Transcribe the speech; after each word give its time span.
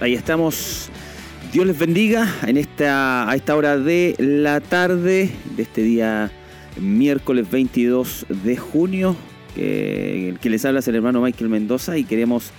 Ahí 0.00 0.14
estamos. 0.14 0.88
Dios 1.52 1.66
les 1.66 1.78
bendiga 1.78 2.26
en 2.46 2.56
esta, 2.56 3.28
a 3.28 3.36
esta 3.36 3.54
hora 3.54 3.76
de 3.76 4.14
la 4.18 4.60
tarde 4.60 5.30
de 5.56 5.62
este 5.62 5.82
día 5.82 6.30
miércoles 6.80 7.50
22 7.50 8.24
de 8.42 8.56
junio. 8.56 9.14
Que, 9.54 10.36
que 10.40 10.48
les 10.48 10.64
habla 10.64 10.78
es 10.78 10.88
el 10.88 10.94
hermano 10.94 11.20
Michael 11.20 11.50
Mendoza 11.50 11.98
y 11.98 12.04
queremos 12.04 12.50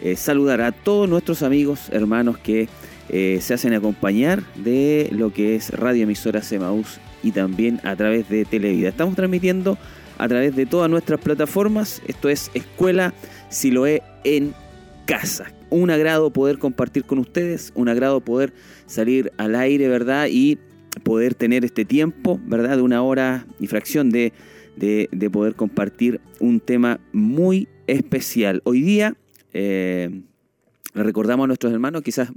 eh, 0.00 0.16
saludar 0.16 0.62
a 0.62 0.72
todos 0.72 1.06
nuestros 1.06 1.42
amigos, 1.42 1.90
hermanos 1.90 2.38
que 2.38 2.68
eh, 3.10 3.40
se 3.42 3.52
hacen 3.52 3.74
acompañar 3.74 4.42
de 4.54 5.08
lo 5.12 5.34
que 5.34 5.54
es 5.54 5.70
Radio 5.70 6.04
Emisora 6.04 6.40
Semaús 6.40 6.98
y 7.22 7.32
también 7.32 7.78
a 7.84 7.94
través 7.94 8.28
de 8.30 8.46
Televida. 8.46 8.88
Estamos 8.88 9.16
transmitiendo 9.16 9.76
a 10.16 10.28
través 10.28 10.56
de 10.56 10.64
todas 10.64 10.88
nuestras 10.88 11.20
plataformas. 11.20 12.00
Esto 12.06 12.30
es 12.30 12.50
Escuela 12.54 13.12
Siloé 13.50 14.02
en 14.24 14.54
casa. 15.04 15.55
Un 15.70 15.90
agrado 15.90 16.32
poder 16.32 16.58
compartir 16.58 17.04
con 17.04 17.18
ustedes, 17.18 17.72
un 17.74 17.88
agrado 17.88 18.20
poder 18.20 18.52
salir 18.86 19.32
al 19.36 19.54
aire, 19.54 19.88
¿verdad? 19.88 20.28
Y 20.30 20.58
poder 21.02 21.34
tener 21.34 21.64
este 21.64 21.84
tiempo, 21.84 22.40
¿verdad? 22.46 22.76
De 22.76 22.82
una 22.82 23.02
hora 23.02 23.46
y 23.60 23.66
fracción 23.66 24.10
de, 24.10 24.32
de, 24.76 25.30
poder 25.30 25.54
compartir 25.54 26.20
un 26.40 26.60
tema 26.60 27.00
muy 27.12 27.68
especial. 27.86 28.60
Hoy 28.64 28.82
día 28.82 29.16
eh, 29.52 30.22
recordamos 30.94 31.44
a 31.44 31.46
nuestros 31.48 31.72
hermanos, 31.72 32.02
quizás 32.02 32.30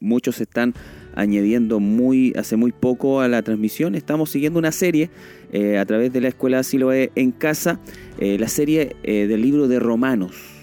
muchos 0.00 0.40
están 0.40 0.74
añadiendo 1.14 1.80
muy, 1.80 2.32
hace 2.36 2.56
muy 2.56 2.72
poco 2.72 3.20
a 3.20 3.28
la 3.28 3.42
transmisión. 3.42 3.94
Estamos 3.94 4.30
siguiendo 4.30 4.58
una 4.58 4.72
serie 4.72 5.10
eh, 5.52 5.78
a 5.78 5.86
través 5.86 6.12
de 6.12 6.20
la 6.20 6.28
Escuela 6.28 6.62
Siloé 6.62 7.10
en 7.14 7.32
Casa, 7.32 7.80
eh, 8.18 8.38
la 8.38 8.48
serie 8.48 8.96
del 9.02 9.40
libro 9.40 9.68
de 9.68 9.78
Romanos 9.78 10.55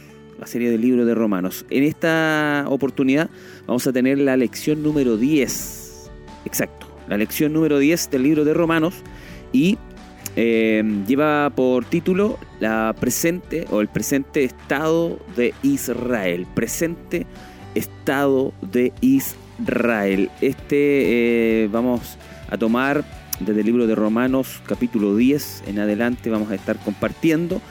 serie 0.48 0.70
del 0.70 0.82
libro 0.82 1.06
de 1.06 1.16
Romanos. 1.16 1.66
En 1.70 1.84
esta 1.84 2.66
oportunidad 2.68 3.30
vamos 3.68 3.86
a 3.88 3.94
tener 3.94 4.18
la 4.20 4.38
lección 4.38 4.84
número 4.84 5.18
10. 5.18 6.12
Exacto, 6.46 6.88
la 7.08 7.18
lección 7.18 7.54
número 7.54 7.80
10 7.80 8.10
del 8.12 8.24
libro 8.24 8.46
de 8.46 8.54
Romanos 8.54 8.96
y 9.52 9.78
eh, 10.36 10.84
lleva 11.08 11.52
por 11.56 11.86
título 11.86 12.40
la 12.60 12.96
presente 13.00 13.66
o 13.70 13.82
el 13.82 13.88
presente 13.88 14.44
estado 14.44 15.20
de 15.36 15.54
Israel. 15.62 16.48
Presente 16.54 17.28
estado 17.76 18.54
de 18.62 18.94
Israel. 19.02 20.30
Este 20.42 21.64
eh, 21.64 21.70
vamos 21.72 22.18
a 22.50 22.58
tomar 22.58 23.04
desde 23.40 23.62
el 23.62 23.66
libro 23.66 23.88
de 23.88 23.96
Romanos 23.96 24.62
capítulo 24.66 25.16
10 25.16 25.64
en 25.68 25.80
adelante 25.80 26.30
vamos 26.30 26.52
a 26.52 26.56
estar 26.56 26.78
compartiendo 26.78 27.62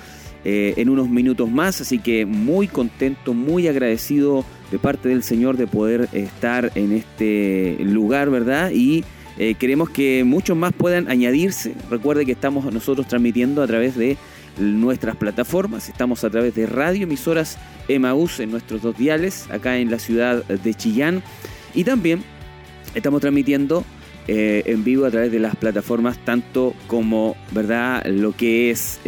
eh, 0.45 0.75
en 0.77 0.89
unos 0.89 1.09
minutos 1.09 1.51
más, 1.51 1.81
así 1.81 2.01
que 2.01 2.27
muy 2.27 2.67
contento, 2.67 3.33
muy 3.33 3.69
agradecido 3.69 4.45
de 4.73 4.79
parte 4.79 5.09
del 5.09 5.23
Señor 5.23 5.57
de 5.57 5.69
poder 5.69 6.09
estar 6.13 6.73
en 6.75 6.93
este 6.93 7.77
lugar, 7.81 8.29
¿verdad? 8.29 8.73
Y 8.73 9.05
eh, 9.39 9.55
queremos 9.55 9.89
que 9.91 10.25
muchos 10.25 10.57
más 10.57 10.73
puedan 10.73 11.09
añadirse. 11.09 11.75
Recuerde 11.91 12.27
que 12.27 12.33
estamos 12.33 12.73
nosotros 12.73 13.07
transmitiendo 13.07 13.63
a 13.63 13.69
través 13.69 13.97
de 13.97 14.17
nuestras 14.59 15.15
plataformas, 15.17 15.89
estamos 15.89 16.25
a 16.25 16.31
través 16.31 16.55
de 16.55 16.67
radio 16.67 17.05
emisoras 17.05 17.57
Emaús 17.89 18.41
en 18.41 18.51
nuestros 18.51 18.83
dos 18.83 18.99
diales, 18.99 19.49
acá 19.51 19.79
en 19.79 19.91
la 19.91 19.99
ciudad 19.99 20.45
de 20.45 20.75
Chillán, 20.75 21.23
y 21.73 21.85
también 21.85 22.23
estamos 22.95 23.21
transmitiendo 23.21 23.85
eh, 24.29 24.63
en 24.67 24.85
vivo 24.85 25.07
a 25.07 25.11
través 25.11 25.33
de 25.33 25.39
las 25.39 25.57
plataformas, 25.57 26.19
tanto 26.25 26.75
como, 26.87 27.37
¿verdad?, 27.53 28.05
lo 28.07 28.37
que 28.37 28.71
es 28.71 29.01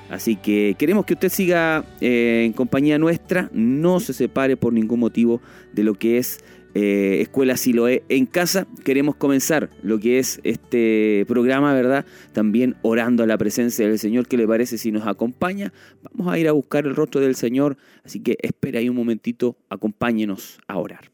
Así 0.09 0.35
que 0.35 0.75
queremos 0.77 1.05
que 1.05 1.13
usted 1.13 1.29
siga 1.29 1.85
eh, 2.01 2.43
en 2.45 2.53
compañía 2.53 2.97
nuestra, 2.97 3.49
no 3.53 3.99
se 3.99 4.13
separe 4.13 4.57
por 4.57 4.73
ningún 4.73 4.99
motivo 4.99 5.39
de 5.71 5.83
lo 5.83 5.93
que 5.93 6.17
es 6.17 6.39
eh, 6.79 7.21
Escuela 7.21 7.57
Siloé 7.57 8.03
en 8.09 8.25
casa. 8.25 8.67
Queremos 8.83 9.15
comenzar 9.15 9.69
lo 9.83 9.99
que 9.99 10.19
es 10.19 10.39
este 10.43 11.25
programa, 11.27 11.73
¿verdad? 11.73 12.05
También 12.31 12.75
orando 12.81 13.23
a 13.23 13.27
la 13.27 13.37
presencia 13.37 13.87
del 13.87 13.99
Señor. 13.99 14.27
¿Qué 14.27 14.37
le 14.37 14.47
parece 14.47 14.77
si 14.77 14.91
nos 14.91 15.05
acompaña? 15.05 15.73
Vamos 16.03 16.33
a 16.33 16.39
ir 16.39 16.47
a 16.47 16.53
buscar 16.53 16.85
el 16.85 16.95
rostro 16.95 17.19
del 17.21 17.35
Señor, 17.35 17.77
así 18.03 18.21
que 18.21 18.37
espera 18.41 18.79
ahí 18.79 18.87
un 18.87 18.95
momentito, 18.95 19.57
acompáñenos 19.69 20.59
a 20.67 20.77
orar. 20.77 21.11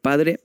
Padre, 0.00 0.40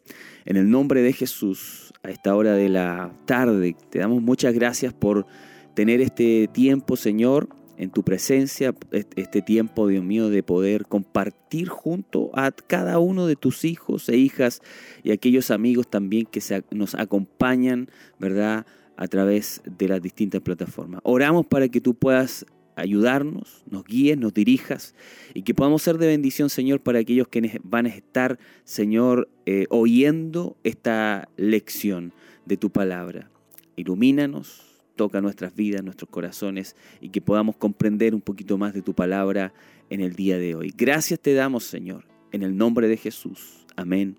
en 0.45 0.57
el 0.57 0.69
nombre 0.69 1.01
de 1.01 1.13
Jesús, 1.13 1.93
a 2.03 2.09
esta 2.09 2.35
hora 2.35 2.53
de 2.53 2.67
la 2.67 3.13
tarde, 3.25 3.75
te 3.89 3.99
damos 3.99 4.21
muchas 4.21 4.53
gracias 4.53 4.93
por 4.93 5.25
tener 5.73 6.01
este 6.01 6.49
tiempo, 6.51 6.97
Señor, 6.97 7.47
en 7.77 7.89
tu 7.89 8.03
presencia, 8.03 8.75
este 8.91 9.41
tiempo, 9.41 9.87
Dios 9.87 10.03
mío, 10.03 10.29
de 10.29 10.43
poder 10.43 10.85
compartir 10.85 11.69
junto 11.69 12.29
a 12.33 12.51
cada 12.51 12.99
uno 12.99 13.25
de 13.25 13.35
tus 13.35 13.65
hijos 13.65 14.09
e 14.09 14.17
hijas 14.17 14.61
y 15.03 15.11
aquellos 15.11 15.51
amigos 15.51 15.87
también 15.87 16.25
que 16.25 16.41
nos 16.71 16.95
acompañan, 16.95 17.89
¿verdad? 18.19 18.65
A 18.95 19.07
través 19.07 19.61
de 19.65 19.87
las 19.87 20.01
distintas 20.01 20.41
plataformas. 20.41 21.01
Oramos 21.03 21.45
para 21.47 21.67
que 21.67 21.81
tú 21.81 21.95
puedas 21.95 22.45
ayudarnos, 22.75 23.63
nos 23.69 23.83
guíes, 23.83 24.17
nos 24.17 24.33
dirijas 24.33 24.95
y 25.33 25.43
que 25.43 25.53
podamos 25.53 25.81
ser 25.81 25.97
de 25.97 26.07
bendición, 26.07 26.49
Señor, 26.49 26.81
para 26.81 26.99
aquellos 26.99 27.27
que 27.27 27.59
van 27.63 27.85
a 27.85 27.89
estar, 27.89 28.39
Señor, 28.63 29.29
eh, 29.45 29.65
oyendo 29.69 30.57
esta 30.63 31.29
lección 31.37 32.13
de 32.45 32.57
tu 32.57 32.69
palabra. 32.71 33.29
Ilumínanos, 33.75 34.72
toca 34.95 35.21
nuestras 35.21 35.55
vidas, 35.55 35.83
nuestros 35.83 36.09
corazones 36.09 36.75
y 37.01 37.09
que 37.09 37.21
podamos 37.21 37.55
comprender 37.55 38.13
un 38.15 38.21
poquito 38.21 38.57
más 38.57 38.73
de 38.73 38.81
tu 38.81 38.93
palabra 38.93 39.53
en 39.89 40.01
el 40.01 40.13
día 40.13 40.37
de 40.37 40.55
hoy. 40.55 40.73
Gracias 40.75 41.19
te 41.19 41.33
damos, 41.33 41.63
Señor, 41.65 42.05
en 42.31 42.43
el 42.43 42.55
nombre 42.55 42.87
de 42.87 42.97
Jesús. 42.97 43.65
Amén 43.75 44.17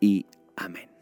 y 0.00 0.26
amén. 0.56 0.97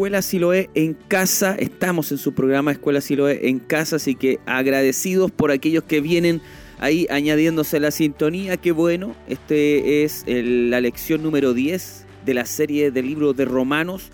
Escuela 0.00 0.22
Siloé 0.22 0.70
en 0.74 0.94
casa. 0.94 1.54
Estamos 1.58 2.10
en 2.10 2.16
su 2.16 2.32
programa 2.32 2.72
Escuela 2.72 3.02
Siloé 3.02 3.50
en 3.50 3.58
casa, 3.58 3.96
así 3.96 4.14
que 4.14 4.38
agradecidos 4.46 5.30
por 5.30 5.50
aquellos 5.50 5.84
que 5.84 6.00
vienen 6.00 6.40
ahí 6.78 7.06
añadiéndose 7.10 7.78
la 7.80 7.90
sintonía. 7.90 8.56
Qué 8.56 8.72
bueno, 8.72 9.14
este 9.28 10.02
es 10.02 10.24
la 10.26 10.80
lección 10.80 11.22
número 11.22 11.52
10 11.52 12.06
de 12.24 12.32
la 12.32 12.46
serie 12.46 12.90
del 12.90 13.08
libro 13.08 13.34
de 13.34 13.44
Romanos, 13.44 14.10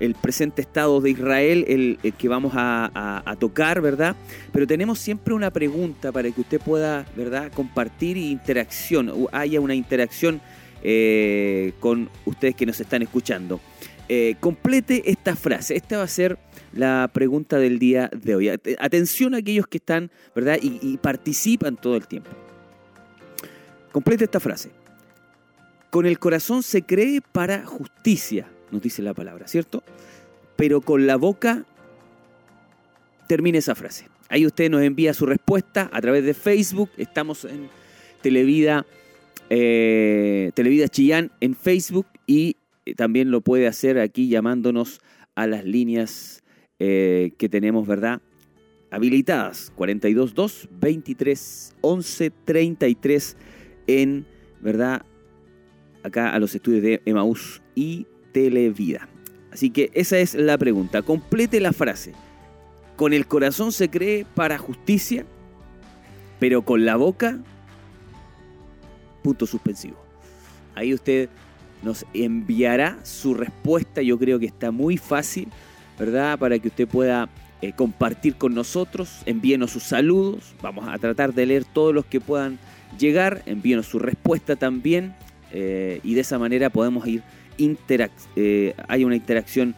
el 0.00 0.16
presente 0.16 0.62
estado 0.62 1.00
de 1.00 1.10
Israel, 1.10 1.64
el, 1.68 2.14
que 2.18 2.26
vamos 2.26 2.54
a, 2.56 3.36
tocar, 3.38 3.80
¿verdad? 3.80 4.16
Pero 4.50 4.66
tenemos 4.66 4.98
siempre 4.98 5.32
una 5.32 5.52
pregunta 5.52 6.10
para 6.10 6.28
que 6.32 6.40
usted 6.40 6.60
pueda, 6.60 7.06
¿verdad?, 7.14 7.52
compartir 7.54 8.16
y 8.16 8.32
interacción, 8.32 9.12
haya 9.30 9.60
una 9.60 9.76
interacción 9.76 10.40
eh, 10.82 11.72
con 11.78 12.10
ustedes 12.24 12.56
que 12.56 12.66
nos 12.66 12.80
están 12.80 13.02
escuchando. 13.02 13.60
Eh, 14.12 14.34
complete 14.40 15.08
esta 15.08 15.36
frase. 15.36 15.76
Esta 15.76 15.98
va 15.98 16.02
a 16.02 16.08
ser 16.08 16.36
la 16.72 17.08
pregunta 17.12 17.60
del 17.60 17.78
día 17.78 18.10
de 18.12 18.34
hoy. 18.34 18.48
Atención 18.48 19.36
a 19.36 19.38
aquellos 19.38 19.68
que 19.68 19.78
están, 19.78 20.10
¿verdad? 20.34 20.58
Y, 20.60 20.96
participan 20.96 21.76
todo 21.76 21.94
el 21.94 22.08
tiempo. 22.08 22.28
Complete 23.92 24.24
esta 24.24 24.40
frase. 24.40 24.72
Con 25.90 26.06
el 26.06 26.18
corazón 26.18 26.64
se 26.64 26.82
cree 26.82 27.20
para 27.20 27.64
justicia, 27.64 28.48
nos 28.72 28.82
dice 28.82 29.00
la 29.00 29.14
palabra, 29.14 29.46
¿cierto? 29.46 29.84
Pero 30.56 30.80
con 30.80 31.06
la 31.06 31.14
boca 31.14 31.64
termine 33.28 33.58
esa 33.58 33.76
frase. 33.76 34.08
Ahí 34.28 34.44
usted 34.44 34.72
nos 34.72 34.82
envía 34.82 35.14
su 35.14 35.24
respuesta 35.24 35.88
a 35.92 36.00
través 36.00 36.24
de 36.24 36.34
Facebook. 36.34 36.90
Estamos 36.96 37.44
en 37.44 37.68
Televida, 38.22 38.84
eh, 39.50 40.50
Televida 40.54 40.88
Chillán 40.88 41.30
en 41.38 41.54
Facebook 41.54 42.06
y 42.26 42.56
también 42.96 43.30
lo 43.30 43.40
puede 43.40 43.66
hacer 43.66 43.98
aquí 43.98 44.28
llamándonos 44.28 45.00
a 45.34 45.46
las 45.46 45.64
líneas 45.64 46.42
eh, 46.78 47.32
que 47.38 47.48
tenemos, 47.48 47.86
¿verdad? 47.86 48.20
Habilitadas 48.90 49.72
422 49.76 50.68
23 50.80 51.76
11 51.80 52.30
33 52.44 53.36
en, 53.86 54.26
¿verdad? 54.60 55.02
Acá 56.02 56.34
a 56.34 56.38
los 56.38 56.54
estudios 56.54 56.82
de 56.82 57.02
Emaús 57.04 57.62
y 57.74 58.06
Televida. 58.32 59.08
Así 59.52 59.70
que 59.70 59.90
esa 59.94 60.18
es 60.18 60.34
la 60.34 60.56
pregunta. 60.58 61.02
Complete 61.02 61.60
la 61.60 61.72
frase. 61.72 62.12
con 62.96 63.14
el 63.14 63.26
corazón 63.26 63.72
se 63.72 63.88
cree 63.88 64.26
para 64.34 64.58
justicia, 64.58 65.24
pero 66.38 66.62
con 66.66 66.84
la 66.84 66.96
boca, 66.96 67.38
punto 69.22 69.46
suspensivo. 69.46 69.96
Ahí 70.74 70.92
usted 70.92 71.30
nos 71.82 72.06
enviará 72.14 72.98
su 73.02 73.34
respuesta, 73.34 74.02
yo 74.02 74.18
creo 74.18 74.38
que 74.38 74.46
está 74.46 74.70
muy 74.70 74.96
fácil, 74.96 75.48
¿verdad? 75.98 76.38
Para 76.38 76.58
que 76.58 76.68
usted 76.68 76.88
pueda 76.88 77.28
eh, 77.62 77.72
compartir 77.72 78.36
con 78.36 78.54
nosotros, 78.54 79.20
envíenos 79.26 79.72
sus 79.72 79.82
saludos, 79.82 80.54
vamos 80.62 80.88
a 80.88 80.96
tratar 80.98 81.34
de 81.34 81.44
leer 81.44 81.64
todos 81.64 81.94
los 81.94 82.06
que 82.06 82.18
puedan 82.18 82.58
llegar, 82.98 83.42
envíenos 83.44 83.86
su 83.86 83.98
respuesta 83.98 84.56
también. 84.56 85.14
Eh, 85.52 86.00
y 86.04 86.14
de 86.14 86.20
esa 86.20 86.38
manera 86.38 86.70
podemos 86.70 87.06
ir, 87.06 87.22
eh, 88.36 88.74
hay 88.88 89.04
una 89.04 89.16
interacción 89.16 89.74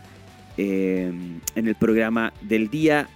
en 0.56 1.40
el 1.54 1.74
programa 1.74 2.32
del 2.42 2.68
día 2.68 3.08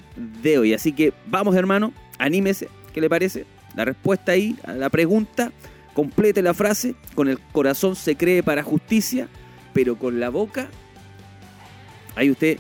de 0.42 0.58
hoy. 0.58 0.72
Así 0.72 0.92
que 0.92 1.12
vamos 1.26 1.54
hermano, 1.54 1.92
anímese, 2.18 2.68
¿qué 2.94 3.00
le 3.00 3.10
parece? 3.10 3.44
La 3.76 3.84
respuesta 3.84 4.32
ahí 4.32 4.56
la 4.66 4.88
pregunta, 4.88 5.52
complete 5.96 6.42
la 6.42 6.52
frase, 6.52 6.94
con 7.14 7.26
el 7.26 7.40
corazón 7.40 7.96
se 7.96 8.16
cree 8.16 8.42
para 8.42 8.62
justicia, 8.62 9.28
pero 9.72 9.96
con 9.96 10.20
la 10.20 10.28
boca, 10.28 10.68
ahí 12.14 12.30
usted 12.30 12.58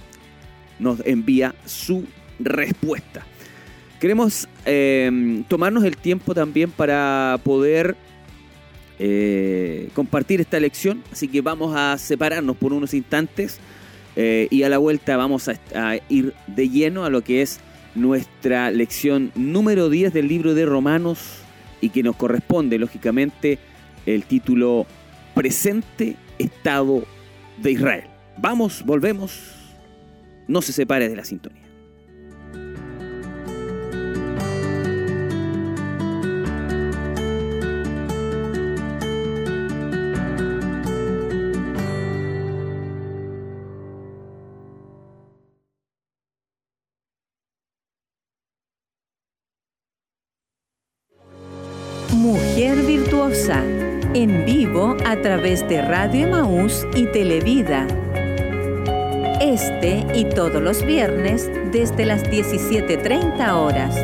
nos 0.78 1.00
envía 1.04 1.54
su 1.66 2.06
respuesta. 2.38 3.26
Queremos 4.00 4.48
eh, 4.64 5.44
tomarnos 5.48 5.84
el 5.84 5.98
tiempo 5.98 6.34
también 6.34 6.70
para 6.70 7.38
poder 7.44 7.94
eh, 8.98 9.90
compartir 9.92 10.40
esta 10.40 10.58
lección, 10.58 11.04
así 11.12 11.28
que 11.28 11.42
vamos 11.42 11.76
a 11.76 11.98
separarnos 11.98 12.56
por 12.56 12.72
unos 12.72 12.94
instantes 12.94 13.58
eh, 14.16 14.48
y 14.50 14.62
a 14.62 14.70
la 14.70 14.78
vuelta 14.78 15.14
vamos 15.18 15.46
a, 15.48 15.60
a, 15.74 15.98
ir 16.08 16.32
de 16.46 16.70
lleno 16.70 17.04
a 17.04 17.10
lo 17.10 17.20
que 17.20 17.42
es 17.42 17.60
nuestra 17.94 18.70
lección 18.70 19.30
número 19.34 19.90
10 19.90 20.14
del 20.14 20.26
libro 20.26 20.54
de 20.54 20.64
Romanos 20.64 21.42
y 21.80 21.90
que 21.90 22.02
nos 22.02 22.16
corresponde, 22.16 22.78
lógicamente, 22.78 23.58
el 24.06 24.24
título 24.24 24.86
Presente 25.34 26.16
Estado 26.38 27.04
de 27.58 27.72
Israel. 27.72 28.04
Vamos, 28.38 28.84
volvemos 28.84 29.56
no 30.48 30.62
se 30.62 30.72
separe 30.72 31.08
de 31.08 31.16
la 31.16 31.24
sintonía. 31.24 31.65
Través 55.26 55.68
de 55.68 55.82
Radio 55.82 56.28
Emaús 56.28 56.86
y 56.94 57.06
Televida 57.06 57.84
este 59.40 60.06
y 60.14 60.24
todos 60.24 60.62
los 60.62 60.86
viernes 60.86 61.50
desde 61.72 62.04
las 62.04 62.22
17.30 62.22 63.52
horas. 63.52 63.96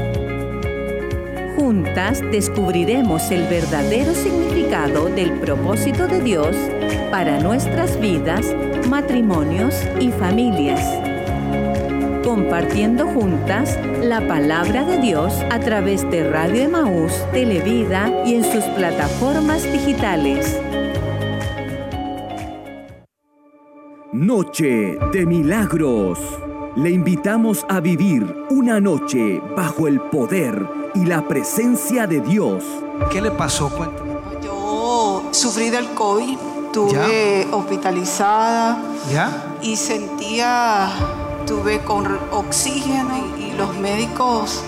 Juntas 1.54 2.20
descubriremos 2.32 3.30
el 3.30 3.44
verdadero 3.44 4.14
significado 4.14 5.04
del 5.10 5.30
propósito 5.34 6.08
de 6.08 6.20
Dios 6.22 6.56
para 7.12 7.38
nuestras 7.38 8.00
vidas, 8.00 8.52
matrimonios 8.88 9.76
y 10.00 10.10
familias. 10.10 10.84
Compartiendo 12.24 13.06
juntas 13.06 13.78
la 14.02 14.26
palabra 14.26 14.84
de 14.84 14.98
Dios 14.98 15.32
a 15.52 15.60
través 15.60 16.02
de 16.10 16.28
Radio 16.28 16.62
Emaús, 16.62 17.12
Televida 17.30 18.10
y 18.26 18.34
en 18.34 18.42
sus 18.42 18.64
plataformas 18.74 19.62
digitales. 19.72 20.58
Noche 24.22 25.00
de 25.10 25.26
Milagros. 25.26 26.16
Le 26.76 26.90
invitamos 26.90 27.66
a 27.69 27.80
vivir 27.80 28.46
una 28.50 28.78
noche 28.78 29.42
bajo 29.56 29.88
el 29.88 30.00
poder 30.00 30.64
y 30.94 31.06
la 31.06 31.26
presencia 31.26 32.06
de 32.06 32.20
Dios. 32.20 32.62
¿Qué 33.10 33.20
le 33.20 33.32
pasó? 33.32 33.69
Cuéntame. 33.69 34.12
Yo 34.40 35.24
sufrí 35.32 35.70
del 35.70 35.88
COVID, 35.94 36.38
tuve 36.72 37.48
hospitalizada 37.50 38.80
¿Ya? 39.10 39.56
y 39.60 39.74
sentía, 39.74 40.88
tuve 41.44 41.80
con 41.80 42.06
oxígeno 42.30 43.10
y, 43.36 43.43
y 43.43 43.52
los 43.55 43.76
médicos 43.79 44.62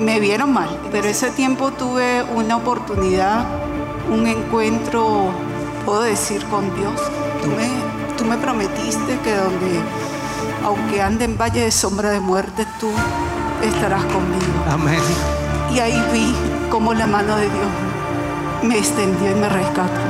me 0.00 0.18
vieron 0.18 0.52
mal. 0.52 0.76
Pero 0.90 1.06
ese 1.06 1.30
tiempo 1.30 1.70
tuve 1.70 2.24
una 2.34 2.56
oportunidad, 2.56 3.46
un 4.10 4.26
encuentro, 4.26 5.30
puedo 5.86 6.02
decir, 6.02 6.44
con 6.46 6.74
Dios. 6.74 7.00
Tú 7.40 7.50
me, 7.50 7.68
tú 7.68 7.97
me 8.28 8.36
prometiste 8.36 9.18
que 9.24 9.34
donde, 9.34 9.80
aunque 10.62 11.00
ande 11.00 11.24
en 11.24 11.38
valle 11.38 11.62
de 11.62 11.70
sombra 11.70 12.10
de 12.10 12.20
muerte, 12.20 12.66
tú 12.78 12.90
estarás 13.62 14.04
conmigo. 14.04 14.64
Amén. 14.70 15.00
Y 15.72 15.78
ahí 15.78 15.98
vi 16.12 16.34
cómo 16.70 16.92
la 16.92 17.06
mano 17.06 17.36
de 17.36 17.44
Dios 17.44 17.68
me 18.62 18.76
extendió 18.76 19.30
y 19.30 19.34
me 19.34 19.48
rescató. 19.48 20.00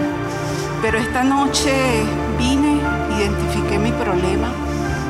Pero 0.82 0.98
esta 0.98 1.22
noche 1.22 1.72
vine, 2.38 2.80
identifiqué 3.16 3.78
mi 3.78 3.92
problema. 3.92 4.48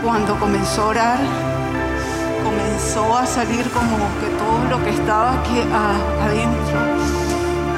Cuando 0.05 0.39
comenzó 0.39 0.83
a 0.83 0.87
orar, 0.89 1.19
comenzó 2.45 3.17
a 3.17 3.27
salir 3.27 3.71
como 3.71 3.97
que 4.21 4.29
todo 4.37 4.65
lo 4.71 4.85
que 4.85 4.91
estaba 4.91 5.41
aquí 5.41 5.61
adentro. 6.23 6.79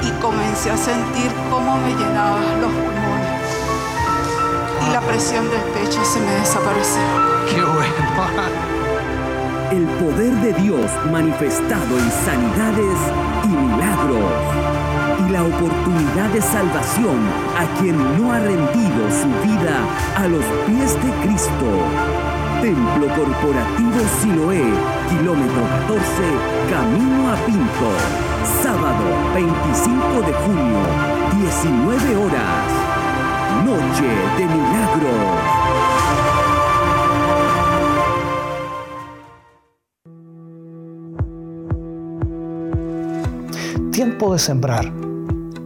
Y 0.02 0.10
comencé 0.20 0.70
a 0.72 0.76
sentir 0.76 1.30
cómo 1.50 1.76
me 1.76 1.90
llenaba 1.90 2.40
los 2.60 2.72
pulmones. 2.72 3.19
La 4.92 5.00
presión 5.00 5.48
del 5.48 5.60
pecho 5.72 6.04
se 6.04 6.18
me 6.18 6.32
desapareció. 6.32 7.00
Qué 7.48 7.62
bueno. 7.62 7.94
El 9.70 9.86
poder 10.02 10.32
de 10.42 10.52
Dios 10.54 10.90
manifestado 11.12 11.96
en 11.96 12.10
sanidades 12.10 12.98
y 13.44 13.48
milagros. 13.48 14.32
Y 15.20 15.30
la 15.30 15.44
oportunidad 15.44 16.30
de 16.30 16.42
salvación 16.42 17.20
a 17.56 17.80
quien 17.80 17.96
no 18.18 18.32
ha 18.32 18.40
rendido 18.40 19.10
su 19.10 19.28
vida 19.46 19.78
a 20.16 20.26
los 20.26 20.44
pies 20.66 20.94
de 20.94 21.10
Cristo. 21.24 21.70
Templo 22.60 23.06
Corporativo 23.14 24.00
Siloé, 24.20 24.64
kilómetro 25.08 25.62
14, 25.86 26.02
camino 26.68 27.32
a 27.32 27.36
Pinto. 27.46 27.90
Sábado 28.60 29.04
25 29.34 30.22
de 30.26 30.32
junio, 30.32 30.80
19 31.38 32.16
horas. 32.16 32.79
Noche 33.64 34.08
de 34.38 34.46
Milagros. 34.46 35.12
Tiempo 43.92 44.32
de 44.32 44.38
sembrar 44.38 44.90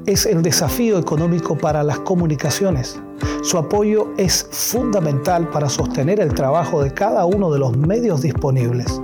es 0.06 0.26
el 0.26 0.42
desafío 0.42 0.98
económico 0.98 1.56
para 1.56 1.84
las 1.84 2.00
comunicaciones. 2.00 3.00
Su 3.42 3.58
apoyo 3.58 4.08
es 4.16 4.48
fundamental 4.50 5.48
para 5.50 5.68
sostener 5.68 6.18
el 6.18 6.34
trabajo 6.34 6.82
de 6.82 6.92
cada 6.92 7.24
uno 7.26 7.52
de 7.52 7.60
los 7.60 7.76
medios 7.76 8.22
disponibles. 8.22 9.00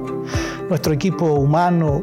Nuestro 0.69 0.93
equipo 0.93 1.27
humano 1.27 2.03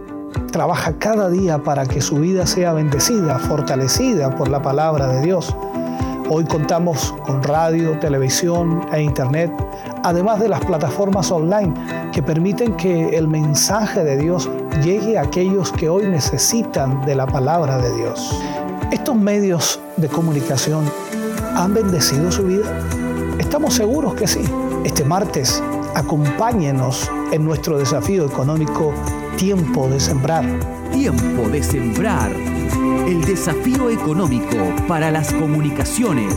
trabaja 0.53 0.97
cada 0.99 1.29
día 1.29 1.57
para 1.57 1.85
que 1.85 1.99
su 1.99 2.15
vida 2.15 2.47
sea 2.47 2.71
bendecida, 2.71 3.39
fortalecida 3.39 4.33
por 4.35 4.47
la 4.47 4.61
palabra 4.61 5.07
de 5.07 5.21
Dios. 5.21 5.53
Hoy 6.29 6.43
contamos 6.43 7.13
con 7.25 7.41
radio, 7.41 7.97
televisión 7.99 8.85
e 8.91 9.01
internet, 9.01 9.49
además 10.03 10.41
de 10.41 10.49
las 10.49 10.59
plataformas 10.59 11.31
online 11.31 11.73
que 12.11 12.21
permiten 12.21 12.75
que 12.75 13.15
el 13.15 13.29
mensaje 13.29 14.03
de 14.03 14.17
Dios 14.17 14.49
llegue 14.83 15.17
a 15.17 15.21
aquellos 15.21 15.71
que 15.71 15.87
hoy 15.87 16.05
necesitan 16.05 17.05
de 17.05 17.15
la 17.15 17.27
palabra 17.27 17.77
de 17.77 17.95
Dios. 17.95 18.41
¿Estos 18.91 19.15
medios 19.15 19.79
de 19.95 20.09
comunicación 20.09 20.83
han 21.55 21.73
bendecido 21.73 22.29
su 22.29 22.43
vida? 22.43 22.77
Estamos 23.39 23.75
seguros 23.75 24.13
que 24.15 24.27
sí. 24.27 24.43
Este 24.83 25.05
martes, 25.05 25.63
acompáñenos 25.95 27.09
en 27.31 27.45
nuestro 27.45 27.77
desafío 27.77 28.25
económico 28.25 28.93
Tiempo 29.37 29.87
de 29.87 30.01
Sembrar. 30.01 30.76
Tiempo 30.91 31.49
de 31.49 31.63
sembrar. 31.63 32.31
El 33.07 33.23
desafío 33.25 33.89
económico 33.89 34.57
para 34.87 35.11
las 35.11 35.33
comunicaciones. 35.33 36.33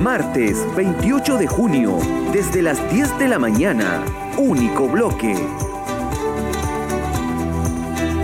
Martes 0.00 0.58
28 0.76 1.38
de 1.38 1.46
junio, 1.46 1.98
desde 2.32 2.62
las 2.62 2.78
10 2.92 3.18
de 3.18 3.28
la 3.28 3.38
mañana. 3.38 4.04
Único 4.36 4.88
bloque. 4.88 5.36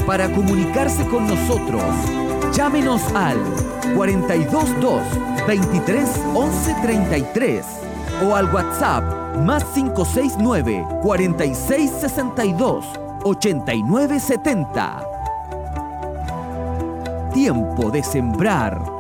Para 0.06 0.30
comunicarse 0.32 1.06
con 1.06 1.26
nosotros, 1.26 1.82
llámenos 2.52 3.02
al 3.14 3.38
422 3.94 5.02
23 5.46 6.08
11 6.34 6.76
33 6.82 7.66
o 8.26 8.34
al 8.34 8.52
WhatsApp 8.52 9.04
Más 9.44 9.64
569 9.64 10.86
4662 11.02 13.07
8970. 13.24 15.04
Tiempo 17.32 17.90
de 17.90 18.02
sembrar. 18.02 18.98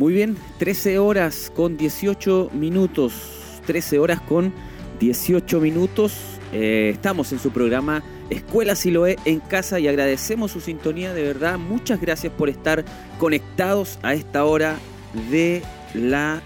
Muy 0.00 0.14
bien, 0.14 0.36
13 0.58 0.98
horas 0.98 1.52
con 1.54 1.76
18 1.76 2.50
minutos. 2.54 3.60
13 3.66 3.98
horas 3.98 4.20
con 4.22 4.50
18 4.98 5.60
minutos. 5.60 6.29
Eh, 6.52 6.90
estamos 6.92 7.30
en 7.32 7.38
su 7.38 7.52
programa 7.52 8.02
Escuela 8.28 8.74
Siloé 8.74 9.16
en 9.24 9.38
casa 9.40 9.78
y 9.78 9.86
agradecemos 9.86 10.50
su 10.50 10.60
sintonía 10.60 11.14
de 11.14 11.22
verdad. 11.22 11.58
Muchas 11.58 12.00
gracias 12.00 12.32
por 12.32 12.48
estar 12.48 12.84
conectados 13.18 13.98
a 14.02 14.14
esta 14.14 14.44
hora 14.44 14.76
de 15.30 15.62
la, 15.94 16.42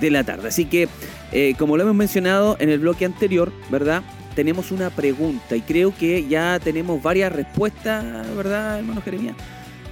de 0.00 0.10
la 0.10 0.24
tarde. 0.24 0.48
Así 0.48 0.66
que, 0.66 0.88
eh, 1.32 1.54
como 1.58 1.76
lo 1.76 1.82
hemos 1.82 1.96
mencionado 1.96 2.56
en 2.60 2.70
el 2.70 2.78
bloque 2.78 3.04
anterior, 3.04 3.52
¿verdad? 3.70 4.02
Tenemos 4.34 4.70
una 4.70 4.90
pregunta 4.90 5.56
y 5.56 5.62
creo 5.62 5.92
que 5.96 6.28
ya 6.28 6.60
tenemos 6.62 7.02
varias 7.02 7.32
respuestas, 7.32 8.04
¿verdad, 8.36 8.78
hermano 8.78 9.02
Jeremías? 9.02 9.34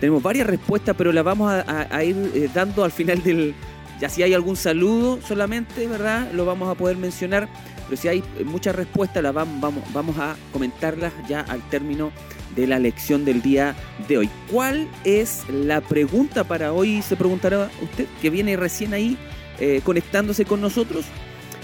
Tenemos 0.00 0.23
varias 0.23 0.47
respuestas, 0.47 0.95
pero 0.97 1.11
las 1.12 1.25
vamos 1.25 1.52
a, 1.52 2.04
ir 2.04 2.16
eh, 2.35 2.49
dando 2.52 2.85
al 2.85 2.92
final 2.92 3.23
del... 3.23 3.54
Ya 3.99 4.11
si 4.11 4.23
hay 4.23 4.35
algún 4.35 4.56
saludo 4.56 5.21
solamente, 5.26 5.87
¿verdad? 5.87 6.30
Lo 6.33 6.45
vamos 6.45 6.68
a 6.68 6.75
poder 6.75 6.99
mencionar. 6.99 7.49
Pero 7.88 8.00
si 8.00 8.08
hay 8.08 8.22
muchas 8.44 8.74
respuestas, 8.74 9.22
las 9.22 9.34
vamos, 9.34 9.82
vamos, 9.92 10.18
a 10.18 10.36
comentarlas 10.52 11.12
ya 11.28 11.40
al 11.40 11.60
término 11.68 12.12
de 12.54 12.66
la 12.66 12.78
lección 12.78 13.24
del 13.24 13.42
día 13.42 13.74
de 14.08 14.18
hoy. 14.18 14.30
¿Cuál 14.50 14.88
es 15.04 15.42
la 15.48 15.80
pregunta 15.80 16.44
para 16.44 16.72
hoy? 16.72 17.02
Se 17.02 17.16
preguntará 17.16 17.70
usted, 17.82 18.06
que 18.20 18.30
viene 18.30 18.56
recién 18.56 18.94
ahí 18.94 19.16
eh, 19.60 19.80
conectándose 19.84 20.44
con 20.44 20.60
nosotros. 20.60 21.04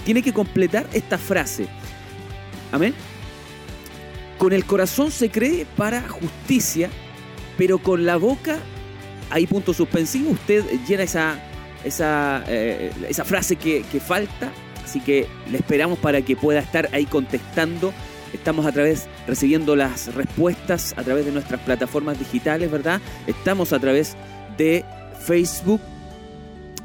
Tiene 0.05 0.21
que 0.21 0.33
completar 0.33 0.87
esta 0.93 1.17
frase. 1.17 1.67
Amén. 2.71 2.93
Con 4.37 4.53
el 4.53 4.65
corazón 4.65 5.11
se 5.11 5.29
cree 5.29 5.65
para 5.77 6.07
justicia 6.09 6.89
pero 7.57 7.77
con 7.77 8.05
la 8.05 8.17
boca 8.17 8.57
hay 9.29 9.47
punto 9.47 9.73
suspensivo, 9.73 10.31
usted 10.31 10.63
llena 10.87 11.03
esa, 11.03 11.39
esa, 11.83 12.43
eh, 12.47 12.91
esa 13.07 13.23
frase 13.23 13.55
que, 13.55 13.83
falta, 14.05 14.51
así 14.93 14.99
que 14.99 15.25
le 15.49 15.57
esperamos 15.57 15.97
para 15.97 16.21
que 16.21 16.35
pueda 16.35 16.59
estar 16.59 16.87
ahí 16.91 17.07
contestando. 17.07 17.91
Estamos 18.31 18.67
a 18.67 18.71
través, 18.71 19.07
recibiendo 19.27 19.75
las 19.75 20.13
respuestas 20.13 20.93
a 20.97 21.03
través 21.03 21.25
de 21.25 21.31
nuestras 21.31 21.61
plataformas 21.61 22.19
digitales, 22.19 22.69
¿verdad? 22.69 23.01
Estamos 23.25 23.73
a 23.73 23.79
través 23.79 24.15
de 24.55 24.85
Facebook, 25.19 25.81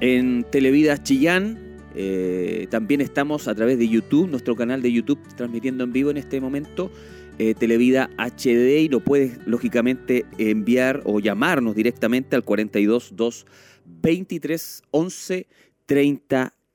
en 0.01 0.47
Televida 0.51 1.03
Chillán, 1.03 1.59
eh, 1.95 2.67
también 2.71 3.03
estamos 3.03 3.47
a 3.47 3.55
través 3.55 3.77
de 3.79 3.87
YouTube, 3.87 4.31
nuestro 4.31 4.57
canal 4.57 4.81
de 4.81 4.91
YouTube, 4.91 5.21
transmitiendo 5.37 5.85
en 5.85 5.93
vivo 5.93 6.11
en 6.11 6.17
este 6.17 6.41
momento. 6.41 6.91
Eh, 7.39 7.55
Televida 7.55 8.09
HD 8.17 8.81
y 8.81 8.89
lo 8.89 9.01
puedes 9.01 9.39
lógicamente 9.47 10.25
enviar 10.39 11.03
o 11.05 11.21
llamarnos 11.21 11.77
directamente 11.77 12.37
al 12.37 12.43
42 12.43 13.13
2 13.17 13.47
23 13.85 14.83
11 14.93 15.47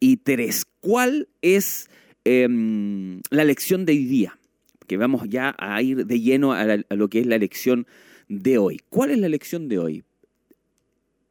33. 0.04 0.66
¿Cuál 0.82 1.30
es 1.42 1.90
em, 2.26 3.22
la 3.30 3.46
lección 3.46 3.86
de 3.86 3.94
hoy 3.94 4.06
día? 4.06 4.38
Que 4.86 4.98
vamos 4.98 5.30
ya 5.30 5.56
a 5.58 5.82
ir 5.82 6.06
de 6.06 6.20
lleno 6.20 6.52
a, 6.52 6.66
lo 6.90 7.08
que 7.08 7.20
es 7.20 7.26
la 7.26 7.38
lección 7.38 7.88
de 8.28 8.58
hoy. 8.58 8.82
¿Cuál 8.90 9.12
es 9.12 9.20
la 9.20 9.30
lección 9.30 9.70
de 9.70 9.80
hoy? 9.80 10.04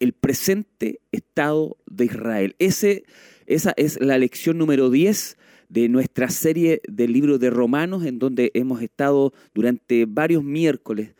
El 0.00 0.14
presente 0.14 1.00
estado 1.12 1.76
de 1.86 2.06
Israel. 2.06 2.56
Ese, 2.58 3.04
esa 3.46 3.74
es 3.76 4.00
la 4.00 4.16
lección 4.16 4.56
número 4.56 4.88
10 4.88 5.36
de 5.68 5.90
nuestra 5.90 6.30
serie 6.30 6.80
del 6.88 7.12
libro 7.12 7.38
de 7.38 7.50
Romanos, 7.50 8.06
en 8.06 8.18
donde 8.18 8.52
hemos 8.54 8.80
estado 8.80 9.34
durante 9.54 10.06
varios 10.06 10.42
miércoles 10.44 11.10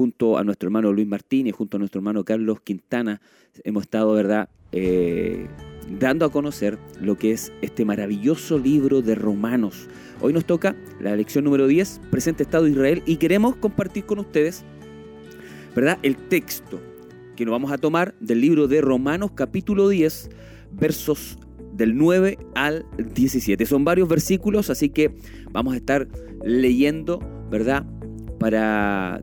junto 0.00 0.38
a 0.38 0.44
nuestro 0.44 0.68
hermano 0.68 0.94
Luis 0.94 1.06
Martínez, 1.06 1.54
junto 1.54 1.76
a 1.76 1.78
nuestro 1.78 1.98
hermano 1.98 2.24
Carlos 2.24 2.62
Quintana, 2.62 3.20
hemos 3.64 3.82
estado, 3.82 4.14
¿verdad?, 4.14 4.48
eh, 4.72 5.46
dando 5.98 6.24
a 6.24 6.32
conocer 6.32 6.78
lo 7.02 7.18
que 7.18 7.32
es 7.32 7.52
este 7.60 7.84
maravilloso 7.84 8.58
libro 8.58 9.02
de 9.02 9.14
Romanos. 9.14 9.88
Hoy 10.22 10.32
nos 10.32 10.46
toca 10.46 10.74
la 11.00 11.14
lección 11.16 11.44
número 11.44 11.66
10, 11.66 12.00
presente 12.10 12.44
Estado 12.44 12.64
de 12.64 12.70
Israel, 12.70 13.02
y 13.04 13.16
queremos 13.16 13.56
compartir 13.56 14.06
con 14.06 14.20
ustedes, 14.20 14.64
¿verdad?, 15.76 15.98
el 16.02 16.16
texto 16.16 16.80
que 17.36 17.44
nos 17.44 17.52
vamos 17.52 17.70
a 17.70 17.76
tomar 17.76 18.14
del 18.20 18.40
libro 18.40 18.68
de 18.68 18.80
Romanos 18.80 19.32
capítulo 19.34 19.90
10, 19.90 20.30
versos 20.72 21.38
del 21.74 21.94
9 21.94 22.38
al 22.54 22.86
17. 22.96 23.66
Son 23.66 23.84
varios 23.84 24.08
versículos, 24.08 24.70
así 24.70 24.88
que 24.88 25.14
vamos 25.52 25.74
a 25.74 25.76
estar 25.76 26.08
leyendo, 26.42 27.18
¿verdad? 27.50 27.84
Para 28.38 29.20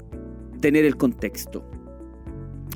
tener 0.60 0.86
el 0.86 0.98
contexto. 0.98 1.64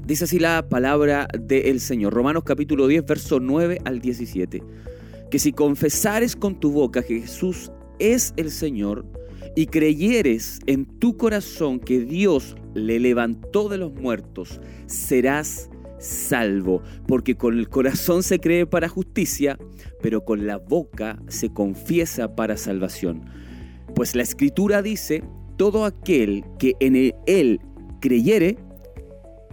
Dice 0.05 0.25
así 0.25 0.39
la 0.39 0.67
palabra 0.67 1.27
del 1.39 1.79
Señor. 1.79 2.13
Romanos 2.13 2.43
capítulo 2.43 2.87
10, 2.87 3.05
verso 3.05 3.39
9 3.39 3.79
al 3.85 4.01
17. 4.01 4.63
Que 5.29 5.39
si 5.39 5.53
confesares 5.53 6.35
con 6.35 6.59
tu 6.59 6.71
boca 6.71 7.03
que 7.03 7.21
Jesús 7.21 7.71
es 7.99 8.33
el 8.35 8.51
Señor 8.51 9.05
y 9.55 9.67
creyeres 9.67 10.59
en 10.65 10.85
tu 10.85 11.17
corazón 11.17 11.79
que 11.79 11.99
Dios 11.99 12.55
le 12.73 12.99
levantó 12.99 13.69
de 13.69 13.77
los 13.77 13.93
muertos, 13.93 14.59
serás 14.87 15.69
salvo, 15.99 16.81
porque 17.07 17.35
con 17.35 17.57
el 17.57 17.69
corazón 17.69 18.23
se 18.23 18.39
cree 18.39 18.65
para 18.65 18.89
justicia, 18.89 19.57
pero 20.01 20.25
con 20.25 20.47
la 20.47 20.57
boca 20.57 21.21
se 21.27 21.53
confiesa 21.53 22.35
para 22.35 22.57
salvación. 22.57 23.25
Pues 23.93 24.15
la 24.15 24.23
escritura 24.23 24.81
dice, 24.81 25.23
todo 25.57 25.85
aquel 25.85 26.43
que 26.57 26.73
en 26.79 27.13
él 27.27 27.59
creyere, 28.01 28.57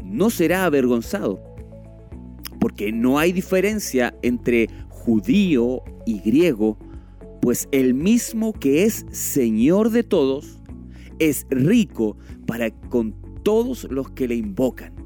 no 0.03 0.31
será 0.31 0.65
avergonzado, 0.65 1.41
porque 2.59 2.91
no 2.91 3.21
hay 3.21 3.33
diferencia 3.33 4.13
entre 4.23 4.67
judío 4.89 5.83
y 6.05 6.19
griego, 6.19 6.77
pues 7.41 7.69
el 7.71 7.95
mismo 7.95 8.53
que 8.53 8.83
es 8.83 9.07
Señor 9.13 9.91
de 9.91 10.03
todos, 10.03 10.59
es 11.21 11.47
rico 11.51 12.17
para 12.47 12.73
con 12.73 13.15
todos 13.45 13.87
los 13.91 14.11
que 14.11 14.27
le 14.27 14.35
invocan 14.35 14.99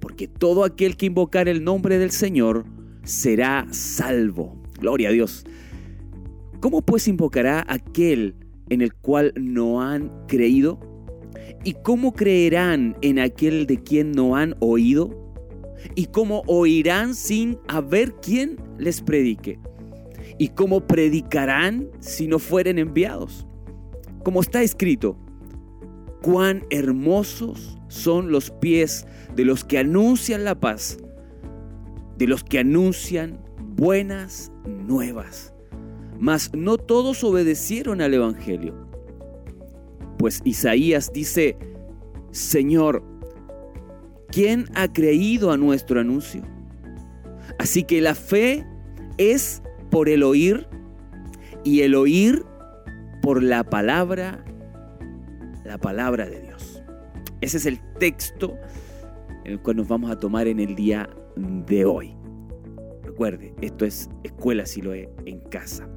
porque 0.00 0.26
todo 0.26 0.64
aquel 0.64 0.96
que 0.96 1.06
invocar 1.06 1.48
el 1.48 1.62
nombre 1.62 1.98
del 1.98 2.10
Señor 2.10 2.64
será 3.04 3.66
salvo. 3.70 4.60
Gloria 4.80 5.10
a 5.10 5.12
Dios. 5.12 5.44
¿Cómo 6.60 6.82
pues 6.82 7.06
invocará 7.06 7.64
aquel 7.68 8.34
en 8.70 8.80
el 8.80 8.94
cual 8.94 9.32
no 9.36 9.82
han 9.82 10.10
creído? 10.26 10.80
¿Y 11.62 11.74
cómo 11.74 12.12
creerán 12.12 12.96
en 13.02 13.18
aquel 13.18 13.66
de 13.66 13.82
quien 13.82 14.12
no 14.12 14.36
han 14.36 14.54
oído? 14.60 15.10
¿Y 15.94 16.06
cómo 16.06 16.42
oirán 16.46 17.14
sin 17.14 17.58
haber 17.68 18.14
quien 18.14 18.56
les 18.78 19.02
predique? 19.02 19.58
¿Y 20.38 20.48
cómo 20.48 20.86
predicarán 20.86 21.88
si 22.00 22.26
no 22.26 22.38
fueren 22.38 22.78
enviados? 22.78 23.46
Como 24.24 24.40
está 24.40 24.62
escrito, 24.62 25.18
cuán 26.22 26.64
hermosos 26.70 27.78
son 27.88 28.32
los 28.32 28.50
pies 28.50 29.06
de 29.36 29.44
los 29.44 29.64
que 29.64 29.78
anuncian 29.78 30.44
la 30.44 30.58
paz, 30.58 30.98
de 32.16 32.26
los 32.26 32.42
que 32.42 32.58
anuncian 32.58 33.38
buenas 33.76 34.50
nuevas. 34.86 35.52
Mas 36.18 36.50
no 36.54 36.78
todos 36.78 37.22
obedecieron 37.24 38.00
al 38.00 38.14
Evangelio. 38.14 38.89
Pues 40.20 40.42
Isaías 40.44 41.14
dice, 41.14 41.56
Señor, 42.30 43.02
¿quién 44.28 44.66
ha 44.74 44.92
creído 44.92 45.50
a 45.50 45.56
nuestro 45.56 45.98
anuncio? 45.98 46.42
Así 47.58 47.84
que 47.84 48.02
la 48.02 48.14
fe 48.14 48.66
es 49.16 49.62
por 49.90 50.10
el 50.10 50.22
oír 50.22 50.68
y 51.64 51.80
el 51.80 51.94
oír 51.94 52.44
por 53.22 53.42
la 53.42 53.64
palabra, 53.64 54.44
la 55.64 55.78
palabra 55.78 56.26
de 56.26 56.42
Dios. 56.42 56.82
Ese 57.40 57.56
es 57.56 57.64
el 57.64 57.80
texto 57.98 58.58
el 59.46 59.58
cual 59.60 59.78
nos 59.78 59.88
vamos 59.88 60.10
a 60.10 60.18
tomar 60.18 60.48
en 60.48 60.60
el 60.60 60.74
día 60.74 61.08
de 61.36 61.86
hoy. 61.86 62.14
Recuerde, 63.04 63.54
esto 63.62 63.86
es 63.86 64.10
Escuela 64.22 64.66
Siloé 64.66 65.08
en 65.24 65.40
casa. 65.40 65.88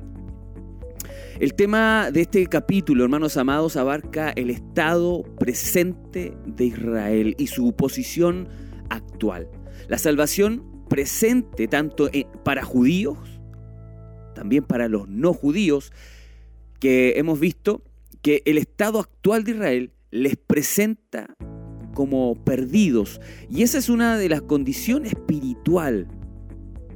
El 1.40 1.54
tema 1.54 2.10
de 2.12 2.22
este 2.22 2.46
capítulo, 2.48 3.04
hermanos 3.04 3.38
amados, 3.38 3.76
abarca 3.76 4.32
el 4.36 4.50
estado 4.50 5.24
presente 5.40 6.38
de 6.46 6.66
Israel 6.66 7.36
y 7.38 7.48
su 7.48 7.74
posición 7.74 8.48
actual. 8.90 9.50
La 9.88 9.98
salvación 9.98 10.86
presente 10.90 11.68
tanto 11.68 12.10
para 12.44 12.64
judíos 12.64 13.34
también 14.34 14.64
para 14.64 14.90
los 14.90 15.08
no 15.08 15.34
judíos, 15.34 15.92
que 16.80 17.14
hemos 17.16 17.40
visto 17.40 17.82
que 18.22 18.42
el 18.46 18.58
estado 18.58 19.00
actual 19.00 19.44
de 19.44 19.52
Israel 19.52 19.92
les 20.12 20.36
presenta 20.36 21.36
como 21.94 22.36
perdidos. 22.44 23.22
Y 23.50 23.64
esa 23.64 23.78
es 23.78 23.90
una 23.90 24.18
de 24.18 24.30
las 24.30 24.42
condiciones 24.42 25.14
espiritual. 25.14 26.08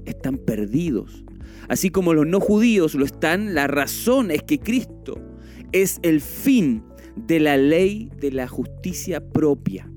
Están 0.06 0.38
perdidos. 0.38 1.24
Así 1.68 1.90
como 1.90 2.14
los 2.14 2.26
no 2.26 2.40
judíos 2.40 2.96
lo 2.96 3.06
están, 3.06 3.54
la 3.54 3.68
razón 3.68 4.32
es 4.32 4.44
que 4.44 4.60
Cristo 4.60 5.22
es 5.72 6.00
el 6.02 6.22
fin 6.22 6.84
de 7.16 7.40
la 7.40 7.58
ley 7.58 8.10
de 8.20 8.32
la 8.32 8.48
justicia 8.48 9.22
propia. 9.30 9.92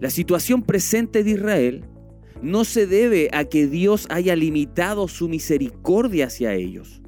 La 0.00 0.10
situación 0.10 0.62
presente 0.62 1.24
de 1.24 1.32
Israel 1.32 1.84
no 2.42 2.64
se 2.64 2.86
debe 2.86 3.28
a 3.32 3.44
que 3.44 3.66
Dios 3.66 4.06
haya 4.08 4.34
limitado 4.36 5.08
su 5.08 5.28
misericordia 5.28 6.26
hacia 6.26 6.54
ellos, 6.54 7.02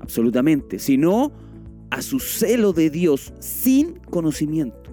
absolutamente, 0.00 0.78
sino 0.78 1.32
a 1.90 2.02
su 2.02 2.18
celo 2.18 2.72
de 2.72 2.90
Dios 2.90 3.32
sin 3.38 3.94
conocimiento. 4.10 4.92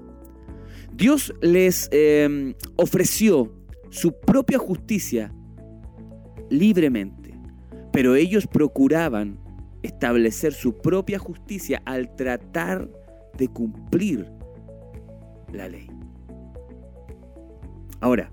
Dios 0.94 1.34
les 1.42 1.90
em, 1.92 2.54
ofreció 2.76 3.52
su 3.90 4.14
propia 4.20 4.60
justicia 4.60 5.34
libremente, 6.50 7.21
pero 7.92 8.16
ellos 8.16 8.48
procuraban 8.48 9.38
establecer 9.84 10.54
su 10.54 10.78
propia 10.78 11.20
justicia 11.20 11.82
al 11.86 12.16
tratar 12.16 12.90
de 13.38 13.48
cumplir 13.48 14.28
la 15.52 15.68
ley. 15.68 15.88
Ahora, 18.00 18.32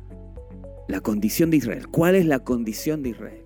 la 0.89 1.01
condición 1.01 1.51
de 1.51 1.59
Israel. 1.59 1.89
¿Cuál 1.89 2.15
es 2.15 2.27
la 2.27 2.41
condición 2.41 3.03
de 3.03 3.11
Israel? 3.11 3.43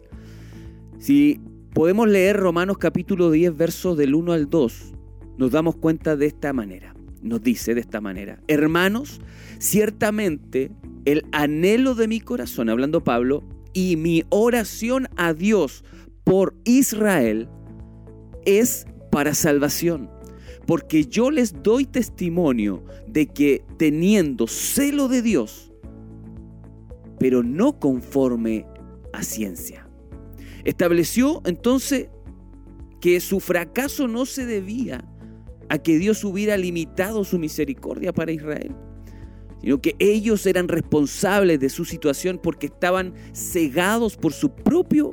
Si 0.99 1.41
podemos 1.75 2.09
leer 2.09 2.37
Romanos 2.37 2.79
capítulo 2.79 3.31
10, 3.31 3.57
versos 3.57 3.97
del 3.99 4.15
1 4.15 4.33
al 4.33 4.49
2, 4.49 4.93
nos 5.39 5.51
damos 5.51 5.77
cuenta 5.77 6.17
de 6.17 6.27
esta 6.27 6.53
manera. 6.53 6.95
Nos 7.21 7.43
dice 7.43 7.75
de 7.75 7.81
esta 7.81 8.01
manera, 8.01 8.41
hermanos, 8.49 9.21
ciertamente 9.59 10.73
el 11.05 11.25
anhelo 11.33 11.95
de 11.95 12.09
mi 12.09 12.21
corazón, 12.21 12.69
hablando 12.69 13.05
Pablo, 13.05 13.45
y 13.73 13.97
mi 13.97 14.25
oración 14.29 15.09
a 15.17 15.33
Dios 15.33 15.85
por 16.25 16.55
Israel 16.65 17.49
es 18.45 18.87
para 19.11 19.35
salvación. 19.35 20.11
Porque 20.67 21.05
yo 21.05 21.31
les 21.31 21.63
doy 21.63 21.85
testimonio 21.85 22.85
de 23.07 23.27
que 23.27 23.65
teniendo 23.79 24.47
celo 24.47 25.09
de 25.09 25.23
Dios, 25.23 25.73
pero 27.19 27.43
no 27.43 27.79
conforme 27.79 28.67
a 29.13 29.23
ciencia. 29.23 29.89
Estableció 30.65 31.43
entonces 31.45 32.09
que 33.01 33.21
su 33.21 33.41
fracaso 33.41 34.07
no 34.07 34.27
se 34.27 34.47
debía 34.47 35.05
a 35.69 35.79
que 35.79 35.99
Dios 35.99 36.23
hubiera 36.25 36.57
limitado 36.57 37.25
su 37.25 37.39
misericordia 37.39 38.13
para 38.13 38.31
Israel, 38.31 38.75
sino 39.61 39.81
que 39.81 39.97
ellos 39.99 40.47
eran 40.47 40.69
responsables 40.69 41.59
de 41.59 41.69
su 41.69 41.85
situación 41.85 42.39
porque 42.41 42.67
estaban 42.67 43.15
cegados 43.35 44.17
por 44.17 44.33
su 44.33 44.51
propio 44.55 45.13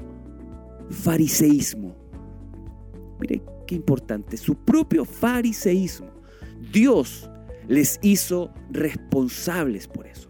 fariseísmo. 0.90 1.96
Mire 3.20 3.42
qué 3.68 3.76
importante, 3.76 4.38
su 4.38 4.56
propio 4.56 5.06
fariseísmo. 5.06 6.10
Dios 6.72 7.30
les 7.68 8.00
hizo 8.02 8.52
responsables 8.72 9.88
por 9.88 10.08
eso. 10.08 10.30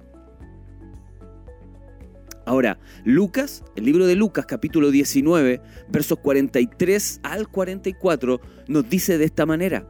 Ahora, 2.50 2.80
Lucas, 3.06 3.64
el 3.76 3.86
libro 3.86 4.08
de 4.08 4.16
Lucas 4.16 4.48
capítulo 4.48 4.90
19, 4.90 5.62
versos 5.88 6.18
43 6.18 7.20
al 7.22 7.48
44, 7.48 8.42
nos 8.68 8.90
dice 8.90 9.20
de 9.20 9.26
esta 9.26 9.46
manera, 9.46 9.88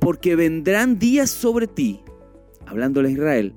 porque 0.00 0.34
vendrán 0.34 0.98
días 0.98 1.28
sobre 1.28 1.66
ti, 1.66 2.00
hablándole 2.64 3.10
a 3.10 3.12
Israel, 3.12 3.54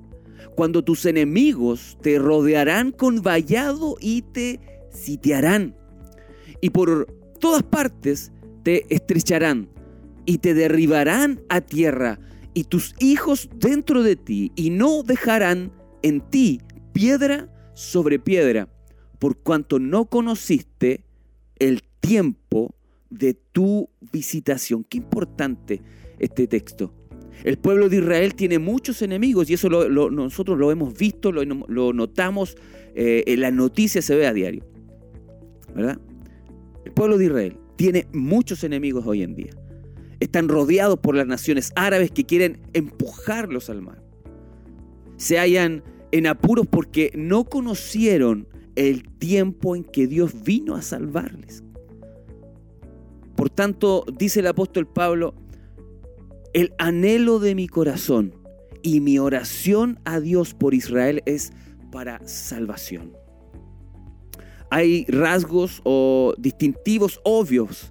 cuando 0.54 0.84
tus 0.84 1.06
enemigos 1.06 1.96
te 2.02 2.18
rodearán 2.18 2.92
con 2.92 3.22
vallado 3.22 3.96
y 3.98 4.20
te 4.20 4.60
sitiarán, 4.90 5.77
y 6.60 6.70
por 6.70 7.06
todas 7.40 7.62
partes 7.62 8.32
te 8.62 8.84
estrecharán 8.94 9.68
y 10.26 10.38
te 10.38 10.54
derribarán 10.54 11.40
a 11.48 11.60
tierra 11.60 12.18
y 12.58 12.64
tus 12.64 12.94
hijos 12.98 13.48
dentro 13.54 14.02
de 14.02 14.16
ti, 14.16 14.50
y 14.56 14.70
no 14.70 15.04
dejarán 15.04 15.70
en 16.02 16.20
ti 16.20 16.60
piedra 16.92 17.48
sobre 17.74 18.18
piedra, 18.18 18.68
por 19.20 19.38
cuanto 19.38 19.78
no 19.78 20.06
conociste 20.06 21.04
el 21.60 21.82
tiempo 22.00 22.74
de 23.10 23.34
tu 23.34 23.88
visitación. 24.12 24.82
Qué 24.82 24.98
importante 24.98 25.80
este 26.18 26.48
texto. 26.48 26.92
El 27.44 27.58
pueblo 27.58 27.88
de 27.88 27.98
Israel 27.98 28.34
tiene 28.34 28.58
muchos 28.58 29.02
enemigos 29.02 29.48
y 29.48 29.54
eso 29.54 29.68
nosotros 29.68 30.58
lo 30.58 30.72
hemos 30.72 30.94
visto, 30.94 31.30
lo, 31.30 31.92
notamos, 31.92 32.56
eh, 32.96 33.22
en 33.28 33.40
las 33.40 33.52
noticias 33.52 34.04
se 34.04 34.16
ve 34.16 34.26
a 34.26 34.32
diario. 34.32 34.64
¿Verdad? 35.74 36.00
El 36.88 36.94
pueblo 36.94 37.18
de 37.18 37.26
Israel 37.26 37.58
tiene 37.76 38.06
muchos 38.14 38.64
enemigos 38.64 39.06
hoy 39.06 39.22
en 39.22 39.34
día. 39.34 39.50
Están 40.20 40.48
rodeados 40.48 40.98
por 40.98 41.14
las 41.14 41.26
naciones 41.26 41.70
árabes 41.76 42.10
que 42.10 42.24
quieren 42.24 42.62
empujarlos 42.72 43.68
al 43.68 43.82
mar. 43.82 44.02
Se 45.18 45.38
hayan 45.38 45.84
en 46.12 46.26
apuros 46.26 46.66
porque 46.66 47.10
no 47.14 47.44
conocieron 47.44 48.48
el 48.74 49.06
tiempo 49.06 49.76
en 49.76 49.84
que 49.84 50.06
Dios 50.06 50.42
vino 50.44 50.76
a 50.76 50.80
salvarles. 50.80 51.62
Por 53.36 53.50
tanto, 53.50 54.06
dice 54.18 54.40
el 54.40 54.46
apóstol 54.46 54.86
Pablo, 54.86 55.34
el 56.54 56.72
anhelo 56.78 57.38
de 57.38 57.54
mi 57.54 57.68
corazón 57.68 58.34
y 58.80 59.02
mi 59.02 59.18
oración 59.18 60.00
a 60.06 60.20
Dios 60.20 60.54
por 60.54 60.72
Israel 60.72 61.22
es 61.26 61.52
para 61.92 62.26
salvación. 62.26 63.12
Hay 64.70 65.06
rasgos 65.08 65.80
o 65.84 66.34
distintivos 66.38 67.20
obvios 67.24 67.90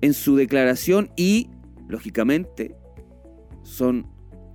en 0.00 0.14
su 0.14 0.36
declaración 0.36 1.10
y, 1.16 1.48
lógicamente, 1.88 2.74
son 3.62 4.06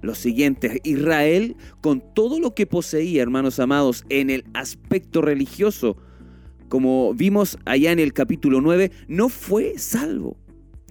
los 0.02 0.18
siguientes. 0.18 0.80
Israel, 0.84 1.56
con 1.82 2.04
todo 2.14 2.40
lo 2.40 2.56
que 2.56 2.66
poseía, 2.66 3.22
hermanos 3.22 3.60
amados, 3.60 4.04
en 4.10 4.30
el 4.30 4.46
aspecto 4.54 5.22
religioso, 5.22 5.98
como 6.70 7.14
vimos 7.14 7.58
allá 7.66 7.92
en 7.92 8.00
el 8.00 8.14
capítulo 8.14 8.60
9, 8.62 8.92
no 9.08 9.30
fue 9.30 9.78
salvo 9.78 10.38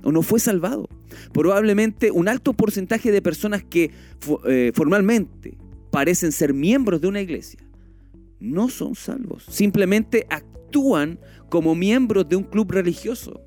o 0.05 0.13
no 0.13 0.23
fue 0.23 0.39
salvado. 0.39 0.89
Probablemente 1.33 2.11
un 2.11 2.29
alto 2.29 2.53
porcentaje 2.55 3.11
de 3.11 3.21
personas 3.21 3.65
que 3.65 3.91
eh, 4.47 4.73
formalmente 4.75 5.59
parecen 5.91 6.33
ser 6.33 6.55
miembros 6.55 7.01
de 7.01 7.09
una 7.09 7.21
iglesia 7.21 7.59
no 8.43 8.69
son 8.69 8.95
salvos. 8.95 9.45
Simplemente 9.49 10.27
actúan 10.29 10.52
como 11.49 11.75
miembros 11.75 12.29
de 12.29 12.37
un 12.37 12.45
club 12.45 12.73
religioso. 12.73 13.41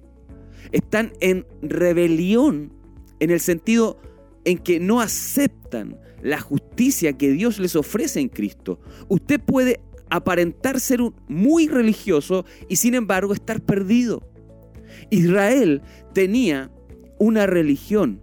Están 0.72 1.14
en 1.22 1.46
rebelión 1.62 2.74
en 3.20 3.32
el 3.32 3.40
sentido 3.40 3.98
en 4.44 4.58
que 4.60 4.80
no 4.80 5.02
aceptan 5.02 5.98
la 6.22 6.40
justicia 6.40 7.18
que 7.18 7.32
Dios 7.32 7.60
les 7.60 7.76
ofrece 7.76 8.20
en 8.20 8.30
Cristo. 8.30 8.80
Usted 9.08 9.40
puede 9.40 9.80
aparentar 10.10 10.80
ser 10.80 11.00
muy 11.28 11.68
religioso 11.68 12.46
y 12.70 12.76
sin 12.76 12.94
embargo 12.96 13.34
estar 13.34 13.62
perdido. 13.62 14.22
Israel 15.10 15.82
tenía 16.14 16.72
una 17.20 17.48
religión, 17.48 18.22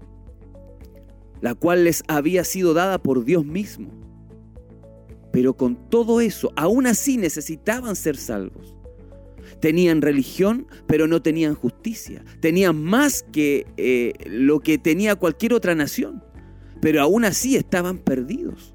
la 1.40 1.54
cual 1.54 1.84
les 1.84 2.02
había 2.08 2.44
sido 2.44 2.74
dada 2.74 3.02
por 3.02 3.24
Dios 3.24 3.44
mismo. 3.44 3.90
Pero 5.32 5.56
con 5.56 5.88
todo 5.88 6.20
eso, 6.20 6.52
aún 6.56 6.86
así 6.86 7.16
necesitaban 7.16 7.96
ser 7.96 8.16
salvos. 8.16 8.76
Tenían 9.60 10.02
religión, 10.02 10.66
pero 10.86 11.06
no 11.06 11.22
tenían 11.22 11.54
justicia. 11.54 12.24
Tenían 12.40 12.82
más 12.82 13.24
que 13.32 13.66
eh, 13.76 14.12
lo 14.26 14.60
que 14.60 14.78
tenía 14.78 15.16
cualquier 15.16 15.54
otra 15.54 15.74
nación. 15.74 16.22
Pero 16.80 17.00
aún 17.02 17.24
así 17.24 17.56
estaban 17.56 17.98
perdidos. 17.98 18.74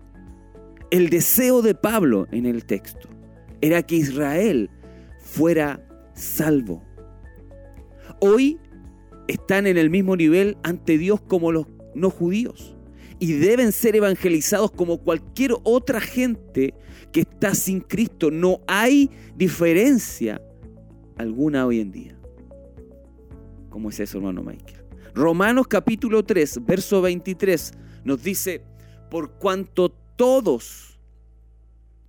El 0.92 1.10
deseo 1.10 1.62
de 1.62 1.76
Pablo 1.76 2.28
en 2.32 2.46
el 2.46 2.66
texto 2.66 3.10
era 3.62 3.84
que 3.84 3.98
Israel 3.98 4.70
fuera 5.20 5.86
salvo. 6.14 6.84
Hoy 8.20 8.58
están 9.28 9.68
en 9.68 9.78
el 9.78 9.90
mismo 9.90 10.16
nivel 10.16 10.58
ante 10.64 10.98
Dios 10.98 11.20
como 11.22 11.52
los 11.52 11.68
no 11.94 12.10
judíos 12.10 12.78
y 13.20 13.34
deben 13.34 13.72
ser 13.72 13.96
evangelizados 13.96 14.72
como 14.72 15.00
cualquier 15.00 15.56
otra 15.64 16.00
gente 16.00 16.74
que 17.12 17.22
está 17.22 17.56
sin 17.56 17.82
Cristo. 17.82 18.32
No 18.32 18.62
hay 18.68 19.10
diferencia 19.36 20.42
alguna 21.18 21.66
hoy 21.66 21.80
en 21.80 21.92
día. 21.92 22.18
¿Cómo 23.70 23.90
es 23.90 24.00
eso, 24.00 24.18
hermano 24.18 24.44
Michael? 24.44 24.84
Romanos 25.14 25.68
capítulo 25.68 26.24
3, 26.24 26.66
verso 26.66 27.02
23 27.02 27.72
nos 28.04 28.24
dice, 28.24 28.62
por 29.10 29.32
cuanto 29.34 29.90
todos, 29.90 31.00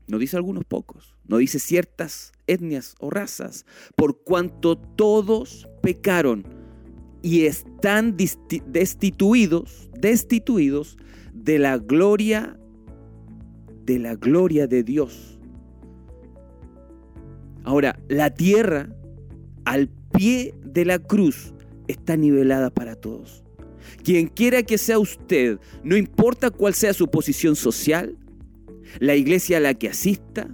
no 0.06 0.18
dice 0.18 0.36
algunos 0.36 0.64
pocos, 0.64 1.16
no 1.26 1.38
dice 1.38 1.58
ciertas 1.58 2.32
etnias 2.46 2.94
o 3.00 3.10
razas, 3.10 3.66
por 3.96 4.22
cuanto 4.22 4.76
todos 4.76 5.68
pecaron 5.82 6.44
y 7.22 7.46
están 7.46 8.16
destituidos, 8.16 9.90
destituidos 9.98 10.96
de 11.32 11.58
la 11.58 11.78
gloria 11.78 12.58
de 13.88 13.98
la 13.98 14.14
gloria 14.16 14.66
de 14.66 14.82
Dios. 14.82 15.40
Ahora, 17.64 17.98
la 18.08 18.34
tierra 18.34 18.90
al 19.68 19.90
pie 20.16 20.54
de 20.64 20.86
la 20.86 20.98
cruz 20.98 21.52
está 21.88 22.16
nivelada 22.16 22.70
para 22.70 22.96
todos. 22.96 23.44
Quien 24.02 24.28
quiera 24.28 24.62
que 24.62 24.78
sea 24.78 24.98
usted, 24.98 25.58
no 25.84 25.94
importa 25.98 26.50
cuál 26.50 26.72
sea 26.72 26.94
su 26.94 27.08
posición 27.08 27.54
social, 27.54 28.16
la 28.98 29.14
iglesia 29.14 29.58
a 29.58 29.60
la 29.60 29.74
que 29.74 29.90
asista, 29.90 30.48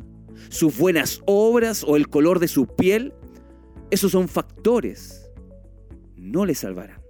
sus 0.48 0.76
buenas 0.76 1.20
obras 1.26 1.84
o 1.86 1.94
el 1.94 2.08
color 2.08 2.40
de 2.40 2.48
su 2.48 2.66
piel, 2.66 3.12
esos 3.92 4.10
son 4.10 4.26
factores. 4.26 5.30
No 6.16 6.44
le 6.44 6.56
salvarán. 6.56 7.00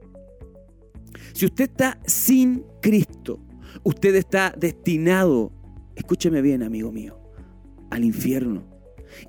Si 1.33 1.47
usted 1.47 1.71
está 1.71 1.99
sin 2.05 2.67
Cristo, 2.83 3.41
usted 3.83 4.15
está 4.15 4.55
destinado, 4.55 5.53
escúcheme 5.97 6.43
bien 6.43 6.63
amigo 6.63 6.93
mío, 6.93 7.19
al 7.91 8.05
infierno. 8.05 8.67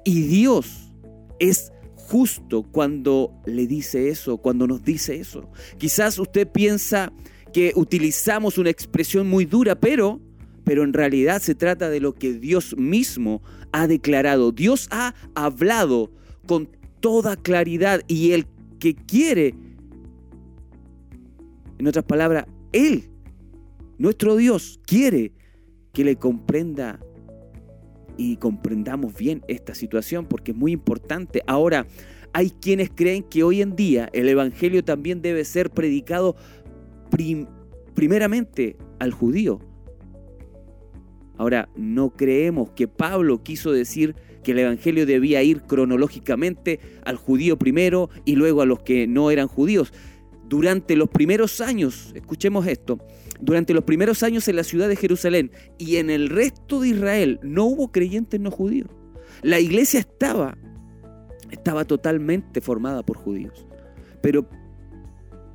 Y 0.03 0.23
Dios 0.23 0.91
es 1.39 1.71
justo 2.07 2.63
cuando 2.63 3.31
le 3.45 3.67
dice 3.67 4.09
eso, 4.09 4.37
cuando 4.37 4.67
nos 4.67 4.83
dice 4.83 5.15
eso. 5.15 5.49
Quizás 5.77 6.19
usted 6.19 6.47
piensa 6.47 7.11
que 7.51 7.71
utilizamos 7.75 8.57
una 8.57 8.69
expresión 8.69 9.27
muy 9.27 9.45
dura, 9.45 9.75
pero 9.75 10.21
pero 10.65 10.83
en 10.83 10.93
realidad 10.93 11.41
se 11.41 11.55
trata 11.55 11.89
de 11.89 12.01
lo 12.01 12.13
que 12.15 12.33
Dios 12.33 12.75
mismo 12.75 13.41
ha 13.71 13.87
declarado. 13.87 14.51
Dios 14.51 14.87
ha 14.91 15.13
hablado 15.35 16.11
con 16.47 16.67
toda 16.99 17.37
claridad 17.37 18.01
y 18.07 18.31
el 18.31 18.47
que 18.79 18.95
quiere, 18.95 19.53
en 21.77 21.87
otras 21.87 22.03
palabras, 22.03 22.45
Él, 22.73 23.09
nuestro 23.99 24.35
Dios, 24.35 24.79
quiere 24.85 25.33
que 25.93 26.03
le 26.03 26.15
comprenda 26.15 26.99
y 28.17 28.37
comprendamos 28.37 29.15
bien 29.15 29.43
esta 29.47 29.75
situación 29.75 30.25
porque 30.25 30.51
es 30.51 30.57
muy 30.57 30.71
importante. 30.71 31.41
Ahora, 31.47 31.87
hay 32.33 32.51
quienes 32.51 32.89
creen 32.89 33.23
que 33.23 33.43
hoy 33.43 33.61
en 33.61 33.75
día 33.75 34.09
el 34.13 34.29
Evangelio 34.29 34.83
también 34.83 35.21
debe 35.21 35.45
ser 35.45 35.69
predicado 35.69 36.35
primeramente 37.93 38.75
al 38.99 39.11
judío 39.11 39.59
Ahora, 41.37 41.69
no 41.75 42.11
creemos 42.11 42.69
que 42.71 42.87
Pablo 42.87 43.43
quiso 43.43 43.71
decir 43.71 44.15
que 44.43 44.51
el 44.51 44.59
Evangelio 44.59 45.05
debía 45.05 45.43
ir 45.43 45.63
cronológicamente 45.63 46.79
al 47.03 47.17
judío 47.17 47.57
primero 47.57 48.09
y 48.23 48.35
luego 48.35 48.61
a 48.61 48.65
los 48.65 48.79
que 48.79 49.07
no 49.07 49.31
eran 49.31 49.47
judíos. 49.47 49.91
Durante 50.47 50.95
los 50.95 51.09
primeros 51.09 51.59
años, 51.59 52.11
escuchemos 52.15 52.67
esto, 52.67 52.99
durante 53.39 53.73
los 53.73 53.83
primeros 53.83 54.23
años 54.23 54.47
en 54.47 54.55
la 54.55 54.63
ciudad 54.63 54.87
de 54.87 54.95
Jerusalén 54.95 55.51
y 55.77 55.97
en 55.97 56.09
el 56.09 56.29
resto 56.29 56.79
de 56.79 56.89
Israel 56.89 57.39
no 57.43 57.65
hubo 57.65 57.91
creyentes 57.91 58.39
no 58.39 58.51
judíos. 58.51 58.89
La 59.41 59.59
iglesia 59.59 59.99
estaba, 59.99 60.57
estaba 61.51 61.85
totalmente 61.85 62.61
formada 62.61 63.03
por 63.03 63.17
judíos. 63.17 63.67
Pero 64.21 64.47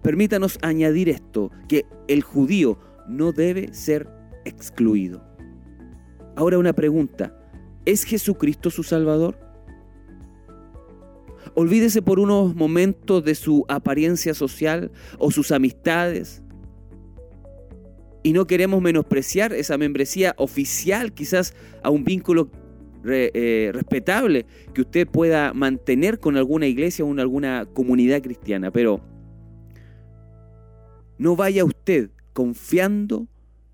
permítanos 0.02 0.58
añadir 0.62 1.08
esto, 1.08 1.50
que 1.68 1.86
el 2.08 2.22
judío 2.22 2.78
no 3.08 3.32
debe 3.32 3.72
ser 3.74 4.08
excluido. 4.44 5.24
Ahora 6.36 6.58
una 6.58 6.72
pregunta, 6.72 7.36
¿es 7.84 8.04
Jesucristo 8.04 8.70
su 8.70 8.82
Salvador? 8.82 9.38
Olvídese 11.54 12.02
por 12.02 12.20
unos 12.20 12.54
momentos 12.54 13.24
de 13.24 13.34
su 13.34 13.64
apariencia 13.68 14.34
social 14.34 14.92
o 15.18 15.30
sus 15.30 15.50
amistades. 15.50 16.39
Y 18.22 18.32
no 18.32 18.46
queremos 18.46 18.82
menospreciar 18.82 19.52
esa 19.52 19.78
membresía 19.78 20.34
oficial, 20.36 21.12
quizás 21.12 21.54
a 21.82 21.90
un 21.90 22.04
vínculo 22.04 22.50
eh, 23.04 23.70
respetable 23.72 24.44
que 24.74 24.82
usted 24.82 25.06
pueda 25.06 25.54
mantener 25.54 26.20
con 26.20 26.36
alguna 26.36 26.66
iglesia 26.66 27.04
o 27.04 27.18
alguna 27.18 27.66
comunidad 27.72 28.22
cristiana. 28.22 28.70
Pero 28.70 29.00
no 31.18 31.36
vaya 31.36 31.64
usted 31.64 32.10
confiando 32.32 33.26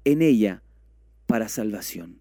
en 0.04 0.22
ella 0.22 0.62
para 1.26 1.48
salvación. 1.48 2.20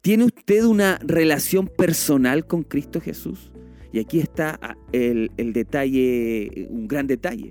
¿Tiene 0.00 0.24
usted 0.24 0.64
una 0.64 0.98
relación 1.02 1.66
personal 1.66 2.46
con 2.46 2.62
Cristo 2.62 3.00
Jesús? 3.00 3.50
Y 3.92 3.98
aquí 3.98 4.20
está 4.20 4.58
ah, 4.62 4.76
el, 4.92 5.30
detalle, 5.36 6.68
un 6.70 6.86
gran 6.86 7.06
detalle. 7.06 7.50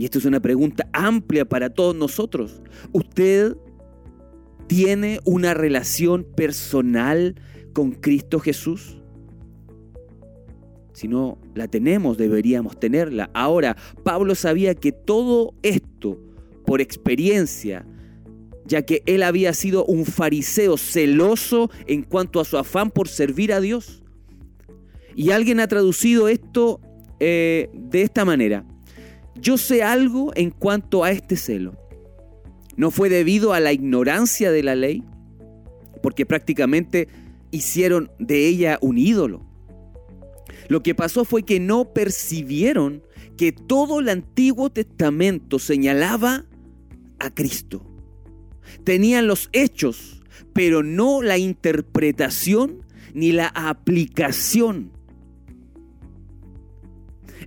Y 0.00 0.06
esto 0.06 0.16
es 0.16 0.24
una 0.24 0.40
pregunta 0.40 0.88
amplia 0.94 1.44
para 1.44 1.68
todos 1.68 1.94
nosotros. 1.94 2.62
¿Usted 2.90 3.54
tiene 4.66 5.20
una 5.26 5.52
relación 5.52 6.24
personal 6.24 7.34
con 7.74 7.92
Cristo 7.92 8.40
Jesús? 8.40 8.96
Si 10.94 11.06
no 11.06 11.36
la 11.54 11.68
tenemos, 11.68 12.16
deberíamos 12.16 12.80
tenerla. 12.80 13.28
Ahora, 13.34 13.76
Pablo 14.02 14.34
sabía 14.34 14.74
que 14.74 14.90
todo 14.90 15.52
esto, 15.62 16.18
por 16.64 16.80
experiencia, 16.80 17.84
ya 18.64 18.80
que 18.80 19.02
él 19.04 19.22
había 19.22 19.52
sido 19.52 19.84
un 19.84 20.06
fariseo 20.06 20.78
celoso 20.78 21.70
en 21.86 22.04
cuanto 22.04 22.40
a 22.40 22.46
su 22.46 22.56
afán 22.56 22.90
por 22.90 23.06
servir 23.06 23.52
a 23.52 23.60
Dios. 23.60 24.02
Y 25.14 25.32
alguien 25.32 25.60
ha 25.60 25.68
traducido 25.68 26.28
esto 26.28 26.80
eh, 27.18 27.68
de 27.74 28.00
esta 28.00 28.24
manera. 28.24 28.64
Yo 29.40 29.56
sé 29.58 29.82
algo 29.82 30.32
en 30.34 30.50
cuanto 30.50 31.04
a 31.04 31.10
este 31.10 31.36
celo. 31.36 31.76
No 32.76 32.90
fue 32.90 33.08
debido 33.08 33.52
a 33.52 33.60
la 33.60 33.72
ignorancia 33.72 34.50
de 34.50 34.62
la 34.62 34.74
ley, 34.74 35.04
porque 36.02 36.26
prácticamente 36.26 37.08
hicieron 37.50 38.10
de 38.18 38.46
ella 38.46 38.78
un 38.80 38.98
ídolo. 38.98 39.46
Lo 40.68 40.82
que 40.82 40.94
pasó 40.94 41.24
fue 41.24 41.42
que 41.42 41.60
no 41.60 41.92
percibieron 41.92 43.02
que 43.36 43.52
todo 43.52 44.00
el 44.00 44.08
Antiguo 44.08 44.70
Testamento 44.70 45.58
señalaba 45.58 46.46
a 47.18 47.30
Cristo 47.30 47.90
tenían 48.84 49.26
los 49.26 49.48
hechos, 49.52 50.22
pero 50.52 50.82
no 50.82 51.22
la 51.22 51.38
interpretación 51.38 52.84
ni 53.14 53.32
la 53.32 53.48
aplicación. 53.48 54.92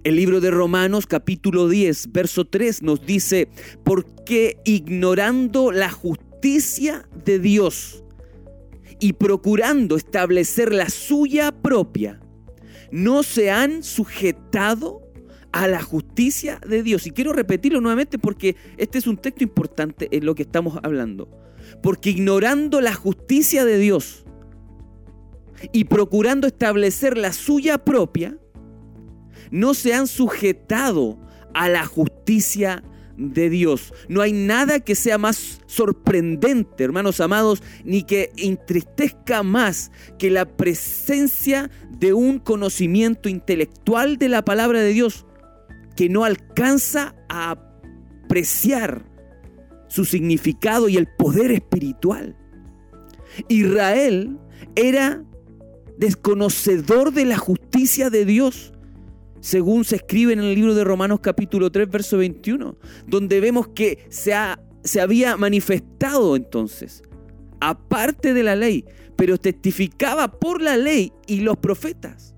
El 0.04 0.18
libro 0.18 0.42
de 0.42 0.52
Romanos 0.52 1.08
capítulo 1.08 1.70
10, 1.70 2.12
verso 2.12 2.44
3 2.44 2.82
nos 2.82 3.06
dice, 3.06 3.48
porque 3.86 4.58
ignorando 4.66 5.72
la 5.72 5.90
justicia 5.90 7.08
de 7.24 7.40
Dios 7.40 8.04
y 9.00 9.14
procurando 9.14 9.96
establecer 9.96 10.74
la 10.74 10.90
suya 10.90 11.54
propia, 11.54 12.20
no 12.92 13.24
se 13.24 13.50
han 13.50 13.82
sujetado 13.82 15.10
a 15.54 15.70
la 15.70 15.82
justicia 15.82 16.60
de 16.68 16.84
Dios. 16.84 17.08
Y 17.08 17.12
quiero 17.12 17.32
repetirlo 17.32 17.80
nuevamente 17.80 18.20
porque 18.20 18.58
este 18.76 18.98
es 18.98 19.08
un 19.08 19.16
texto 19.16 19.46
importante 19.46 20.10
en 20.12 20.26
lo 20.26 20.36
que 20.36 20.44
estamos 20.44 20.80
hablando. 20.84 21.30
Porque 21.82 22.10
ignorando 22.10 22.82
la 22.82 22.94
justicia 22.94 23.64
de 23.64 23.78
Dios 23.78 24.26
y 25.72 25.86
procurando 25.86 26.46
establecer 26.46 27.18
la 27.18 27.32
suya 27.32 27.78
propia, 27.86 28.38
no 29.54 29.76
se 29.76 29.94
han 29.94 30.08
sujetado 30.08 31.20
a 31.54 31.70
la 31.70 31.86
justicia 31.86 32.84
de 33.18 33.52
Dios. 33.52 33.94
No 34.10 34.22
hay 34.22 34.34
nada 34.34 34.80
que 34.80 34.96
sea 34.96 35.20
más 35.20 35.62
sorprendente, 35.68 36.84
hermanos 36.84 37.22
amados, 37.22 37.62
ni 37.86 38.02
que 38.02 38.32
entristezca 38.36 39.44
más 39.44 39.92
que 40.18 40.32
la 40.32 40.46
presencia 40.46 41.70
de 41.92 42.14
un 42.14 42.40
conocimiento 42.40 43.30
intelectual 43.30 44.18
de 44.18 44.30
la 44.30 44.44
palabra 44.44 44.82
de 44.82 44.90
Dios 44.90 45.28
que 45.96 46.10
no 46.10 46.26
alcanza 46.26 47.14
a 47.30 47.52
apreciar 48.26 49.06
su 49.88 50.04
significado 50.04 50.90
y 50.90 50.98
el 50.98 51.08
poder 51.16 51.52
espiritual. 51.52 52.36
Israel 53.50 54.40
era 54.76 55.24
desconocedor 56.00 57.14
de 57.14 57.26
la 57.26 57.38
justicia 57.38 58.10
de 58.10 58.26
Dios, 58.26 58.73
según 59.44 59.84
se 59.84 59.98
escribe 59.98 60.32
en 60.32 60.40
el 60.40 60.56
libro 60.56 60.74
de 60.74 60.86
Romanos 60.86 61.20
capítulo 61.20 61.70
3, 61.70 61.90
verso 61.90 62.18
21, 62.18 62.78
donde 63.06 63.42
vemos 63.42 63.68
que 63.68 64.08
se, 64.10 64.34
se 64.86 65.02
había 65.02 65.36
manifestado 65.36 66.38
entonces, 66.38 67.04
aparte 67.60 68.34
de 68.34 68.42
la 68.42 68.56
ley, 68.56 68.86
pero 69.18 69.38
testificaba 69.38 70.40
por 70.40 70.62
la 70.62 70.78
ley 70.78 71.12
y 71.28 71.42
los 71.42 71.58
profetas 71.58 72.34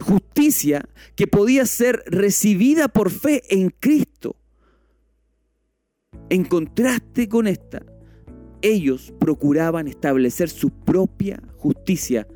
justicia 0.00 0.88
que 1.14 1.26
podía 1.26 1.66
ser 1.66 2.02
recibida 2.06 2.88
por 2.88 3.10
fe 3.10 3.42
en 3.48 3.70
Cristo. 3.70 4.36
En 6.30 6.44
contraste 6.44 7.28
con 7.28 7.46
esta, 7.46 7.84
ellos 8.62 9.12
procuraban 9.20 9.86
establecer 9.86 10.50
su 10.50 10.70
propia 10.70 11.42
justicia. 11.58 12.26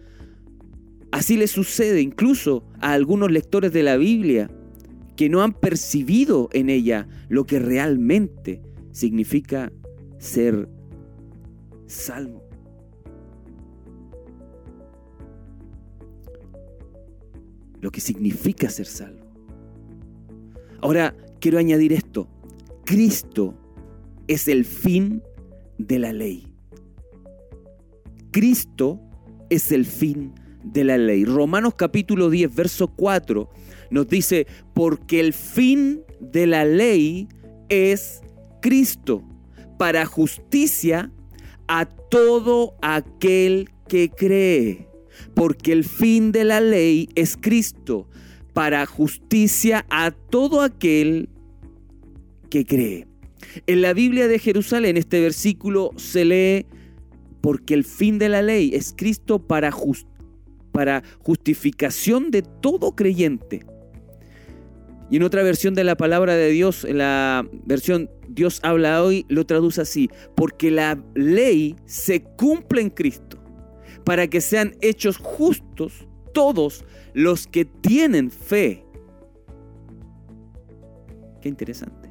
Así 1.13 1.37
le 1.37 1.47
sucede 1.47 2.01
incluso 2.01 2.65
a 2.81 2.93
algunos 2.93 3.31
lectores 3.31 3.71
de 3.71 3.83
la 3.83 3.99
Biblia 3.99 4.51
que 5.15 5.29
no 5.29 5.43
han 5.43 5.53
percibido 5.53 6.49
en 6.53 6.71
ella 6.71 7.07
lo 7.29 7.45
que 7.45 7.59
realmente 7.59 8.63
significa 8.93 9.71
ser 10.19 10.71
salvo. 11.87 12.43
Lo 17.83 17.91
que 17.91 18.01
significa 18.01 18.71
ser 18.71 18.87
salvo. 18.87 19.27
Ahora, 20.81 21.15
quiero 21.41 21.59
añadir 21.59 21.93
esto. 21.93 22.27
Cristo 22.87 23.55
es 24.29 24.49
el 24.49 24.65
fin 24.65 25.23
de 25.77 25.99
la 25.99 26.15
ley. 26.15 26.55
Cristo 28.31 28.99
es 29.51 29.73
el 29.73 29.85
fin 29.85 30.33
de 30.65 30.85
la 30.85 30.99
ley. 30.99 31.25
Romanos 31.25 31.75
capítulo 31.75 32.31
10, 32.31 32.55
verso 32.55 32.89
4 32.89 33.49
nos 33.93 34.09
dice, 34.09 34.47
porque 34.73 35.21
el 35.21 35.35
fin 35.35 36.01
de 36.19 36.47
la 36.47 36.65
ley 36.65 37.29
es 37.69 38.23
Cristo, 38.63 39.23
para 39.79 40.07
justicia 40.07 41.13
a 41.69 41.87
todo 41.87 42.75
aquel 42.81 43.69
que 43.89 44.09
cree. 44.09 44.89
Porque 45.35 45.73
el 45.73 45.85
fin 45.85 46.33
de 46.33 46.45
la 46.45 46.61
ley 46.61 47.09
es 47.15 47.37
Cristo, 47.37 48.09
para 48.55 48.87
justicia 48.87 49.85
a 49.91 50.11
todo 50.11 50.63
aquel 50.63 51.29
que 52.49 52.65
cree. 52.65 53.07
En 53.67 53.83
la 53.83 53.93
Biblia 53.93 54.29
de 54.29 54.39
Jerusalén 54.39 54.97
este 54.97 55.21
versículo 55.21 55.91
se 55.97 56.25
lee 56.25 56.67
porque 57.43 57.75
el 57.75 57.85
fin 57.85 58.19
de 58.19 58.29
la 58.29 58.41
ley 58.41 58.71
es 58.73 58.95
Cristo 58.97 59.41
para, 59.41 59.71
para 60.73 61.03
justificación 61.21 62.31
de 62.31 62.43
todo 62.43 62.97
creyente. 62.97 63.65
Y 65.11 65.17
en 65.17 65.23
otra 65.25 65.43
versión 65.43 65.75
de 65.75 65.85
la 65.85 65.97
palabra 65.97 66.35
de 66.35 66.49
Dios, 66.49 66.85
en 66.85 66.99
la 66.99 67.47
versión 67.67 68.11
Dios 68.29 68.61
habla 68.63 69.03
hoy, 69.03 69.27
lo 69.29 69.45
traduce 69.45 69.83
así, 69.83 70.09
porque 70.35 70.71
la 70.71 70.99
ley 71.15 71.77
se 71.85 72.23
cumple 72.23 72.81
en 72.81 72.89
Cristo, 72.89 73.39
para 74.05 74.27
que 74.29 74.41
sean 74.41 74.75
hechos 74.81 75.19
justos 75.19 76.09
todos 76.33 76.85
los 77.13 77.47
que 77.47 77.67
tienen 77.67 78.31
fe. 78.31 78.87
Qué 81.43 81.49
interesante. 81.51 82.11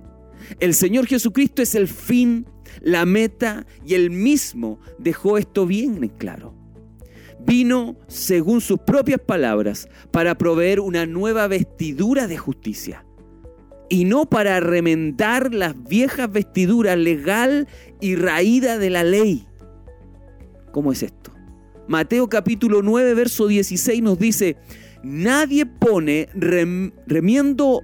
El 0.60 0.76
Señor 0.76 1.08
Jesucristo 1.08 1.64
es 1.64 1.74
el 1.74 1.88
fin, 1.88 2.46
la 2.82 3.06
meta 3.06 3.66
y 3.84 3.96
el 3.96 4.12
mismo 4.12 4.80
dejó 5.00 5.40
esto 5.40 5.66
bien 5.66 6.04
en 6.04 6.10
claro. 6.10 6.61
Vino, 7.46 7.96
según 8.08 8.62
sus 8.62 8.80
propias 8.80 9.20
palabras, 9.20 9.88
para 10.12 10.38
proveer 10.38 10.80
una 10.80 11.06
nueva 11.06 11.48
vestidura 11.48 12.28
de 12.28 12.38
justicia 12.38 13.06
y 13.92 14.06
no 14.06 14.26
para 14.26 14.62
remendar 14.62 15.54
las 15.54 15.76
viejas 15.84 16.32
vestiduras 16.32 16.98
legal 16.98 17.68
y 18.00 18.16
raída 18.16 18.78
de 18.78 18.90
la 18.90 19.04
ley. 19.04 19.46
¿Cómo 20.72 20.94
es 20.94 21.04
esto? 21.04 21.34
Mateo 21.90 22.30
capítulo 22.30 22.82
9, 22.82 23.14
verso 23.16 23.48
16 23.48 24.02
nos 24.02 24.18
dice, 24.18 24.56
nadie 25.04 25.66
pone 25.66 26.30
remiendo 26.34 27.82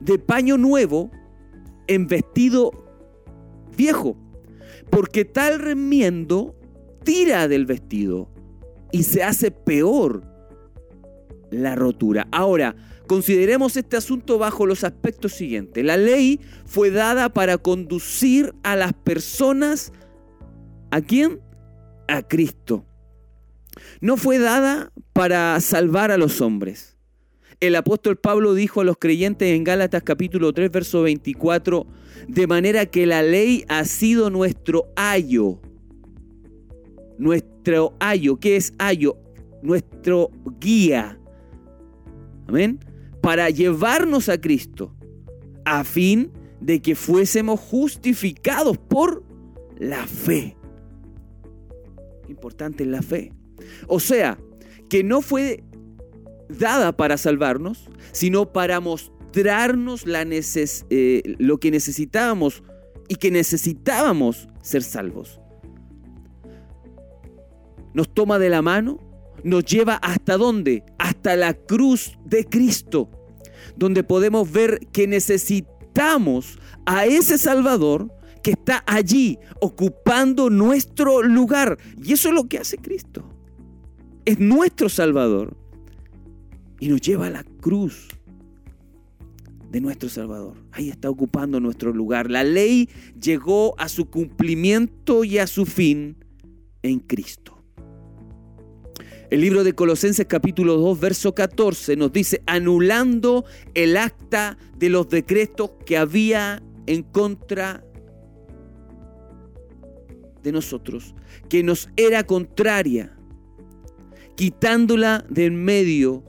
de 0.00 0.18
paño 0.18 0.56
nuevo 0.56 1.10
en 1.86 2.06
vestido 2.06 2.70
viejo, 3.76 4.16
porque 4.88 5.26
tal 5.26 5.58
remiendo 5.58 6.56
tira 7.04 7.46
del 7.46 7.66
vestido 7.66 8.31
y 8.92 9.02
se 9.02 9.22
hace 9.22 9.50
peor 9.50 10.22
la 11.50 11.74
rotura. 11.74 12.28
Ahora, 12.30 12.76
consideremos 13.06 13.76
este 13.76 13.96
asunto 13.96 14.38
bajo 14.38 14.66
los 14.66 14.84
aspectos 14.84 15.32
siguientes. 15.32 15.84
La 15.84 15.96
ley 15.96 16.40
fue 16.64 16.90
dada 16.90 17.30
para 17.30 17.58
conducir 17.58 18.54
a 18.62 18.76
las 18.76 18.92
personas 18.92 19.92
¿a 20.90 21.00
quién? 21.00 21.40
A 22.08 22.22
Cristo. 22.22 22.86
No 24.00 24.16
fue 24.16 24.38
dada 24.38 24.92
para 25.12 25.58
salvar 25.60 26.10
a 26.10 26.18
los 26.18 26.40
hombres 26.40 26.92
el 27.62 27.76
apóstol 27.76 28.16
Pablo 28.16 28.54
dijo 28.54 28.80
a 28.80 28.84
los 28.84 28.96
creyentes 28.98 29.54
en 29.54 29.62
Gálatas 29.62 30.02
capítulo 30.02 30.52
3, 30.52 30.68
verso 30.72 31.02
24, 31.02 31.86
de 32.26 32.48
manera 32.48 32.86
que 32.86 33.06
la 33.06 33.22
ley 33.22 33.64
ha 33.68 33.84
sido 33.84 34.30
nuestro 34.30 34.88
ayo. 34.96 35.60
Nuestro 37.18 37.51
ayo, 38.00 38.38
¿qué 38.38 38.56
es 38.56 38.74
ayo? 38.78 39.16
Nuestro 39.62 40.30
guía. 40.60 41.18
Amén. 42.48 42.80
Para 43.20 43.50
llevarnos 43.50 44.28
a 44.28 44.40
Cristo, 44.40 44.94
a 45.64 45.84
fin 45.84 46.32
de 46.60 46.80
que 46.80 46.94
fuésemos 46.94 47.60
justificados 47.60 48.78
por 48.78 49.24
la 49.78 50.06
fe. 50.06 50.56
Importante 52.28 52.84
la 52.86 53.02
fe. 53.02 53.32
O 53.86 54.00
sea, 54.00 54.38
que 54.88 55.04
no 55.04 55.22
fue 55.22 55.64
dada 56.48 56.96
para 56.96 57.16
salvarnos, 57.16 57.88
sino 58.12 58.52
para 58.52 58.80
mostrarnos 58.80 60.04
eh, 60.06 61.22
lo 61.38 61.58
que 61.58 61.70
necesitábamos 61.70 62.62
y 63.08 63.16
que 63.16 63.30
necesitábamos 63.30 64.48
ser 64.62 64.82
salvos. 64.82 65.41
Nos 67.94 68.12
toma 68.12 68.38
de 68.38 68.50
la 68.50 68.62
mano, 68.62 68.98
nos 69.44 69.64
lleva 69.64 69.96
hasta 69.96 70.36
dónde? 70.36 70.84
Hasta 70.98 71.36
la 71.36 71.54
cruz 71.54 72.18
de 72.24 72.44
Cristo, 72.44 73.10
donde 73.76 74.04
podemos 74.04 74.50
ver 74.50 74.80
que 74.92 75.06
necesitamos 75.06 76.58
a 76.86 77.06
ese 77.06 77.38
Salvador 77.38 78.12
que 78.42 78.52
está 78.52 78.82
allí 78.86 79.38
ocupando 79.60 80.50
nuestro 80.50 81.22
lugar. 81.22 81.78
Y 82.02 82.12
eso 82.12 82.28
es 82.28 82.34
lo 82.34 82.48
que 82.48 82.58
hace 82.58 82.76
Cristo. 82.78 83.24
Es 84.24 84.38
nuestro 84.38 84.88
Salvador 84.88 85.56
y 86.80 86.88
nos 86.88 87.00
lleva 87.00 87.26
a 87.26 87.30
la 87.30 87.44
cruz 87.44 88.08
de 89.70 89.80
nuestro 89.80 90.08
Salvador. 90.08 90.56
Ahí 90.72 90.90
está 90.90 91.08
ocupando 91.08 91.60
nuestro 91.60 91.92
lugar. 91.92 92.30
La 92.30 92.44
ley 92.44 92.88
llegó 93.20 93.74
a 93.78 93.88
su 93.88 94.06
cumplimiento 94.10 95.24
y 95.24 95.38
a 95.38 95.46
su 95.46 95.64
fin 95.64 96.16
en 96.82 96.98
Cristo. 96.98 97.61
El 99.32 99.40
libro 99.40 99.64
de 99.64 99.72
Colosenses 99.72 100.26
capítulo 100.26 100.76
2, 100.76 101.00
verso 101.00 101.34
14 101.34 101.96
nos 101.96 102.12
dice, 102.12 102.42
anulando 102.44 103.46
el 103.72 103.96
acta 103.96 104.58
de 104.76 104.90
los 104.90 105.08
decretos 105.08 105.70
que 105.86 105.96
había 105.96 106.62
en 106.86 107.02
contra 107.02 107.82
de 110.42 110.52
nosotros, 110.52 111.14
que 111.48 111.62
nos 111.62 111.88
era 111.96 112.24
contraria, 112.24 113.16
quitándola 114.36 115.24
del 115.30 115.52
medio 115.52 116.22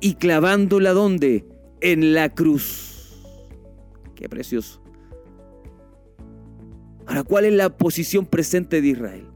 y 0.00 0.14
clavándola 0.14 0.94
donde? 0.94 1.46
En 1.80 2.14
la 2.14 2.34
cruz. 2.34 3.22
Qué 4.16 4.28
precioso. 4.28 4.82
Ahora, 7.06 7.22
¿cuál 7.22 7.44
es 7.44 7.52
la 7.52 7.76
posición 7.76 8.26
presente 8.26 8.82
de 8.82 8.88
Israel? 8.88 9.31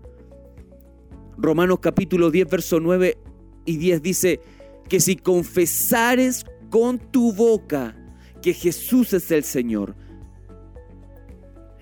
Romanos 1.38 1.78
capítulo 1.80 2.30
10, 2.30 2.48
verso 2.48 2.80
9 2.80 3.18
y 3.66 3.76
10 3.76 4.02
dice 4.02 4.40
que 4.88 5.00
si 5.00 5.16
confesares 5.16 6.44
con 6.70 6.98
tu 6.98 7.32
boca 7.32 7.96
que 8.42 8.54
Jesús 8.54 9.12
es 9.12 9.30
el 9.30 9.44
Señor 9.44 9.94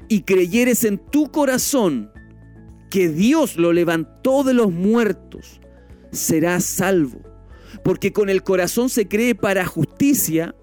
y 0.08 0.22
creyeres 0.22 0.84
en 0.84 0.98
tu 0.98 1.30
corazón 1.30 2.10
que 2.90 3.08
Dios 3.08 3.56
lo 3.56 3.72
levantó 3.72 4.44
de 4.44 4.54
los 4.54 4.70
muertos, 4.70 5.60
serás 6.10 6.64
salvo. 6.64 7.20
Porque 7.82 8.12
con 8.12 8.28
el 8.28 8.42
corazón 8.42 8.88
se 8.88 9.08
cree 9.08 9.34
para 9.34 9.66
justicia, 9.66 10.54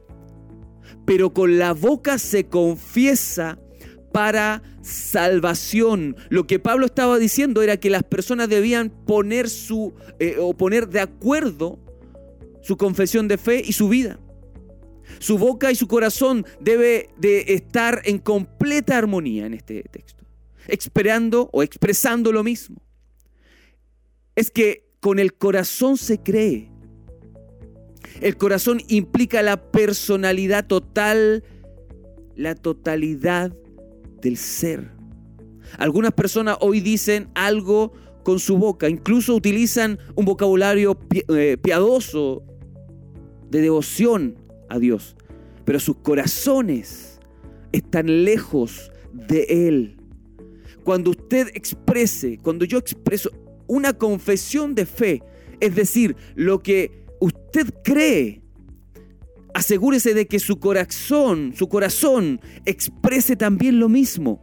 pero 1.06 1.34
con 1.34 1.60
la 1.60 1.74
boca 1.74 2.18
se 2.18 2.46
confiesa 2.48 3.60
para 4.12 4.62
salvación. 4.82 6.16
Lo 6.30 6.48
que 6.48 6.60
Pablo 6.60 6.86
estaba 6.86 7.20
diciendo 7.20 7.62
era 7.62 7.78
que 7.78 7.90
las 7.90 8.04
personas 8.04 8.50
debían 8.50 8.90
poner 8.90 9.50
su 9.50 9.94
eh, 10.20 10.38
o 10.40 10.54
poner 10.54 10.88
de 10.90 11.00
acuerdo 11.00 11.80
su 12.62 12.78
confesión 12.78 13.28
de 13.28 13.38
fe 13.38 13.62
y 13.66 13.74
su 13.74 13.90
vida. 13.90 14.20
Su 15.20 15.38
boca 15.38 15.72
y 15.72 15.76
su 15.76 15.88
corazón 15.88 16.46
debe 16.60 17.10
de 17.18 17.54
estar 17.54 18.02
en 18.06 18.18
completa 18.18 18.98
armonía 18.98 19.46
en 19.46 19.54
este 19.54 19.84
texto, 19.84 20.24
esperando 20.68 21.50
o 21.52 21.64
expresando 21.64 22.32
lo 22.32 22.44
mismo. 22.44 22.82
Es 24.36 24.50
que 24.50 24.90
con 25.00 25.20
el 25.20 25.34
corazón 25.34 25.98
se 25.98 26.20
cree 26.20 26.72
el 28.20 28.38
corazón 28.38 28.82
implica 28.88 29.42
la 29.42 29.72
personalidad 29.72 30.68
total, 30.68 31.44
la 32.36 32.56
totalidad 32.56 33.56
del 34.22 34.38
ser. 34.38 34.92
Algunas 35.78 36.12
personas 36.12 36.58
hoy 36.62 36.80
dicen 36.80 37.30
algo 37.34 37.94
con 38.24 38.40
su 38.40 38.58
boca, 38.58 38.90
incluso 38.90 39.36
utilizan 39.36 40.00
un 40.16 40.26
vocabulario 40.26 40.98
eh, 41.30 41.58
piadoso 41.62 42.44
de 43.50 43.62
devoción 43.62 44.36
a 44.70 44.80
Dios, 44.80 45.16
pero 45.66 45.80
sus 45.80 45.98
corazones 45.98 47.20
están 47.72 48.24
lejos 48.24 48.92
de 49.14 49.68
Él. 49.68 49.98
Cuando 50.84 51.12
usted 51.12 51.50
exprese, 51.54 52.40
cuando 52.42 52.66
yo 52.66 52.78
expreso 52.78 53.32
una 53.68 53.94
confesión 53.94 54.76
de 54.76 54.86
fe, 54.86 55.24
es 55.60 55.76
decir, 55.76 56.16
lo 56.36 56.62
que 56.62 57.06
usted 57.20 57.68
cree, 57.84 58.41
asegúrese 59.54 60.14
de 60.14 60.28
que 60.28 60.40
su 60.40 60.60
corazón, 60.60 61.54
su 61.56 61.68
corazón 61.68 62.42
exprese 62.66 63.36
también 63.36 63.80
lo 63.80 63.90
mismo, 63.90 64.42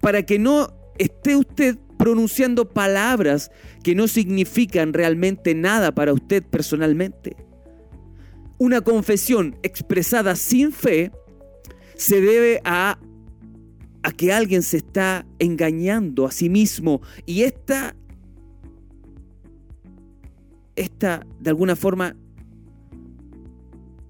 para 0.00 0.24
que 0.24 0.38
no 0.38 0.72
esté 0.98 1.36
usted 1.36 1.78
pronunciando 1.96 2.68
palabras 2.68 3.50
que 3.82 3.94
no 3.94 4.08
significan 4.08 4.92
realmente 4.92 5.54
nada 5.54 5.92
para 5.92 6.12
usted 6.12 6.42
personalmente. 6.42 7.36
Una 8.58 8.80
confesión 8.80 9.56
expresada 9.62 10.36
sin 10.36 10.72
fe 10.72 11.12
se 11.94 12.20
debe 12.20 12.60
a, 12.64 12.98
a 14.02 14.12
que 14.12 14.32
alguien 14.32 14.62
se 14.62 14.78
está 14.78 15.26
engañando 15.38 16.26
a 16.26 16.30
sí 16.30 16.48
mismo 16.48 17.02
y 17.26 17.42
esta, 17.42 17.96
esta 20.76 21.26
de 21.40 21.50
alguna 21.50 21.76
forma 21.76 22.16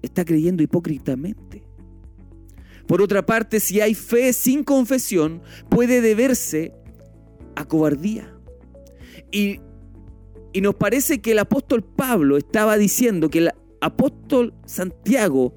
está 0.01 0.25
creyendo 0.25 0.63
hipócritamente. 0.63 1.63
Por 2.87 3.01
otra 3.01 3.25
parte, 3.25 3.59
si 3.59 3.81
hay 3.81 3.93
fe 3.93 4.33
sin 4.33 4.63
confesión, 4.63 5.41
puede 5.69 6.01
deberse 6.01 6.73
a 7.55 7.65
cobardía. 7.65 8.33
Y, 9.31 9.59
y 10.53 10.61
nos 10.61 10.75
parece 10.75 11.21
que 11.21 11.33
el 11.33 11.39
apóstol 11.39 11.83
Pablo 11.83 12.37
estaba 12.37 12.77
diciendo 12.77 13.29
que 13.29 13.39
el 13.39 13.51
apóstol 13.81 14.55
Santiago 14.65 15.53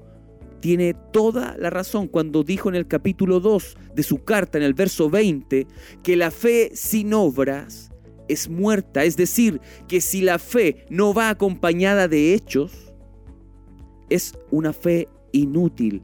tiene 0.59 0.93
toda 1.11 1.57
la 1.57 1.69
razón 1.69 2.07
cuando 2.07 2.43
dijo 2.43 2.69
en 2.69 2.75
el 2.75 2.87
capítulo 2.87 3.39
2 3.39 3.77
de 3.95 4.03
su 4.03 4.23
carta, 4.23 4.57
en 4.57 4.63
el 4.63 4.73
verso 4.73 5.09
20, 5.09 5.67
que 6.03 6.15
la 6.15 6.31
fe 6.31 6.71
sin 6.73 7.13
obras 7.13 7.91
es 8.29 8.47
muerta. 8.47 9.03
Es 9.03 9.17
decir, 9.17 9.59
que 9.87 9.99
si 10.01 10.21
la 10.21 10.39
fe 10.39 10.85
no 10.89 11.13
va 11.13 11.29
acompañada 11.29 12.07
de 12.07 12.33
hechos, 12.33 12.92
es 14.09 14.37
una 14.51 14.73
fe 14.73 15.07
inútil. 15.31 16.01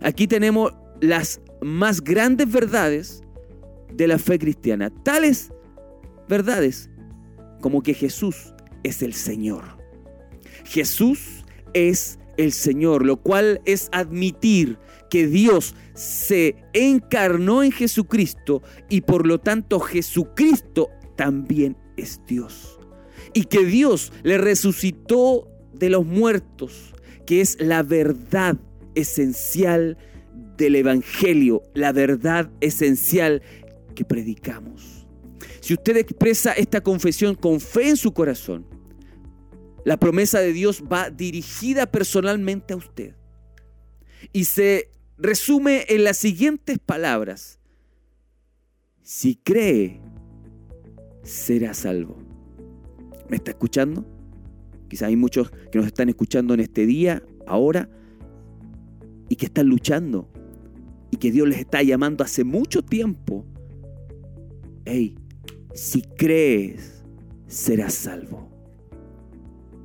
Aquí 0.00 0.26
tenemos 0.26 0.72
las 1.00 1.40
más 1.60 2.00
grandes 2.00 2.50
verdades 2.50 3.22
de 3.92 4.06
la 4.08 4.18
fe 4.18 4.38
cristiana. 4.38 4.90
Tales 5.04 5.52
verdades 6.28 6.90
como 7.60 7.82
que 7.82 7.94
Jesús 7.94 8.52
es 8.82 9.02
el 9.02 9.14
Señor. 9.14 9.62
Jesús 10.64 11.44
es 11.74 12.18
el 12.36 12.52
Señor, 12.52 13.04
lo 13.04 13.18
cual 13.18 13.60
es 13.64 13.88
admitir 13.92 14.78
que 15.10 15.26
Dios 15.26 15.74
se 15.94 16.56
encarnó 16.72 17.62
en 17.62 17.70
Jesucristo 17.70 18.62
y 18.88 19.02
por 19.02 19.26
lo 19.26 19.38
tanto 19.38 19.80
Jesucristo 19.80 20.88
también 21.16 21.76
es 21.96 22.20
Dios. 22.26 22.78
Y 23.34 23.44
que 23.44 23.64
Dios 23.64 24.12
le 24.22 24.38
resucitó 24.38 25.51
de 25.82 25.90
los 25.90 26.06
muertos, 26.06 26.94
que 27.26 27.40
es 27.40 27.60
la 27.60 27.82
verdad 27.82 28.56
esencial 28.94 29.98
del 30.56 30.76
Evangelio, 30.76 31.60
la 31.74 31.90
verdad 31.90 32.52
esencial 32.60 33.42
que 33.96 34.04
predicamos. 34.04 35.08
Si 35.58 35.74
usted 35.74 35.96
expresa 35.96 36.52
esta 36.52 36.82
confesión 36.82 37.34
con 37.34 37.58
fe 37.58 37.88
en 37.88 37.96
su 37.96 38.12
corazón, 38.12 38.64
la 39.84 39.96
promesa 39.96 40.38
de 40.38 40.52
Dios 40.52 40.84
va 40.84 41.10
dirigida 41.10 41.90
personalmente 41.90 42.74
a 42.74 42.76
usted. 42.76 43.16
Y 44.32 44.44
se 44.44 44.88
resume 45.18 45.86
en 45.88 46.04
las 46.04 46.16
siguientes 46.16 46.78
palabras. 46.78 47.58
Si 49.02 49.34
cree, 49.34 50.00
será 51.24 51.74
salvo. 51.74 52.18
¿Me 53.28 53.38
está 53.38 53.50
escuchando? 53.50 54.11
Quizás 54.92 55.08
hay 55.08 55.16
muchos 55.16 55.50
que 55.70 55.78
nos 55.78 55.86
están 55.86 56.10
escuchando 56.10 56.52
en 56.52 56.60
este 56.60 56.84
día, 56.84 57.22
ahora, 57.46 57.88
y 59.30 59.36
que 59.36 59.46
están 59.46 59.68
luchando, 59.68 60.28
y 61.10 61.16
que 61.16 61.32
Dios 61.32 61.48
les 61.48 61.60
está 61.60 61.82
llamando 61.82 62.22
hace 62.22 62.44
mucho 62.44 62.82
tiempo 62.82 63.46
hey, 64.84 65.14
si 65.74 66.02
crees, 66.02 67.02
serás 67.46 67.94
salvo. 67.94 68.50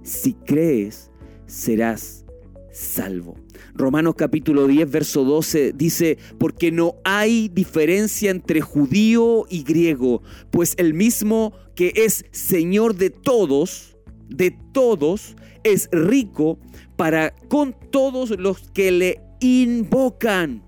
Si 0.04 0.34
crees, 0.34 1.12
serás 1.46 2.26
salvo. 2.72 3.36
Romanos 3.74 4.16
capítulo 4.16 4.68
10, 4.68 4.90
verso 4.90 5.24
12 5.24 5.74
dice, 5.74 6.18
porque 6.38 6.72
no 6.72 6.96
hay 7.04 7.50
diferencia 7.50 8.32
entre 8.32 8.62
judío 8.62 9.46
y 9.50 9.64
griego, 9.64 10.22
pues 10.52 10.74
el 10.78 10.94
mismo 10.94 11.54
que 11.76 11.94
es 11.96 12.26
Señor 12.32 12.96
de 12.96 13.10
todos, 13.10 13.97
de 14.30 14.52
todos, 14.72 15.36
es 15.64 15.90
rico 15.92 16.60
para 16.96 17.34
con 17.50 17.76
todos 17.92 18.32
los 18.32 18.70
que 18.72 18.92
le 18.92 19.22
invocan. 19.40 20.64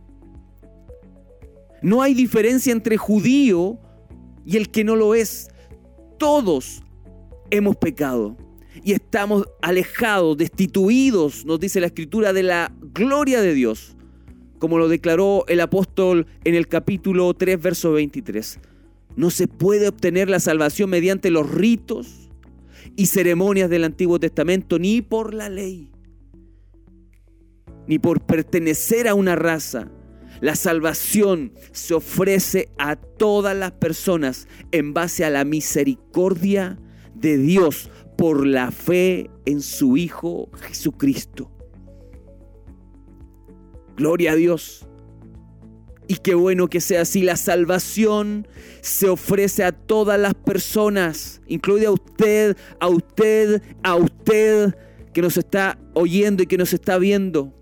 No 1.81 2.01
hay 2.01 2.13
diferencia 2.13 2.71
entre 2.71 2.97
judío 2.97 3.79
y 4.45 4.57
el 4.57 4.69
que 4.69 4.83
no 4.83 4.95
lo 4.95 5.15
es. 5.15 5.49
Todos 6.17 6.83
hemos 7.51 7.77
pecado 7.77 8.37
y 8.83 8.93
estamos 8.93 9.45
alejados, 9.61 10.37
destituidos, 10.37 11.45
nos 11.45 11.59
dice 11.59 11.79
la 11.79 11.87
escritura, 11.87 12.33
de 12.33 12.43
la 12.43 12.71
gloria 12.93 13.41
de 13.41 13.53
Dios, 13.53 13.95
como 14.57 14.77
lo 14.77 14.87
declaró 14.87 15.45
el 15.47 15.61
apóstol 15.61 16.27
en 16.43 16.55
el 16.55 16.67
capítulo 16.67 17.33
3, 17.33 17.61
verso 17.61 17.93
23. 17.93 18.59
No 19.15 19.29
se 19.29 19.47
puede 19.47 19.87
obtener 19.87 20.29
la 20.29 20.39
salvación 20.39 20.89
mediante 20.89 21.31
los 21.31 21.49
ritos 21.49 22.18
y 22.95 23.07
ceremonias 23.07 23.69
del 23.69 23.83
Antiguo 23.83 24.19
Testamento, 24.19 24.79
ni 24.79 25.01
por 25.01 25.33
la 25.33 25.49
ley, 25.49 25.91
ni 27.87 27.99
por 27.99 28.21
pertenecer 28.21 29.07
a 29.07 29.15
una 29.15 29.35
raza, 29.35 29.91
la 30.41 30.55
salvación 30.55 31.53
se 31.71 31.93
ofrece 31.93 32.69
a 32.77 32.95
todas 32.95 33.55
las 33.55 33.71
personas 33.73 34.47
en 34.71 34.93
base 34.93 35.25
a 35.25 35.29
la 35.29 35.43
misericordia 35.43 36.79
de 37.13 37.37
Dios 37.37 37.89
por 38.17 38.45
la 38.45 38.71
fe 38.71 39.29
en 39.45 39.61
su 39.61 39.97
Hijo 39.97 40.49
Jesucristo. 40.61 41.51
Gloria 43.97 44.31
a 44.31 44.35
Dios. 44.35 44.88
Y 46.09 46.15
qué 46.15 46.33
bueno 46.33 46.69
que 46.69 46.81
sea 46.81 47.01
así. 47.01 47.21
La 47.21 47.35
salvación 47.35 48.47
se 48.81 49.07
ofrece 49.09 49.63
a 49.63 49.71
todas 49.71 50.19
las 50.19 50.33
personas, 50.33 51.39
incluida 51.45 51.89
a 51.89 51.91
usted, 51.91 52.57
a 52.79 52.87
usted, 52.87 53.61
a 53.83 53.95
usted 53.95 54.75
que 55.13 55.21
nos 55.21 55.37
está 55.37 55.77
oyendo 55.93 56.41
y 56.41 56.47
que 56.47 56.57
nos 56.57 56.73
está 56.73 56.97
viendo 56.97 57.53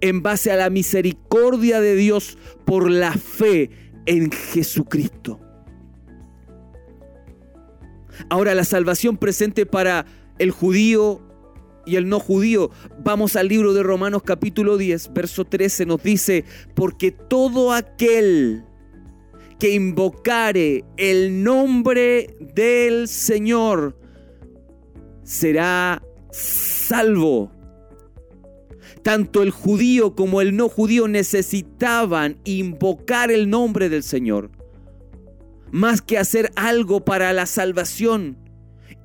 en 0.00 0.22
base 0.22 0.52
a 0.52 0.56
la 0.56 0.70
misericordia 0.70 1.80
de 1.80 1.96
Dios 1.96 2.38
por 2.64 2.88
la 2.88 3.12
fe 3.14 3.70
en 4.06 4.30
Jesucristo. 4.30 5.40
Ahora 8.30 8.54
la 8.54 8.64
salvación 8.64 9.16
presente 9.16 9.66
para 9.66 10.06
el 10.38 10.52
judío 10.52 11.25
y 11.86 11.96
el 11.96 12.08
no 12.08 12.20
judío. 12.20 12.70
Vamos 13.02 13.36
al 13.36 13.48
libro 13.48 13.72
de 13.72 13.82
Romanos 13.82 14.22
capítulo 14.24 14.76
10, 14.76 15.14
verso 15.14 15.44
13 15.44 15.86
nos 15.86 16.02
dice, 16.02 16.44
porque 16.74 17.12
todo 17.12 17.72
aquel 17.72 18.64
que 19.58 19.72
invocare 19.72 20.84
el 20.98 21.42
nombre 21.42 22.36
del 22.54 23.08
Señor 23.08 23.98
será 25.22 26.02
salvo. 26.30 27.52
Tanto 29.02 29.42
el 29.42 29.50
judío 29.50 30.16
como 30.16 30.40
el 30.40 30.56
no 30.56 30.68
judío 30.68 31.06
necesitaban 31.06 32.38
invocar 32.44 33.30
el 33.30 33.48
nombre 33.48 33.88
del 33.88 34.02
Señor. 34.02 34.50
Más 35.70 36.02
que 36.02 36.18
hacer 36.18 36.50
algo 36.56 37.04
para 37.04 37.32
la 37.32 37.46
salvación, 37.46 38.36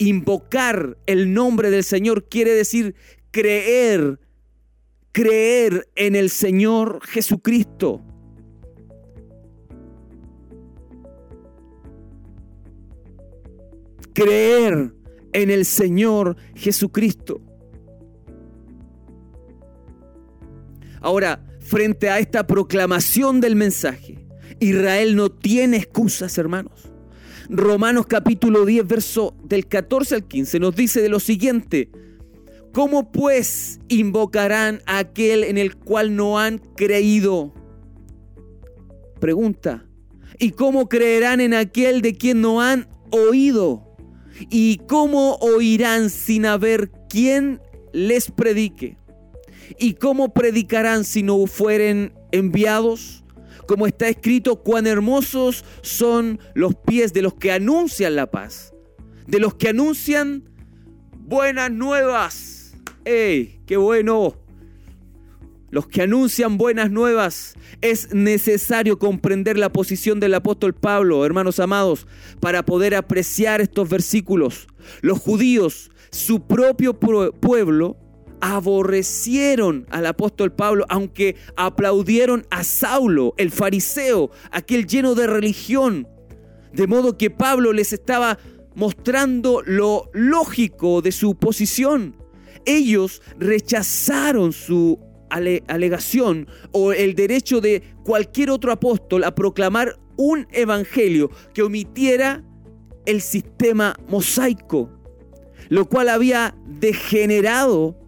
invocar 0.02 0.97
el 1.06 1.32
nombre 1.34 1.70
del 1.70 1.84
Señor 1.84 2.28
quiere 2.28 2.54
decir 2.54 2.95
creer, 3.30 4.20
creer 5.12 5.88
en 5.95 6.16
el 6.16 6.30
Señor 6.30 7.02
Jesucristo. 7.06 8.02
Creer 14.14 14.93
en 15.34 15.52
el 15.52 15.66
Señor 15.66 16.36
Jesucristo. 16.56 17.39
Ahora, 20.99 21.45
frente 21.60 22.10
a 22.10 22.20
esta 22.20 22.45
proclamación 22.45 23.39
del 23.39 23.56
mensaje, 23.56 24.26
Israel 24.60 25.16
no 25.16 25.30
tiene 25.30 25.78
excusas, 25.78 26.38
hermanos. 26.38 26.91
Romanos 27.54 28.08
capítulo 28.08 28.66
10, 28.66 28.88
verso 28.88 29.36
del 29.43 29.68
14 29.68 30.16
al 30.16 30.24
15 30.26 30.58
nos 30.62 30.74
dice 30.74 31.02
de 31.02 31.10
lo 31.10 31.20
siguiente. 31.20 31.89
¿Cómo 32.72 33.12
pues 33.12 33.82
invocarán 33.89 34.82
a 34.86 34.99
aquel 34.99 35.43
en 35.43 35.58
el 35.58 35.76
cual 35.76 36.16
no 36.16 36.39
han 36.39 36.60
creído? 36.78 37.54
Pregunta. 39.20 39.86
¿Y 40.39 40.52
cómo 40.52 40.88
creerán 40.88 41.41
en 41.41 41.54
aquel 41.54 42.02
de 42.02 42.16
quien 42.16 42.39
no 42.39 42.62
han 42.62 42.88
oído? 43.10 43.97
¿Y 44.49 44.78
cómo 44.88 45.36
oirán 45.41 46.10
sin 46.10 46.45
haber 46.45 46.89
quien 47.10 47.60
les 47.91 48.32
predique? 48.32 48.97
¿Y 49.78 49.95
cómo 49.95 50.34
predicarán 50.34 51.04
si 51.04 51.22
no 51.22 51.45
fueren 51.47 52.14
enviados? 52.32 53.26
Como 53.68 53.88
está 53.88 54.09
escrito, 54.09 54.64
cuán 54.64 54.88
hermosos 54.88 55.64
son 55.82 56.39
los 56.53 56.76
pies 56.76 57.14
de 57.14 57.22
los 57.22 57.34
que 57.36 57.51
anuncian 57.51 58.16
la 58.16 58.30
paz, 58.30 58.74
de 59.28 59.39
los 59.39 59.55
que 59.55 59.70
anuncian 59.70 60.49
buenas 61.14 61.72
nuevas. 61.72 62.76
¡Ey, 63.05 63.59
qué 63.66 63.78
bueno! 63.78 64.36
Los 65.70 65.88
que 65.88 66.01
anuncian 66.01 66.57
buenas 66.57 66.91
nuevas, 66.91 67.55
es 67.80 68.14
necesario 68.14 68.99
comprender 68.99 69.57
la 69.57 69.72
posición 69.72 70.20
del 70.20 70.34
apóstol 70.34 70.74
Pablo, 70.74 71.26
hermanos 71.26 71.59
amados, 71.59 72.07
para 72.41 72.66
poder 72.66 72.93
apreciar 72.93 73.62
estos 73.62 73.89
versículos. 73.89 74.68
Los 75.01 75.20
judíos, 75.20 75.89
su 76.12 76.45
propio 76.45 76.99
pueblo, 76.99 77.97
aborrecieron 78.42 79.86
al 79.89 80.06
apóstol 80.08 80.52
Pablo, 80.52 80.86
aunque 80.89 81.36
aplaudieron 81.56 82.46
a 82.50 82.64
Saulo, 82.64 83.34
el 83.38 83.52
fariseo, 83.52 84.32
aquel 84.52 84.88
lleno 84.88 85.16
de 85.16 85.28
religión. 85.28 86.08
De 86.74 86.88
modo 86.88 87.18
que 87.18 87.30
Pablo 87.30 87.72
les 87.72 87.94
estaba 87.94 88.38
mostrando 88.76 89.62
lo 89.66 90.10
lógico 90.14 91.02
de 91.02 91.12
su 91.12 91.36
posición. 91.36 92.16
Ellos 92.66 93.22
rechazaron 93.38 94.54
su 94.54 95.00
alegación 95.30 96.48
o 96.72 96.94
el 96.94 97.16
derecho 97.16 97.62
de 97.62 97.84
cualquier 98.04 98.50
otro 98.50 98.72
apóstol 98.72 99.24
a 99.24 99.34
proclamar 99.34 99.98
un 100.18 100.48
evangelio 100.52 101.30
que 101.54 101.64
omitiera 101.64 102.44
el 103.06 103.22
sistema 103.22 103.96
mosaico, 104.08 104.89
lo 105.70 105.88
cual 105.88 106.10
había 106.10 106.56
degenerado 106.68 108.01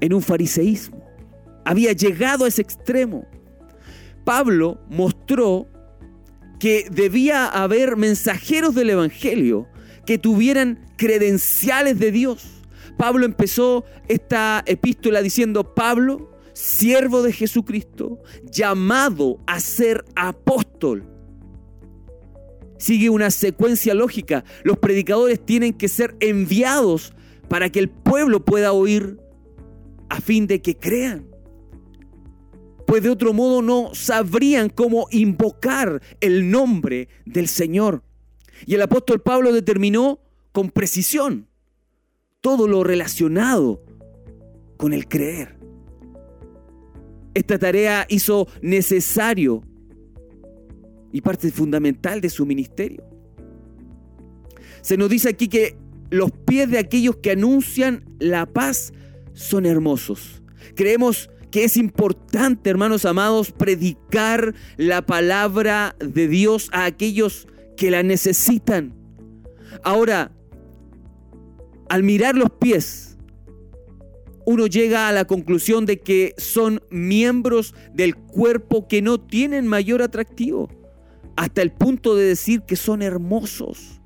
en 0.00 0.14
un 0.14 0.22
fariseísmo. 0.22 1.04
Había 1.64 1.92
llegado 1.92 2.44
a 2.44 2.48
ese 2.48 2.62
extremo. 2.62 3.26
Pablo 4.24 4.80
mostró 4.88 5.68
que 6.58 6.88
debía 6.90 7.46
haber 7.46 7.96
mensajeros 7.96 8.74
del 8.74 8.90
Evangelio 8.90 9.68
que 10.06 10.18
tuvieran 10.18 10.86
credenciales 10.96 11.98
de 11.98 12.10
Dios. 12.12 12.46
Pablo 12.96 13.24
empezó 13.24 13.84
esta 14.08 14.62
epístola 14.66 15.22
diciendo, 15.22 15.74
Pablo, 15.74 16.32
siervo 16.52 17.22
de 17.22 17.32
Jesucristo, 17.32 18.18
llamado 18.50 19.38
a 19.46 19.60
ser 19.60 20.04
apóstol. 20.16 21.04
Sigue 22.78 23.10
una 23.10 23.30
secuencia 23.30 23.94
lógica. 23.94 24.44
Los 24.62 24.78
predicadores 24.78 25.44
tienen 25.44 25.72
que 25.72 25.88
ser 25.88 26.16
enviados 26.20 27.12
para 27.48 27.70
que 27.70 27.78
el 27.78 27.88
pueblo 27.88 28.44
pueda 28.44 28.72
oír 28.72 29.18
a 30.08 30.20
fin 30.20 30.46
de 30.46 30.60
que 30.60 30.76
crean. 30.76 31.26
Pues 32.86 33.02
de 33.02 33.10
otro 33.10 33.32
modo 33.32 33.60
no 33.60 33.94
sabrían 33.94 34.70
cómo 34.70 35.08
invocar 35.10 36.00
el 36.20 36.50
nombre 36.50 37.08
del 37.26 37.48
Señor. 37.48 38.02
Y 38.66 38.74
el 38.74 38.82
apóstol 38.82 39.20
Pablo 39.20 39.52
determinó 39.52 40.20
con 40.52 40.70
precisión 40.70 41.48
todo 42.40 42.66
lo 42.66 42.84
relacionado 42.84 43.84
con 44.76 44.92
el 44.92 45.06
creer. 45.06 45.58
Esta 47.34 47.58
tarea 47.58 48.06
hizo 48.08 48.48
necesario 48.62 49.62
y 51.12 51.20
parte 51.20 51.50
fundamental 51.50 52.20
de 52.20 52.30
su 52.30 52.46
ministerio. 52.46 53.04
Se 54.80 54.96
nos 54.96 55.10
dice 55.10 55.28
aquí 55.28 55.48
que 55.48 55.76
los 56.10 56.30
pies 56.30 56.70
de 56.70 56.78
aquellos 56.78 57.16
que 57.16 57.32
anuncian 57.32 58.04
la 58.18 58.46
paz 58.46 58.92
son 59.38 59.66
hermosos. 59.66 60.42
Creemos 60.74 61.30
que 61.52 61.62
es 61.64 61.76
importante, 61.76 62.70
hermanos 62.70 63.04
amados, 63.04 63.52
predicar 63.52 64.52
la 64.76 65.06
palabra 65.06 65.94
de 66.00 66.26
Dios 66.26 66.68
a 66.72 66.84
aquellos 66.84 67.46
que 67.76 67.90
la 67.92 68.02
necesitan. 68.02 68.94
Ahora, 69.84 70.32
al 71.88 72.02
mirar 72.02 72.34
los 72.34 72.50
pies, 72.50 73.16
uno 74.44 74.66
llega 74.66 75.08
a 75.08 75.12
la 75.12 75.24
conclusión 75.24 75.86
de 75.86 76.00
que 76.00 76.34
son 76.36 76.82
miembros 76.90 77.74
del 77.94 78.16
cuerpo 78.16 78.88
que 78.88 79.02
no 79.02 79.20
tienen 79.20 79.68
mayor 79.68 80.02
atractivo, 80.02 80.68
hasta 81.36 81.62
el 81.62 81.70
punto 81.70 82.16
de 82.16 82.24
decir 82.24 82.62
que 82.62 82.74
son 82.74 83.02
hermosos. 83.02 84.00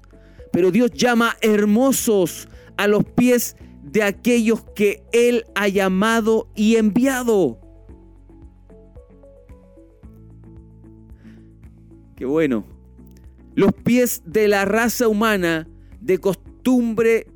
Pero 0.52 0.70
Dios 0.70 0.90
llama 0.92 1.38
hermosos 1.40 2.48
a 2.76 2.86
los 2.86 3.04
pies 3.04 3.56
de 3.82 4.02
aquellos 4.02 4.62
que 4.74 5.02
Él 5.12 5.44
ha 5.54 5.68
llamado 5.68 6.48
y 6.54 6.76
enviado. 6.76 7.58
Qué 12.16 12.24
bueno. 12.24 12.64
Los 13.54 13.72
pies 13.72 14.22
de 14.24 14.48
la 14.48 14.64
raza 14.64 15.08
humana 15.08 15.68
de 16.00 16.18
costumbre 16.18 17.26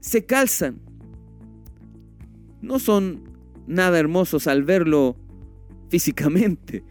se 0.00 0.24
calzan. 0.24 0.80
No 2.60 2.78
son 2.78 3.24
nada 3.66 3.98
hermosos 3.98 4.46
al 4.46 4.62
verlo 4.62 5.16
físicamente. 5.88 6.84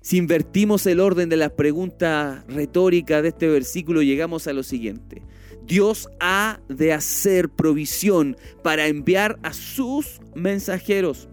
Si 0.00 0.18
invertimos 0.18 0.86
el 0.86 1.00
orden 1.00 1.28
de 1.28 1.36
las 1.36 1.52
preguntas 1.52 2.44
retóricas 2.46 3.22
de 3.22 3.28
este 3.30 3.48
versículo, 3.48 4.02
llegamos 4.02 4.46
a 4.46 4.52
lo 4.52 4.62
siguiente. 4.62 5.22
Dios 5.66 6.08
ha 6.20 6.60
de 6.68 6.92
hacer 6.92 7.48
provisión 7.48 8.36
para 8.62 8.86
enviar 8.86 9.38
a 9.42 9.52
sus 9.52 10.20
mensajeros. 10.34 11.28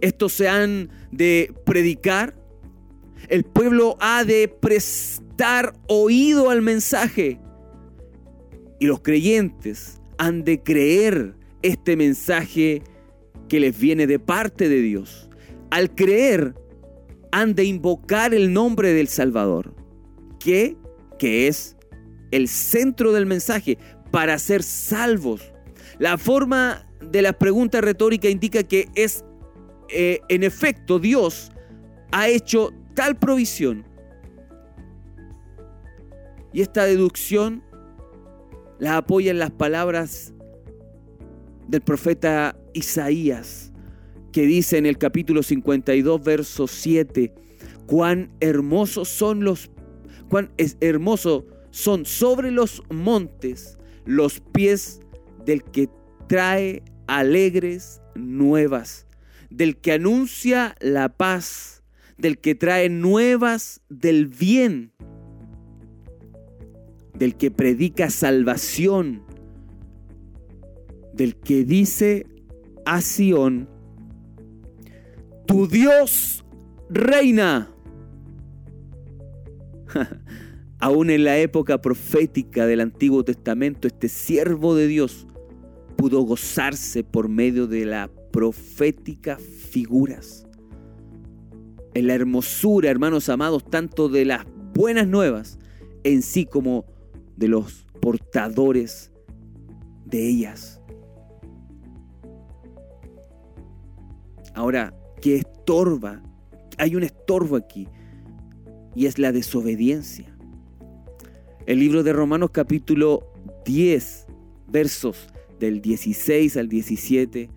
Estos 0.00 0.32
se 0.32 0.48
han 0.48 0.90
de 1.10 1.52
predicar. 1.64 2.34
El 3.28 3.44
pueblo 3.44 3.96
ha 4.00 4.24
de 4.24 4.48
prestar 4.48 5.74
oído 5.86 6.50
al 6.50 6.62
mensaje. 6.62 7.40
Y 8.80 8.86
los 8.86 9.00
creyentes 9.00 10.00
han 10.16 10.44
de 10.44 10.62
creer 10.62 11.34
este 11.62 11.96
mensaje 11.96 12.82
que 13.48 13.60
les 13.60 13.78
viene 13.78 14.06
de 14.06 14.18
parte 14.18 14.68
de 14.68 14.80
Dios. 14.80 15.28
Al 15.70 15.94
creer, 15.94 16.54
han 17.32 17.54
de 17.54 17.64
invocar 17.64 18.32
el 18.32 18.52
nombre 18.52 18.92
del 18.92 19.08
Salvador, 19.08 19.74
que, 20.38 20.76
que 21.18 21.48
es 21.48 21.76
el 22.30 22.48
centro 22.48 23.12
del 23.12 23.26
mensaje, 23.26 23.78
para 24.10 24.38
ser 24.38 24.62
salvos. 24.62 25.52
La 25.98 26.18
forma 26.18 26.86
de 27.00 27.22
la 27.22 27.32
pregunta 27.32 27.80
retórica 27.80 28.28
indica 28.28 28.62
que 28.62 28.88
es, 28.94 29.24
eh, 29.90 30.20
en 30.28 30.42
efecto, 30.42 30.98
Dios 30.98 31.50
ha 32.10 32.28
hecho 32.28 32.72
tal 32.94 33.16
provisión. 33.16 33.84
Y 36.52 36.62
esta 36.62 36.84
deducción 36.84 37.62
la 38.78 38.96
apoyan 38.96 39.38
las 39.38 39.50
palabras 39.50 40.32
del 41.66 41.82
profeta 41.82 42.56
Isaías, 42.72 43.72
que 44.32 44.42
dice 44.42 44.78
en 44.78 44.86
el 44.86 44.98
capítulo 44.98 45.42
52, 45.42 46.22
verso 46.24 46.66
7, 46.66 47.32
cuán 47.86 48.30
hermosos 48.40 49.08
son 49.08 49.44
los, 49.44 49.70
cuán 50.28 50.50
es 50.56 50.76
hermoso 50.80 51.46
son 51.78 52.06
sobre 52.06 52.50
los 52.50 52.82
montes 52.90 53.78
los 54.04 54.40
pies 54.40 55.00
del 55.44 55.62
que 55.62 55.88
trae 56.26 56.82
alegres 57.06 58.02
nuevas, 58.16 59.06
del 59.48 59.76
que 59.76 59.92
anuncia 59.92 60.74
la 60.80 61.08
paz, 61.08 61.84
del 62.16 62.38
que 62.38 62.56
trae 62.56 62.88
nuevas 62.88 63.80
del 63.88 64.26
bien, 64.26 64.92
del 67.14 67.36
que 67.36 67.52
predica 67.52 68.10
salvación, 68.10 69.22
del 71.12 71.36
que 71.36 71.64
dice 71.64 72.26
a 72.86 73.00
Sión, 73.02 73.68
tu 75.46 75.68
Dios 75.68 76.44
reina. 76.90 77.70
Aún 80.80 81.10
en 81.10 81.24
la 81.24 81.38
época 81.38 81.80
profética 81.80 82.66
del 82.66 82.80
Antiguo 82.80 83.24
Testamento, 83.24 83.88
este 83.88 84.08
siervo 84.08 84.76
de 84.76 84.86
Dios 84.86 85.26
pudo 85.96 86.22
gozarse 86.22 87.02
por 87.02 87.28
medio 87.28 87.66
de 87.66 87.84
la 87.84 88.10
proféticas 88.30 89.42
figuras. 89.42 90.46
En 91.94 92.06
la 92.06 92.14
hermosura, 92.14 92.90
hermanos 92.90 93.28
amados, 93.28 93.68
tanto 93.68 94.08
de 94.08 94.24
las 94.24 94.46
buenas 94.74 95.08
nuevas 95.08 95.58
en 96.04 96.22
sí 96.22 96.46
como 96.46 96.84
de 97.36 97.48
los 97.48 97.84
portadores 98.00 99.10
de 100.04 100.28
ellas. 100.28 100.80
Ahora, 104.54 104.94
¿qué 105.20 105.36
estorba? 105.36 106.22
Hay 106.78 106.94
un 106.94 107.02
estorbo 107.02 107.56
aquí 107.56 107.88
y 108.94 109.06
es 109.06 109.18
la 109.18 109.32
desobediencia. 109.32 110.37
El 111.68 111.80
libro 111.80 112.02
de 112.02 112.14
Romanos 112.14 112.48
capítulo 112.50 113.30
10, 113.66 114.26
versos 114.68 115.28
del 115.60 115.82
16 115.82 116.56
al 116.56 116.66
17, 116.66 117.50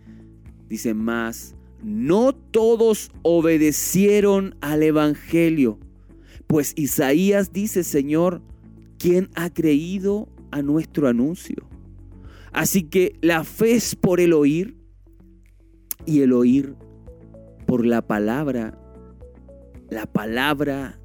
dice 0.67 0.93
más, 0.93 1.55
no 1.81 2.35
todos 2.35 3.09
obedecieron 3.21 4.57
al 4.59 4.83
Evangelio, 4.83 5.79
pues 6.45 6.73
Isaías 6.75 7.53
dice, 7.53 7.85
Señor, 7.85 8.41
¿quién 8.99 9.29
ha 9.33 9.49
creído 9.49 10.27
a 10.51 10.61
nuestro 10.61 11.07
anuncio? 11.07 11.65
Así 12.51 12.83
que 12.83 13.15
la 13.21 13.45
fe 13.45 13.75
es 13.75 13.95
por 13.95 14.19
el 14.19 14.33
oír 14.33 14.75
y 16.05 16.19
el 16.19 16.33
oír 16.33 16.75
por 17.65 17.85
la 17.85 18.05
palabra, 18.05 18.77
la 19.89 20.05
palabra 20.05 20.99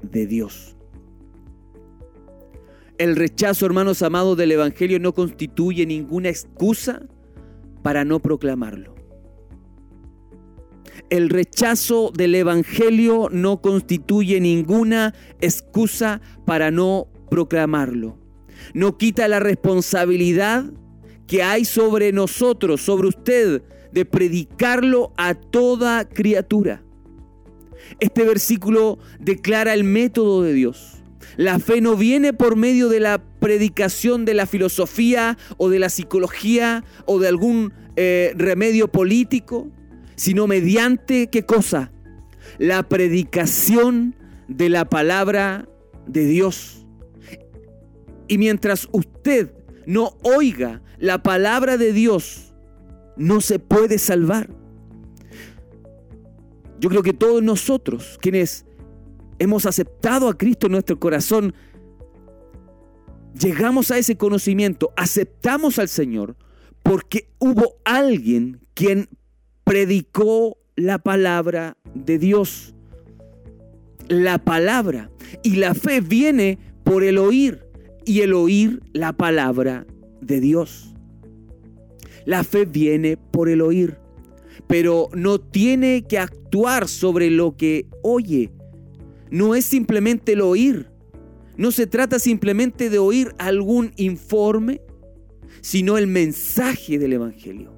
de 0.00 0.28
Dios. 0.28 0.71
El 3.02 3.16
rechazo, 3.16 3.66
hermanos 3.66 4.00
amados, 4.02 4.36
del 4.36 4.52
Evangelio 4.52 5.00
no 5.00 5.12
constituye 5.12 5.84
ninguna 5.86 6.28
excusa 6.28 7.02
para 7.82 8.04
no 8.04 8.20
proclamarlo. 8.20 8.94
El 11.10 11.28
rechazo 11.28 12.12
del 12.16 12.36
Evangelio 12.36 13.28
no 13.32 13.60
constituye 13.60 14.40
ninguna 14.40 15.14
excusa 15.40 16.20
para 16.46 16.70
no 16.70 17.08
proclamarlo. 17.28 18.20
No 18.72 18.96
quita 18.98 19.26
la 19.26 19.40
responsabilidad 19.40 20.66
que 21.26 21.42
hay 21.42 21.64
sobre 21.64 22.12
nosotros, 22.12 22.82
sobre 22.82 23.08
usted, 23.08 23.64
de 23.90 24.04
predicarlo 24.04 25.12
a 25.16 25.34
toda 25.34 26.08
criatura. 26.08 26.84
Este 27.98 28.22
versículo 28.22 29.00
declara 29.18 29.74
el 29.74 29.82
método 29.82 30.42
de 30.42 30.52
Dios. 30.52 31.01
La 31.36 31.58
fe 31.58 31.80
no 31.80 31.96
viene 31.96 32.32
por 32.32 32.56
medio 32.56 32.88
de 32.88 33.00
la 33.00 33.22
predicación 33.40 34.24
de 34.24 34.34
la 34.34 34.46
filosofía 34.46 35.38
o 35.56 35.68
de 35.68 35.78
la 35.78 35.88
psicología 35.88 36.84
o 37.06 37.18
de 37.18 37.28
algún 37.28 37.72
eh, 37.96 38.32
remedio 38.36 38.88
político, 38.88 39.68
sino 40.16 40.46
mediante 40.46 41.28
qué 41.28 41.44
cosa? 41.44 41.92
La 42.58 42.82
predicación 42.88 44.14
de 44.48 44.68
la 44.68 44.84
palabra 44.84 45.68
de 46.06 46.26
Dios. 46.26 46.86
Y 48.28 48.38
mientras 48.38 48.88
usted 48.92 49.52
no 49.86 50.16
oiga 50.22 50.82
la 50.98 51.22
palabra 51.22 51.76
de 51.76 51.92
Dios, 51.92 52.54
no 53.16 53.40
se 53.40 53.58
puede 53.58 53.98
salvar. 53.98 54.48
Yo 56.78 56.88
creo 56.88 57.02
que 57.02 57.12
todos 57.12 57.42
nosotros, 57.42 58.18
quienes 58.20 58.66
hemos 59.38 59.66
aceptado 59.66 60.28
a 60.28 60.36
Cristo 60.36 60.66
en 60.66 60.72
nuestro 60.72 60.98
corazón, 60.98 61.54
llegamos 63.38 63.90
a 63.90 63.98
ese 63.98 64.16
conocimiento, 64.16 64.92
aceptamos 64.96 65.78
al 65.78 65.88
Señor, 65.88 66.36
porque 66.82 67.28
hubo 67.38 67.76
alguien 67.84 68.60
quien 68.74 69.08
predicó 69.64 70.58
la 70.76 70.98
palabra 70.98 71.76
de 71.94 72.18
Dios. 72.18 72.74
La 74.08 74.38
palabra. 74.38 75.10
Y 75.42 75.56
la 75.56 75.74
fe 75.74 76.00
viene 76.00 76.58
por 76.84 77.04
el 77.04 77.18
oír 77.18 77.64
y 78.04 78.20
el 78.20 78.34
oír 78.34 78.80
la 78.92 79.12
palabra 79.12 79.86
de 80.20 80.40
Dios. 80.40 80.94
La 82.24 82.44
fe 82.44 82.66
viene 82.66 83.16
por 83.16 83.48
el 83.48 83.60
oír, 83.60 83.98
pero 84.66 85.08
no 85.14 85.40
tiene 85.40 86.04
que 86.06 86.18
actuar 86.18 86.88
sobre 86.88 87.30
lo 87.30 87.56
que 87.56 87.86
oye 88.02 88.52
no 89.32 89.54
es 89.54 89.64
simplemente 89.64 90.34
el 90.34 90.42
oír. 90.42 90.90
No 91.56 91.72
se 91.72 91.86
trata 91.86 92.18
simplemente 92.18 92.90
de 92.90 92.98
oír 92.98 93.34
algún 93.38 93.92
informe, 93.96 94.82
sino 95.62 95.96
el 95.96 96.06
mensaje 96.06 96.98
del 96.98 97.14
Evangelio. 97.14 97.72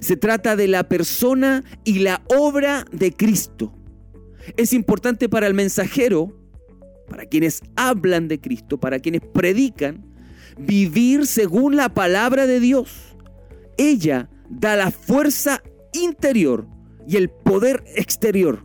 Se 0.00 0.16
trata 0.16 0.56
de 0.56 0.68
la 0.68 0.88
persona 0.88 1.64
y 1.84 1.98
la 1.98 2.22
obra 2.34 2.86
de 2.92 3.12
Cristo. 3.12 3.74
Es 4.56 4.72
importante 4.72 5.28
para 5.28 5.46
el 5.46 5.52
mensajero, 5.52 6.34
para 7.08 7.26
quienes 7.26 7.60
hablan 7.76 8.26
de 8.26 8.40
Cristo, 8.40 8.80
para 8.80 9.00
quienes 9.00 9.20
predican, 9.20 10.06
vivir 10.58 11.26
según 11.26 11.76
la 11.76 11.92
palabra 11.92 12.46
de 12.46 12.58
Dios. 12.58 13.16
Ella 13.76 14.30
da 14.48 14.76
la 14.76 14.90
fuerza 14.90 15.62
interior 15.92 16.66
y 17.06 17.16
el 17.16 17.28
poder 17.28 17.84
exterior. 17.96 18.64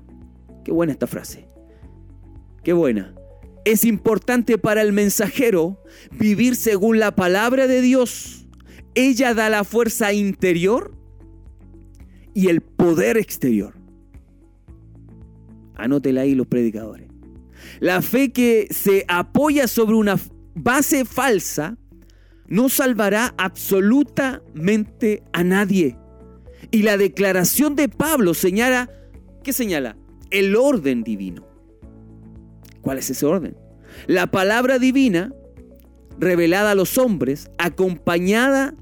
Qué 0.64 0.72
buena 0.72 0.94
esta 0.94 1.08
frase. 1.08 1.45
Qué 2.66 2.74
buena. 2.74 3.14
Es 3.64 3.86
importante 3.86 4.58
para 4.58 4.82
el 4.82 4.92
mensajero 4.92 5.80
vivir 6.12 6.56
según 6.56 6.98
la 6.98 7.16
palabra 7.16 7.68
de 7.68 7.80
Dios. 7.80 8.48
Ella 8.96 9.36
da 9.36 9.52
la 9.52 9.64
fuerza 9.64 10.14
interior 10.14 10.98
y 12.34 12.48
el 12.48 12.62
poder 12.62 13.18
exterior. 13.18 13.76
Anótela 15.76 16.22
ahí 16.22 16.34
los 16.34 16.48
predicadores. 16.48 17.08
La 17.82 18.02
fe 18.02 18.32
que 18.32 18.68
se 18.72 19.06
apoya 19.08 19.68
sobre 19.68 19.96
una 19.96 20.18
base 20.56 21.06
falsa 21.06 21.78
no 22.48 22.68
salvará 22.70 23.36
absolutamente 23.38 25.22
a 25.34 25.44
nadie. 25.44 26.00
Y 26.72 26.82
la 26.82 26.98
declaración 26.98 27.76
de 27.76 27.90
Pablo 27.90 28.34
señala, 28.34 28.90
¿qué 29.44 29.54
señala? 29.54 29.98
El 30.32 30.56
orden 30.56 31.04
divino. 31.04 31.55
¿Cuál 32.86 33.00
es 33.00 33.10
ese 33.10 33.26
orden? 33.26 33.58
La 34.06 34.28
palabra 34.28 34.78
divina 34.78 35.34
revelada 36.20 36.72
a 36.72 36.76
los 36.76 37.00
hombres, 37.00 37.50
acompañada 37.58 38.76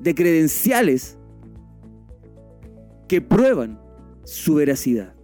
de 0.00 0.14
credenciales 0.14 1.16
que 3.08 3.22
prueban 3.22 3.80
su 4.24 4.56
veracidad. 4.56 5.14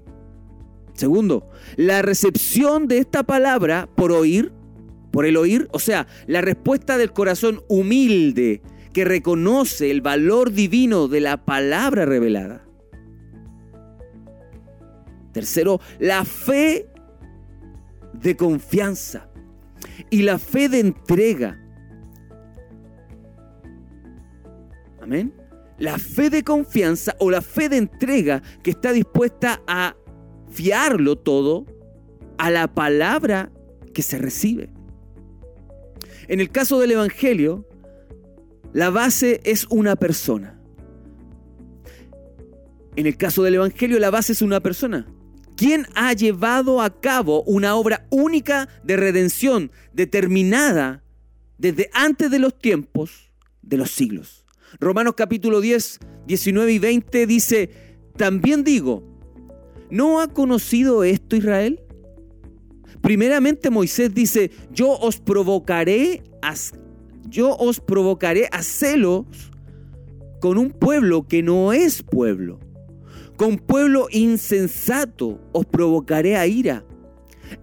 Segundo, 0.95 1.51
la 1.77 2.01
recepción 2.01 2.89
de 2.89 2.97
esta 2.97 3.25
palabra 3.25 3.91
por 3.95 4.11
oír, 4.11 4.53
por 5.13 5.27
el 5.27 5.37
oír, 5.37 5.69
o 5.73 5.79
sea, 5.79 6.07
la 6.27 6.41
respuesta 6.41 6.97
del 6.97 7.13
corazón 7.13 7.63
humilde 7.69 8.63
que 8.95 9.05
reconoce 9.05 9.91
el 9.91 10.01
valor 10.01 10.51
divino 10.51 11.09
de 11.09 11.21
la 11.21 11.45
palabra 11.45 12.07
revelada. 12.07 12.65
Tercero, 15.33 15.79
la 15.99 16.25
fe 16.25 16.89
de 18.21 18.37
confianza 18.37 19.29
y 20.11 20.23
la 20.23 20.39
fe 20.39 20.69
de 20.69 20.81
entrega. 20.81 21.61
Amén. 25.01 25.35
La 25.79 25.99
fe 25.99 26.31
de 26.31 26.43
confianza 26.43 27.15
o 27.19 27.31
la 27.31 27.43
fe 27.43 27.69
de 27.69 27.77
entrega 27.77 28.43
que 28.63 28.71
está 28.71 28.93
dispuesta 28.93 29.63
a 29.67 29.97
fiarlo 30.51 31.17
todo 31.17 31.67
a 32.39 32.51
la 32.51 32.73
palabra 32.73 33.51
que 33.93 34.03
se 34.03 34.19
recibe. 34.19 34.71
En 36.29 36.41
el 36.41 36.51
caso 36.51 36.79
del 36.81 36.93
Evangelio, 36.93 37.67
la 38.73 38.91
base 38.91 39.41
es 39.45 39.67
una 39.69 39.97
persona. 39.97 40.61
En 42.97 43.07
el 43.07 43.17
caso 43.17 43.43
del 43.43 43.55
Evangelio, 43.55 43.99
la 43.99 44.11
base 44.11 44.33
es 44.33 44.43
una 44.43 44.61
persona. 44.61 45.07
¿Quién 45.57 45.87
ha 45.95 46.13
llevado 46.13 46.83
a 46.83 47.01
cabo 47.01 47.43
una 47.45 47.77
obra 47.77 48.07
única 48.11 48.69
de 48.83 48.97
redención 48.97 49.71
determinada 49.93 51.05
desde 51.59 51.91
antes 51.93 52.31
de 52.31 52.39
los 52.39 52.59
tiempos 52.59 53.31
de 53.63 53.77
los 53.77 53.91
siglos. 53.91 54.45
Romanos 54.81 55.15
capítulo 55.17 55.61
10, 55.61 56.01
19 56.27 56.73
y 56.73 56.79
20 56.79 57.27
dice, 57.27 57.71
también 58.17 58.65
digo, 58.65 59.03
¿no 59.91 60.21
ha 60.21 60.29
conocido 60.29 61.05
esto 61.05 61.37
Israel? 61.37 61.81
Primeramente 63.01 63.71
Moisés 63.71 64.13
dice, 64.15 64.51
yo 64.73 64.91
os 64.91 65.21
provocaré 65.21 66.23
a, 66.43 66.55
yo 67.29 67.57
os 67.57 67.81
provocaré 67.81 68.49
a 68.51 68.63
celos 68.63 69.27
con 70.41 70.59
un 70.59 70.71
pueblo 70.71 71.27
que 71.27 71.43
no 71.43 71.73
es 71.73 72.03
pueblo 72.03 72.59
con 73.37 73.59
pueblo 73.59 74.09
insensato 74.11 75.41
os 75.53 75.67
provocaré 75.67 76.37
a 76.37 76.47
ira. 76.47 76.85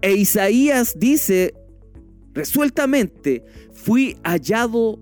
E 0.01 0.13
Isaías 0.13 0.95
dice 0.97 1.53
resueltamente, 2.33 3.43
fui 3.73 4.17
hallado 4.23 4.99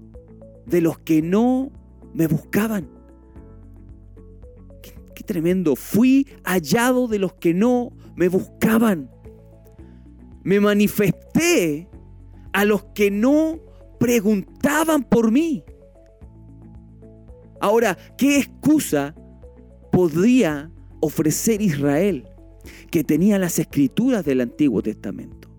de 0.65 0.81
los 0.81 0.99
que 0.99 1.21
no 1.21 1.71
me 2.13 2.27
buscaban. 2.27 2.99
tremendo. 5.29 5.75
Fui 5.75 6.25
hallado 6.43 7.07
de 7.07 7.19
los 7.19 7.33
que 7.33 7.53
no 7.53 7.91
me 8.15 8.29
buscaban. 8.29 9.11
Me 10.41 10.59
manifesté 10.59 11.87
a 12.51 12.65
los 12.65 12.85
que 12.95 13.11
no 13.11 13.59
preguntaban 13.99 15.03
por 15.03 15.31
mí. 15.31 15.63
Ahora, 17.61 17.95
¿qué 18.17 18.39
excusa 18.39 19.13
podría 19.91 20.71
ofrecer 20.99 21.61
Israel 21.61 22.25
que 22.91 23.03
tenía 23.03 23.39
las 23.39 23.59
escrituras 23.59 24.25
del 24.25 24.41
Antiguo 24.41 24.81
Testamento? 24.81 25.49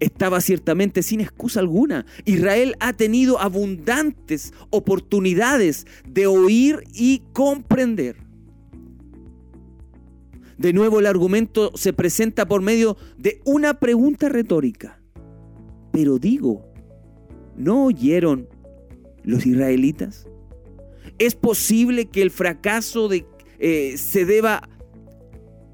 Estaba 0.00 0.40
ciertamente 0.40 1.02
sin 1.02 1.20
excusa 1.20 1.60
alguna. 1.60 2.06
Israel 2.24 2.76
ha 2.80 2.92
tenido 2.92 3.40
abundantes 3.40 4.52
oportunidades 4.70 5.86
de 6.08 6.26
oír 6.26 6.84
y 6.94 7.22
comprender. 7.32 8.16
De 10.58 10.72
nuevo 10.72 11.00
el 11.00 11.06
argumento 11.06 11.72
se 11.74 11.92
presenta 11.92 12.46
por 12.46 12.62
medio 12.62 12.96
de 13.18 13.40
una 13.44 13.80
pregunta 13.80 14.28
retórica. 14.28 15.02
Pero 15.90 16.18
digo, 16.18 16.64
¿no 17.56 17.86
oyeron 17.86 18.48
los 19.24 19.44
israelitas? 19.44 20.26
¿Es 21.22 21.36
posible 21.36 22.06
que 22.06 22.20
el 22.20 22.32
fracaso 22.32 23.06
de, 23.06 23.24
eh, 23.60 23.96
se 23.96 24.24
deba 24.24 24.68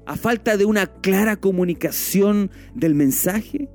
a 0.05 0.15
falta 0.15 0.57
de 0.57 0.65
una 0.65 0.85
clara 0.85 1.37
comunicación 1.37 2.51
del 2.75 2.93
mensaje? 2.93 3.67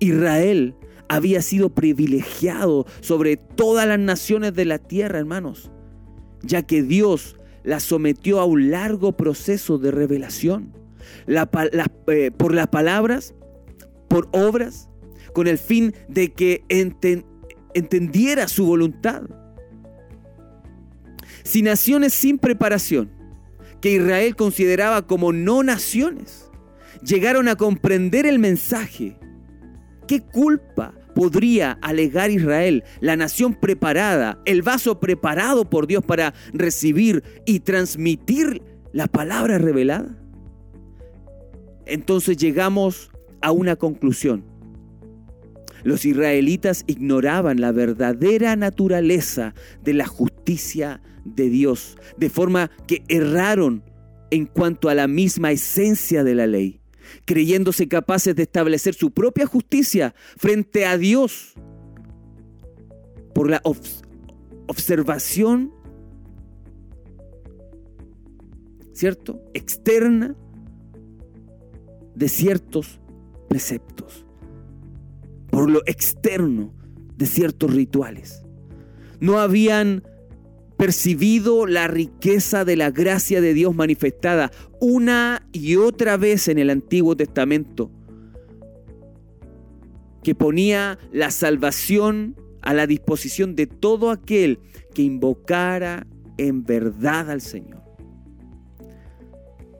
Israel 0.00 0.74
había 1.08 1.40
sido 1.40 1.70
privilegiado 1.70 2.84
sobre 3.00 3.38
todas 3.38 3.88
las 3.88 3.98
naciones 3.98 4.52
de 4.52 4.66
la 4.66 4.76
tierra, 4.76 5.18
hermanos, 5.18 5.72
ya 6.42 6.60
que 6.60 6.82
Dios 6.82 7.36
la 7.64 7.80
sometió 7.80 8.38
a 8.38 8.44
un 8.44 8.70
largo 8.70 9.16
proceso 9.16 9.78
de 9.78 9.92
revelación 9.92 10.74
eh, 11.26 12.30
por 12.36 12.54
las 12.54 12.66
palabras, 12.66 13.34
por 14.08 14.28
obras, 14.32 14.90
con 15.32 15.46
el 15.46 15.56
fin 15.56 15.94
de 16.06 16.34
que 16.34 16.64
entendiera 17.72 18.46
su 18.46 18.66
voluntad. 18.66 19.22
Si 21.48 21.62
naciones 21.62 22.12
sin 22.12 22.36
preparación, 22.36 23.08
que 23.80 23.92
Israel 23.92 24.36
consideraba 24.36 25.06
como 25.06 25.32
no 25.32 25.62
naciones, 25.62 26.50
llegaron 27.02 27.48
a 27.48 27.56
comprender 27.56 28.26
el 28.26 28.38
mensaje, 28.38 29.16
¿qué 30.06 30.20
culpa 30.20 30.92
podría 31.14 31.78
alegar 31.80 32.30
Israel, 32.30 32.84
la 33.00 33.16
nación 33.16 33.54
preparada, 33.54 34.42
el 34.44 34.60
vaso 34.60 35.00
preparado 35.00 35.70
por 35.70 35.86
Dios 35.86 36.04
para 36.04 36.34
recibir 36.52 37.24
y 37.46 37.60
transmitir 37.60 38.60
la 38.92 39.06
palabra 39.06 39.56
revelada? 39.56 40.18
Entonces 41.86 42.36
llegamos 42.36 43.10
a 43.40 43.52
una 43.52 43.76
conclusión. 43.76 44.44
Los 45.82 46.04
israelitas 46.04 46.84
ignoraban 46.86 47.58
la 47.58 47.72
verdadera 47.72 48.54
naturaleza 48.54 49.54
de 49.82 49.94
la 49.94 50.06
justicia 50.06 51.00
de 51.34 51.48
Dios, 51.48 51.96
de 52.16 52.30
forma 52.30 52.70
que 52.86 53.02
erraron 53.08 53.82
en 54.30 54.46
cuanto 54.46 54.88
a 54.88 54.94
la 54.94 55.08
misma 55.08 55.52
esencia 55.52 56.24
de 56.24 56.34
la 56.34 56.46
ley, 56.46 56.80
creyéndose 57.24 57.88
capaces 57.88 58.34
de 58.34 58.42
establecer 58.42 58.94
su 58.94 59.10
propia 59.10 59.46
justicia 59.46 60.14
frente 60.36 60.86
a 60.86 60.98
Dios 60.98 61.54
por 63.34 63.48
la 63.48 63.62
observación, 64.66 65.72
¿cierto? 68.92 69.40
Externa 69.54 70.36
de 72.14 72.28
ciertos 72.28 73.00
preceptos, 73.48 74.26
por 75.50 75.70
lo 75.70 75.82
externo 75.86 76.74
de 77.16 77.26
ciertos 77.26 77.72
rituales. 77.72 78.42
No 79.20 79.38
habían 79.38 80.02
percibido 80.78 81.66
la 81.66 81.88
riqueza 81.88 82.64
de 82.64 82.76
la 82.76 82.90
gracia 82.90 83.40
de 83.40 83.52
Dios 83.52 83.74
manifestada 83.74 84.52
una 84.80 85.46
y 85.52 85.74
otra 85.74 86.16
vez 86.16 86.46
en 86.46 86.58
el 86.58 86.70
Antiguo 86.70 87.16
Testamento, 87.16 87.90
que 90.22 90.36
ponía 90.36 90.98
la 91.12 91.32
salvación 91.32 92.36
a 92.62 92.72
la 92.74 92.86
disposición 92.86 93.56
de 93.56 93.66
todo 93.66 94.10
aquel 94.10 94.60
que 94.94 95.02
invocara 95.02 96.06
en 96.38 96.64
verdad 96.64 97.28
al 97.30 97.40
Señor. 97.40 97.82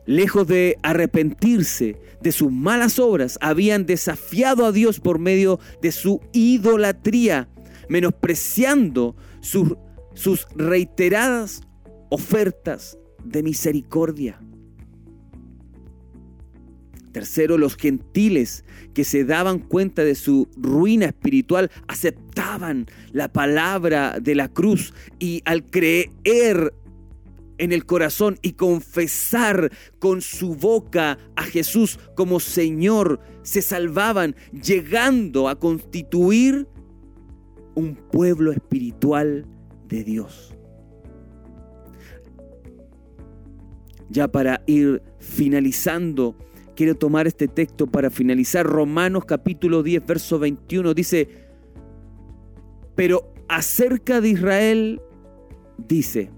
Lejos 0.04 0.48
de 0.48 0.78
arrepentirse 0.82 1.96
de 2.20 2.32
sus 2.32 2.50
malas 2.50 2.98
obras, 2.98 3.38
habían 3.40 3.86
desafiado 3.86 4.66
a 4.66 4.72
Dios 4.72 4.98
por 4.98 5.20
medio 5.20 5.60
de 5.80 5.92
su 5.92 6.20
idolatría, 6.32 7.48
menospreciando 7.88 9.14
sus 9.40 9.76
sus 10.18 10.48
reiteradas 10.56 11.62
ofertas 12.10 12.98
de 13.24 13.44
misericordia. 13.44 14.40
Tercero, 17.12 17.56
los 17.56 17.76
gentiles 17.76 18.64
que 18.94 19.04
se 19.04 19.24
daban 19.24 19.60
cuenta 19.60 20.02
de 20.02 20.16
su 20.16 20.48
ruina 20.56 21.06
espiritual 21.06 21.70
aceptaban 21.86 22.86
la 23.12 23.32
palabra 23.32 24.18
de 24.20 24.34
la 24.34 24.48
cruz 24.48 24.92
y 25.20 25.40
al 25.44 25.64
creer 25.64 26.74
en 27.58 27.72
el 27.72 27.86
corazón 27.86 28.38
y 28.42 28.54
confesar 28.54 29.70
con 30.00 30.20
su 30.20 30.56
boca 30.56 31.18
a 31.36 31.44
Jesús 31.44 32.00
como 32.16 32.40
Señor, 32.40 33.20
se 33.42 33.62
salvaban, 33.62 34.34
llegando 34.52 35.48
a 35.48 35.60
constituir 35.60 36.66
un 37.76 37.94
pueblo 37.94 38.50
espiritual 38.50 39.46
de 39.88 40.04
Dios. 40.04 40.54
Ya 44.10 44.28
para 44.28 44.62
ir 44.66 45.02
finalizando, 45.18 46.36
quiero 46.74 46.94
tomar 46.94 47.26
este 47.26 47.48
texto 47.48 47.86
para 47.86 48.10
finalizar. 48.10 48.64
Romanos 48.64 49.24
capítulo 49.24 49.82
10, 49.82 50.06
verso 50.06 50.38
21 50.38 50.94
dice, 50.94 51.28
pero 52.94 53.32
acerca 53.48 54.20
de 54.20 54.28
Israel 54.30 55.02
dice, 55.76 56.30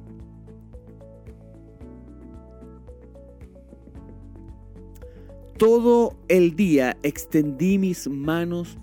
todo 5.58 6.16
el 6.28 6.56
día 6.56 6.96
extendí 7.02 7.78
mis 7.78 8.08
manos 8.08 8.78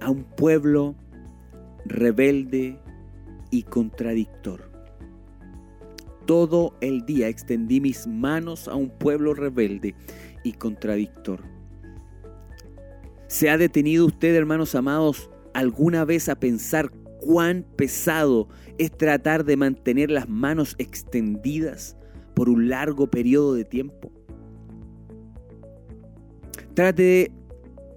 a 0.00 0.10
un 0.10 0.24
pueblo 0.24 0.96
rebelde 1.86 2.78
y 3.54 3.62
contradictor. 3.62 4.68
Todo 6.26 6.74
el 6.80 7.06
día 7.06 7.28
extendí 7.28 7.80
mis 7.80 8.04
manos 8.04 8.66
a 8.66 8.74
un 8.74 8.90
pueblo 8.90 9.32
rebelde 9.32 9.94
y 10.42 10.54
contradictor. 10.54 11.40
¿Se 13.28 13.50
ha 13.50 13.56
detenido 13.56 14.06
usted, 14.06 14.34
hermanos 14.34 14.74
amados, 14.74 15.30
alguna 15.52 16.04
vez 16.04 16.28
a 16.28 16.34
pensar 16.34 16.90
cuán 17.20 17.64
pesado 17.76 18.48
es 18.76 18.90
tratar 18.90 19.44
de 19.44 19.56
mantener 19.56 20.10
las 20.10 20.28
manos 20.28 20.74
extendidas 20.78 21.96
por 22.34 22.48
un 22.48 22.68
largo 22.68 23.08
periodo 23.08 23.54
de 23.54 23.64
tiempo? 23.64 24.10
Trate 26.74 27.02
de, 27.02 27.32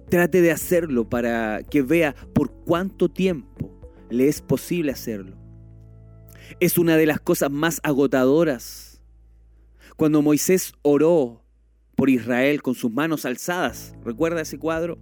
trate 0.08 0.40
de 0.40 0.52
hacerlo 0.52 1.08
para 1.08 1.64
que 1.64 1.82
vea 1.82 2.14
por 2.32 2.52
cuánto 2.64 3.08
tiempo 3.08 3.72
le 4.08 4.28
es 4.28 4.40
posible 4.40 4.92
hacerlo 4.92 5.47
es 6.60 6.78
una 6.78 6.96
de 6.96 7.06
las 7.06 7.20
cosas 7.20 7.50
más 7.50 7.80
agotadoras. 7.82 9.00
Cuando 9.96 10.22
Moisés 10.22 10.72
oró 10.82 11.42
por 11.94 12.10
Israel 12.10 12.62
con 12.62 12.74
sus 12.74 12.92
manos 12.92 13.24
alzadas, 13.24 13.94
¿recuerda 14.04 14.42
ese 14.42 14.58
cuadro? 14.58 14.98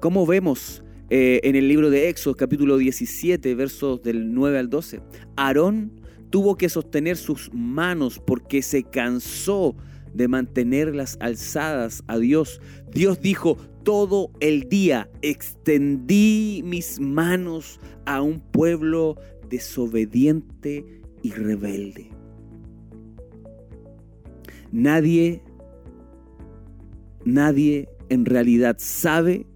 ¿Cómo 0.00 0.24
vemos 0.26 0.82
eh, 1.10 1.40
en 1.42 1.56
el 1.56 1.68
libro 1.68 1.90
de 1.90 2.08
Éxodo 2.08 2.36
capítulo 2.36 2.78
17 2.78 3.54
versos 3.54 4.02
del 4.02 4.32
9 4.32 4.58
al 4.58 4.70
12? 4.70 5.00
Aarón 5.36 6.00
tuvo 6.30 6.56
que 6.56 6.68
sostener 6.68 7.16
sus 7.16 7.50
manos 7.52 8.20
porque 8.24 8.62
se 8.62 8.84
cansó 8.84 9.76
de 10.14 10.28
mantenerlas 10.28 11.16
alzadas 11.20 12.02
a 12.06 12.18
Dios. 12.18 12.60
Dios 12.92 13.20
dijo, 13.20 13.56
todo 13.82 14.30
el 14.40 14.68
día 14.68 15.08
extendí 15.22 16.62
mis 16.64 17.00
manos 17.00 17.80
a 18.04 18.20
un 18.20 18.40
pueblo 18.40 19.16
desobediente 19.48 21.02
y 21.22 21.32
rebelde. 21.32 22.10
Nadie, 24.72 25.42
nadie 27.24 27.88
en 28.08 28.24
realidad 28.24 28.76
sabe 28.78 29.46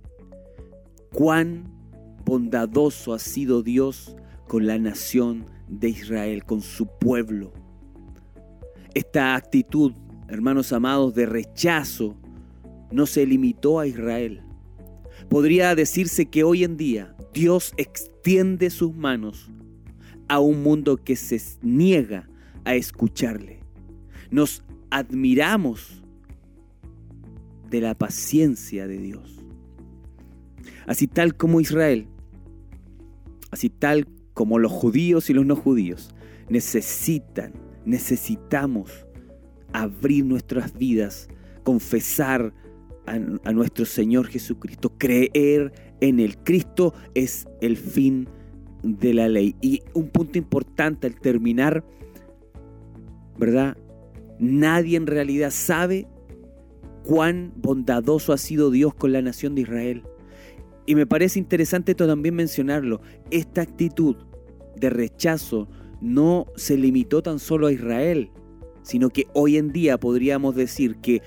cuán 1.13 1.71
bondadoso 2.25 3.13
ha 3.13 3.19
sido 3.19 3.63
Dios 3.63 4.17
con 4.49 4.67
la 4.67 4.79
nación 4.79 5.47
de 5.69 5.89
Israel, 5.91 6.45
con 6.45 6.61
su 6.61 6.87
pueblo. 6.87 7.53
Esta 8.95 9.35
actitud, 9.35 9.93
hermanos 10.29 10.73
amados, 10.73 11.15
de 11.15 11.27
rechazo 11.27 12.17
no 12.95 13.07
se 13.07 13.27
limitó 13.27 13.81
a 13.81 13.87
Israel. 13.89 14.41
Podría 15.29 15.75
decirse 15.75 16.27
que 16.27 16.45
hoy 16.45 16.63
en 16.63 16.77
día 16.77 17.17
Dios 17.33 17.75
extiende 17.77 18.71
sus 18.71 18.95
manos 18.95 19.51
a 20.29 20.39
un 20.39 20.63
mundo 20.63 20.97
que 20.97 21.17
se 21.17 21.41
niega 21.61 22.29
a 22.65 22.77
escucharle. 22.77 23.59
Nos 24.31 24.63
admiramos 24.91 26.05
de 27.69 27.81
la 27.81 27.97
paciencia 27.97 28.87
de 28.87 28.99
Dios. 28.99 29.45
Así 30.87 31.09
tal 31.09 31.35
como 31.35 31.61
Israel, 31.61 32.07
así 33.51 33.71
tal 33.71 34.07
como 34.35 34.61
los 34.61 34.71
judíos 34.71 35.31
y 35.31 35.35
los 35.35 35.45
no 35.45 35.57
judíos, 35.57 36.15
necesitan, 36.49 37.55
necesitamos 37.85 39.05
abrir 39.73 40.25
nuestras 40.25 40.75
vidas, 40.75 41.29
confesar 41.65 42.55
a, 43.07 43.19
nuestro 43.53 43.85
Señor 43.85 44.29
Jesucristo. 44.29 44.93
Creer 44.99 45.73
en 46.01 46.21
el 46.21 46.39
Cristo 46.39 46.95
es 47.15 47.47
el 47.61 47.77
fin 47.77 48.29
de 48.83 49.15
la 49.15 49.29
ley. 49.29 49.57
Y 49.61 49.83
un 49.95 50.09
punto 50.09 50.39
importante 50.39 51.07
al 51.07 51.19
terminar, 51.21 51.85
¿verdad? 53.39 53.77
Nadie 54.39 54.97
en 54.97 55.07
realidad 55.07 55.51
sabe 55.51 56.07
cuán 57.05 57.53
bondadoso 57.57 58.33
ha 58.33 58.39
sido 58.39 58.71
Dios 58.71 58.95
con 58.95 59.13
la 59.13 59.23
nación 59.23 59.55
de 59.55 59.63
Israel. 59.63 60.03
Y 60.87 60.95
me 60.95 61.07
parece 61.07 61.39
interesante 61.39 61.95
también 61.95 62.35
mencionarlo. 62.35 63.01
Esta 63.31 63.63
actitud 63.63 64.17
de 64.77 64.91
rechazo 64.91 65.69
no 66.01 66.47
se 66.57 66.77
limitó 66.77 67.23
tan 67.23 67.39
solo 67.39 67.69
a 67.69 67.73
Israel, 67.73 68.31
sino 68.83 69.09
que 69.09 69.27
hoy 69.33 69.57
en 69.57 69.73
día 69.73 69.99
podríamos 69.99 70.55
decir 70.55 70.97
que 70.97 71.23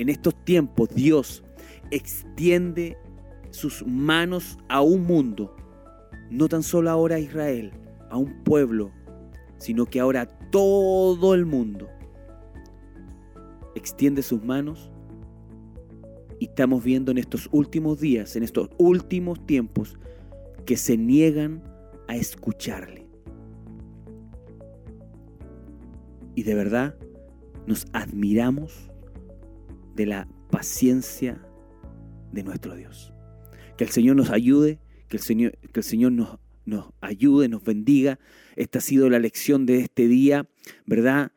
en 0.00 0.08
estos 0.08 0.34
tiempos 0.44 0.88
Dios 0.94 1.44
extiende 1.90 2.96
sus 3.50 3.86
manos 3.86 4.58
a 4.70 4.80
un 4.80 5.02
mundo, 5.04 5.54
no 6.30 6.48
tan 6.48 6.62
solo 6.62 6.88
ahora 6.88 7.16
a 7.16 7.18
Israel, 7.20 7.72
a 8.08 8.16
un 8.16 8.42
pueblo, 8.42 8.90
sino 9.58 9.84
que 9.84 10.00
ahora 10.00 10.26
todo 10.50 11.34
el 11.34 11.44
mundo 11.44 11.86
extiende 13.74 14.22
sus 14.22 14.42
manos 14.42 14.90
y 16.38 16.46
estamos 16.46 16.82
viendo 16.82 17.10
en 17.10 17.18
estos 17.18 17.50
últimos 17.52 18.00
días, 18.00 18.36
en 18.36 18.42
estos 18.42 18.70
últimos 18.78 19.44
tiempos, 19.44 19.98
que 20.64 20.78
se 20.78 20.96
niegan 20.96 21.62
a 22.08 22.16
escucharle. 22.16 23.06
Y 26.34 26.42
de 26.44 26.54
verdad 26.54 26.94
nos 27.66 27.86
admiramos 27.92 28.89
de 29.94 30.06
la 30.06 30.28
paciencia 30.50 31.40
de 32.32 32.42
nuestro 32.42 32.74
Dios. 32.74 33.12
Que 33.76 33.84
el 33.84 33.90
Señor 33.90 34.16
nos 34.16 34.30
ayude, 34.30 34.78
que 35.08 35.16
el 35.16 35.22
Señor, 35.22 35.58
que 35.72 35.80
el 35.80 35.84
Señor 35.84 36.12
nos, 36.12 36.38
nos 36.64 36.92
ayude, 37.00 37.48
nos 37.48 37.64
bendiga. 37.64 38.18
Esta 38.56 38.78
ha 38.78 38.82
sido 38.82 39.08
la 39.10 39.18
lección 39.18 39.66
de 39.66 39.80
este 39.80 40.08
día, 40.08 40.46
¿verdad? 40.86 41.32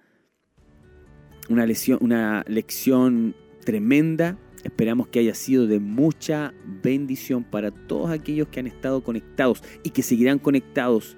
Una 1.49 1.65
lección, 1.65 1.99
una 2.01 2.43
lección 2.47 3.35
tremenda. 3.65 4.37
Esperamos 4.63 5.07
que 5.09 5.19
haya 5.19 5.33
sido 5.33 5.67
de 5.67 5.79
mucha 5.79 6.53
bendición 6.81 7.43
para 7.43 7.71
todos 7.71 8.11
aquellos 8.11 8.47
que 8.47 8.61
han 8.61 8.67
estado 8.67 9.03
conectados 9.03 9.61
y 9.83 9.89
que 9.89 10.03
seguirán 10.03 10.39
conectados. 10.39 11.17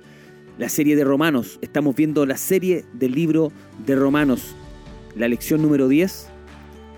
La 0.58 0.70
serie 0.70 0.96
de 0.96 1.04
Romanos, 1.04 1.60
estamos 1.62 1.96
viendo 1.96 2.26
la 2.26 2.38
serie 2.38 2.86
del 2.94 3.12
libro 3.12 3.52
de 3.86 3.96
Romanos, 3.96 4.56
la 5.16 5.28
lección 5.28 5.62
número 5.62 5.88
10, 5.90 6.30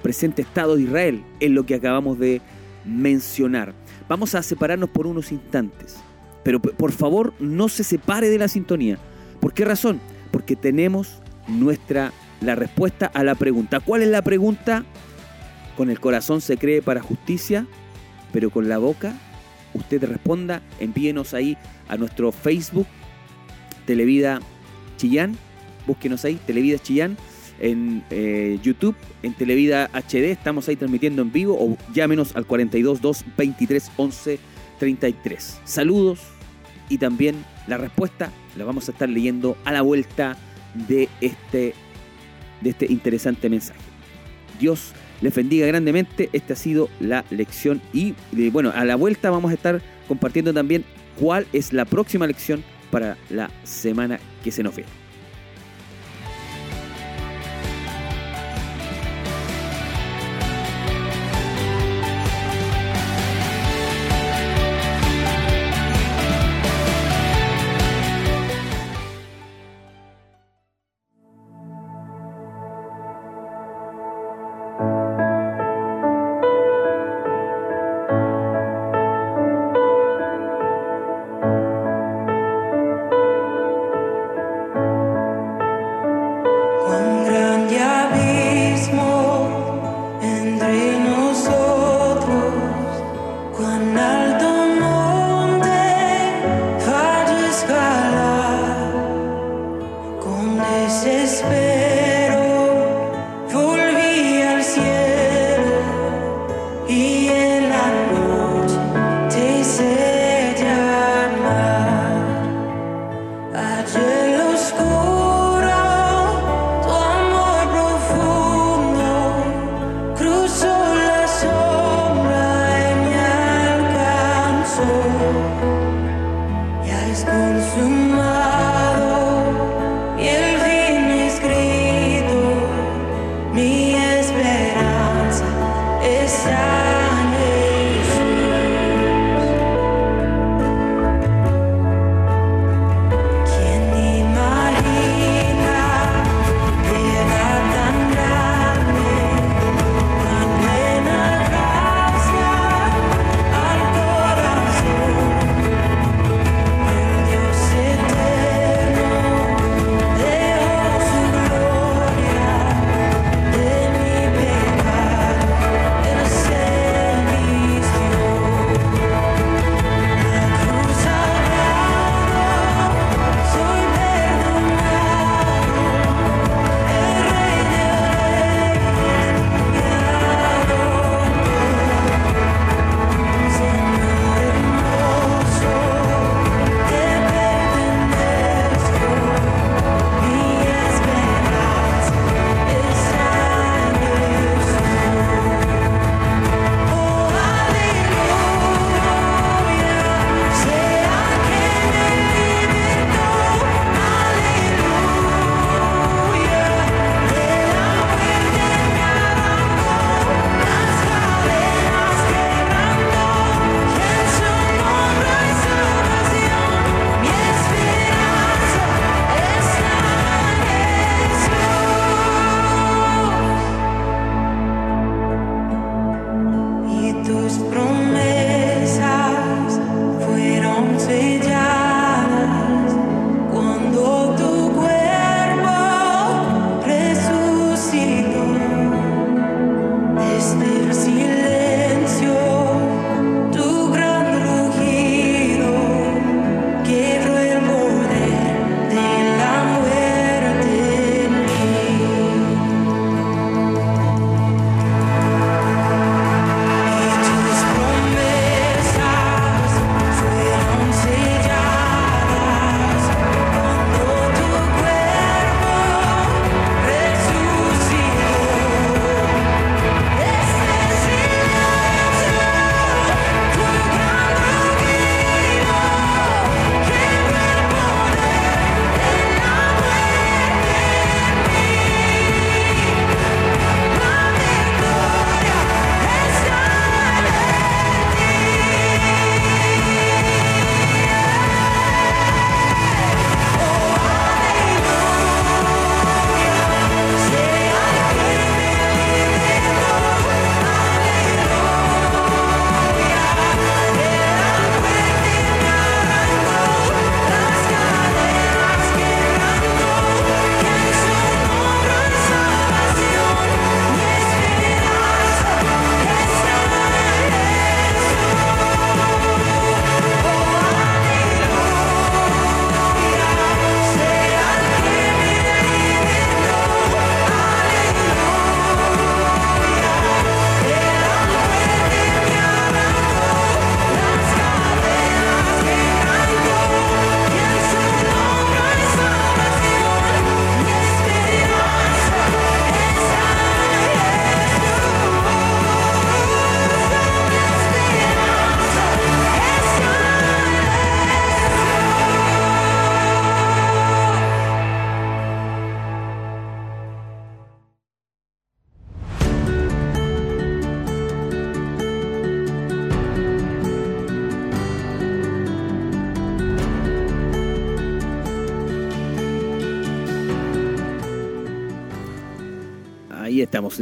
presente 0.01 0.41
estado 0.41 0.75
de 0.75 0.83
Israel, 0.83 1.23
es 1.39 1.51
lo 1.51 1.65
que 1.65 1.75
acabamos 1.75 2.19
de 2.19 2.41
mencionar. 2.85 3.73
Vamos 4.07 4.35
a 4.35 4.43
separarnos 4.43 4.89
por 4.89 5.07
unos 5.07 5.31
instantes, 5.31 5.97
pero 6.43 6.61
por 6.61 6.91
favor 6.91 7.33
no 7.39 7.69
se 7.69 7.83
separe 7.83 8.29
de 8.29 8.37
la 8.37 8.47
sintonía. 8.47 8.97
¿Por 9.39 9.53
qué 9.53 9.65
razón? 9.65 9.99
Porque 10.31 10.55
tenemos 10.55 11.21
nuestra 11.47 12.11
la 12.41 12.55
respuesta 12.55 13.07
a 13.07 13.23
la 13.23 13.35
pregunta. 13.35 13.79
¿Cuál 13.79 14.03
es 14.03 14.09
la 14.09 14.21
pregunta? 14.21 14.85
Con 15.75 15.89
el 15.89 15.99
corazón 15.99 16.41
se 16.41 16.57
cree 16.57 16.81
para 16.81 17.01
justicia, 17.01 17.67
pero 18.31 18.49
con 18.49 18.69
la 18.69 18.77
boca 18.77 19.13
usted 19.73 20.03
responda. 20.03 20.61
Envíenos 20.79 21.33
ahí 21.33 21.57
a 21.87 21.97
nuestro 21.97 22.31
Facebook, 22.31 22.87
Televida 23.85 24.39
Chillán. 24.97 25.37
Búsquenos 25.85 26.25
ahí, 26.25 26.39
Televida 26.45 26.79
Chillán. 26.79 27.17
En 27.59 28.03
eh, 28.11 28.59
YouTube, 28.61 28.95
en 29.23 29.33
Televida 29.33 29.89
HD, 29.93 30.31
estamos 30.31 30.67
ahí 30.67 30.75
transmitiendo 30.75 31.21
en 31.21 31.31
vivo 31.31 31.57
o 31.59 31.77
llámenos 31.93 32.35
al 32.35 32.45
422 32.45 33.25
23 33.37 33.91
11 33.97 34.39
33. 34.79 35.59
Saludos 35.65 36.19
y 36.89 36.97
también 36.97 37.35
la 37.67 37.77
respuesta 37.77 38.31
la 38.55 38.65
vamos 38.65 38.87
a 38.87 38.91
estar 38.91 39.09
leyendo 39.09 39.57
a 39.65 39.71
la 39.71 39.81
vuelta 39.81 40.37
de 40.87 41.09
este 41.21 41.73
de 42.61 42.69
este 42.69 42.91
interesante 42.91 43.49
mensaje. 43.49 43.79
Dios 44.59 44.93
les 45.21 45.33
bendiga 45.33 45.67
grandemente. 45.67 46.29
Esta 46.33 46.53
ha 46.53 46.57
sido 46.57 46.89
la 46.99 47.25
lección 47.29 47.81
y 47.93 48.13
bueno, 48.51 48.71
a 48.75 48.85
la 48.85 48.95
vuelta 48.95 49.29
vamos 49.29 49.51
a 49.51 49.55
estar 49.55 49.81
compartiendo 50.07 50.53
también 50.53 50.85
cuál 51.19 51.47
es 51.53 51.73
la 51.73 51.85
próxima 51.85 52.27
lección 52.27 52.63
para 52.91 53.17
la 53.29 53.49
semana 53.63 54.19
que 54.43 54.51
se 54.51 54.63
nos 54.63 54.75
viene. 54.75 55.06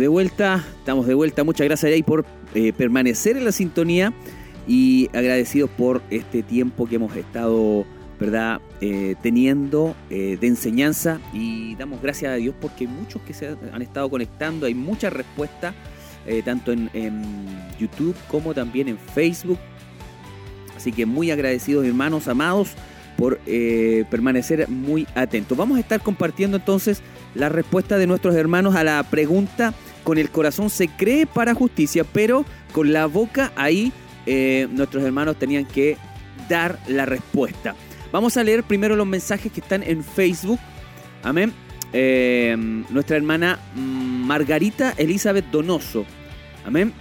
De 0.06 0.10
vuelta, 0.10 0.64
estamos 0.78 1.08
de 1.08 1.16
vuelta. 1.16 1.44
Muchas 1.44 1.66
gracias 1.66 1.92
ahí 1.92 2.04
por 2.04 2.28
eh, 2.54 2.74
permanecer 2.74 3.38
en 3.38 3.44
la 3.44 3.52
sintonía 3.52 4.14
y 4.68 5.10
agradecidos 5.14 5.68
por 5.72 6.04
este 6.12 6.44
tiempo 6.44 6.86
que 6.86 6.98
hemos 6.98 7.16
estado, 7.16 7.88
¿verdad?, 8.20 8.62
eh, 8.82 9.16
teniendo 9.24 9.96
eh, 10.12 10.38
de 10.40 10.46
enseñanza 10.46 11.20
y 11.34 11.74
damos 11.74 12.04
gracias 12.04 12.34
a 12.34 12.36
Dios 12.36 12.54
porque 12.62 12.88
muchos 12.88 13.20
que 13.24 13.34
se 13.34 13.58
han 13.74 13.82
estado 13.82 14.08
conectando, 14.08 14.68
hay 14.68 14.76
muchas 14.76 15.12
respuestas, 15.12 15.74
tanto 16.44 16.72
en, 16.72 16.92
en 16.94 17.24
YouTube 17.80 18.16
como 18.28 18.54
también 18.54 18.88
en 18.88 19.00
Facebook. 19.00 19.58
Así 20.78 20.92
que 20.92 21.08
muy 21.08 21.32
agradecidos, 21.32 21.84
hermanos 21.84 22.28
amados 22.28 22.76
por 23.18 23.40
permanecer 23.40 24.70
muy 24.70 25.08
atentos. 25.16 25.58
Vamos 25.58 25.78
a 25.78 25.80
estar 25.80 26.02
compartiendo 26.02 26.58
entonces 26.58 27.02
la 27.34 27.50
respuesta 27.50 27.98
de 27.98 28.08
nuestros 28.08 28.36
hermanos 28.36 28.76
a 28.76 28.84
la 28.84 29.02
pregunta, 29.04 29.74
con 30.06 30.18
el 30.18 30.30
corazón 30.30 30.70
se 30.70 30.88
cree 30.88 31.26
para 31.26 31.54
justicia, 31.54 32.06
pero 32.06 32.46
con 32.72 32.94
la 32.94 33.08
boca 33.08 33.52
ahí 33.58 33.92
eh, 34.26 34.68
nuestros 34.72 35.04
hermanos 35.04 35.38
tenían 35.38 35.66
que 35.66 35.98
dar 36.48 36.80
la 36.88 37.06
respuesta. 37.06 37.76
Vamos 38.14 38.38
a 38.38 38.44
leer 38.44 38.64
primero 38.64 38.96
los 38.96 39.08
mensajes 39.08 39.52
que 39.52 39.60
están 39.60 39.84
en 39.84 40.04
Facebook. 40.04 40.60
Amén. 41.24 41.52
Eh, 41.92 42.56
nuestra 42.90 43.18
hermana 43.18 43.60
Margarita 43.76 44.94
Elizabeth 44.98 45.50
Donoso. 45.52 46.06
Amén. 46.66 46.94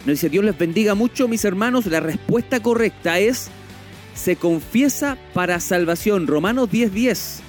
Nos 0.00 0.14
dice, 0.14 0.28
Dios 0.28 0.44
les 0.44 0.56
bendiga 0.56 0.94
mucho, 0.94 1.26
mis 1.28 1.44
hermanos. 1.44 1.86
La 1.86 2.00
respuesta 2.00 2.60
correcta 2.60 3.18
es, 3.18 3.48
se 4.14 4.36
confiesa 4.36 5.16
para 5.32 5.58
salvación. 5.58 6.26
Romanos 6.26 6.68
10:10. 6.70 6.90
10. 6.90 7.45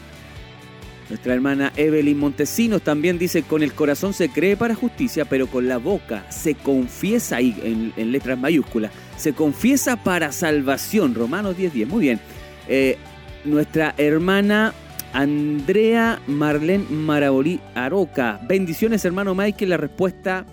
Nuestra 1.10 1.34
hermana 1.34 1.72
Evelyn 1.78 2.18
Montesinos 2.18 2.82
también 2.82 3.18
dice, 3.18 3.44
con 3.44 3.64
el 3.64 3.74
corazón 3.74 4.14
se 4.14 4.30
cree 4.30 4.58
para 4.58 4.76
justicia, 4.76 5.26
pero 5.26 5.48
con 5.48 5.68
la 5.68 5.78
boca 5.78 6.26
se 6.30 6.56
confiesa, 6.56 7.38
ahí 7.38 7.94
en, 7.96 8.12
letras 8.12 8.38
mayúsculas, 8.38 8.92
se 9.16 9.34
confiesa 9.34 10.04
para 10.04 10.32
salvación. 10.32 11.16
Romanos 11.16 11.58
10.10, 11.58 11.88
muy 11.88 12.02
bien. 12.02 12.20
Eh, 12.68 12.98
nuestra 13.46 13.96
hermana 13.98 14.74
Andrea 15.14 16.22
Marlene 16.28 16.86
Marabolí 16.90 17.62
Aroca. 17.74 18.42
Bendiciones, 18.48 19.06
hermano 19.06 19.34
Michael. 19.34 19.70
La 19.70 19.78
respuesta 19.78 20.46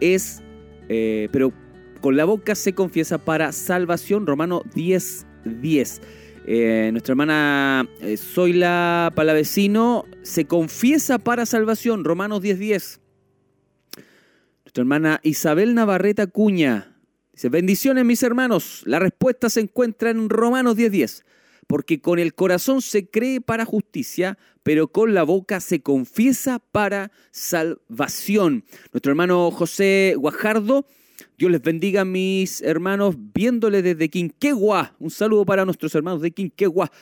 es, 0.00 0.42
eh, 0.90 1.28
pero 1.32 1.52
con 2.02 2.16
la 2.16 2.26
boca 2.26 2.54
se 2.54 2.74
confiesa 2.74 3.16
para 3.16 3.52
salvación. 3.52 4.26
Romano 4.26 4.62
10.10. 4.74 5.24
10. 5.44 6.00
Eh, 6.46 6.90
nuestra 6.92 7.12
hermana 7.12 7.88
eh, 8.00 8.18
Zoila 8.18 9.10
Palavecino 9.14 10.04
se 10.22 10.44
confiesa 10.44 11.18
para 11.18 11.46
salvación, 11.46 12.04
Romanos 12.04 12.42
10:10. 12.42 12.58
10. 12.58 13.00
Nuestra 14.64 14.82
hermana 14.82 15.20
Isabel 15.22 15.74
Navarreta 15.74 16.26
Cuña 16.26 16.98
dice, 17.32 17.48
bendiciones 17.48 18.04
mis 18.04 18.22
hermanos, 18.22 18.82
la 18.84 18.98
respuesta 18.98 19.48
se 19.48 19.60
encuentra 19.60 20.10
en 20.10 20.28
Romanos 20.28 20.76
10:10, 20.76 20.90
10, 20.90 21.24
porque 21.66 22.02
con 22.02 22.18
el 22.18 22.34
corazón 22.34 22.82
se 22.82 23.08
cree 23.08 23.40
para 23.40 23.64
justicia, 23.64 24.36
pero 24.62 24.88
con 24.88 25.14
la 25.14 25.22
boca 25.22 25.60
se 25.60 25.80
confiesa 25.80 26.58
para 26.58 27.10
salvación. 27.30 28.64
Nuestro 28.92 29.12
hermano 29.12 29.50
José 29.50 30.14
Guajardo 30.18 30.86
Dios 31.36 31.50
les 31.50 31.62
bendiga, 31.62 32.04
mis 32.04 32.62
hermanos, 32.62 33.16
viéndole 33.34 33.82
desde 33.82 34.08
Quinquegua. 34.08 34.94
Un 35.00 35.10
saludo 35.10 35.44
para 35.44 35.64
nuestros 35.64 35.92
hermanos 35.96 36.22
de 36.22 36.30
Quinquegua. 36.30 36.92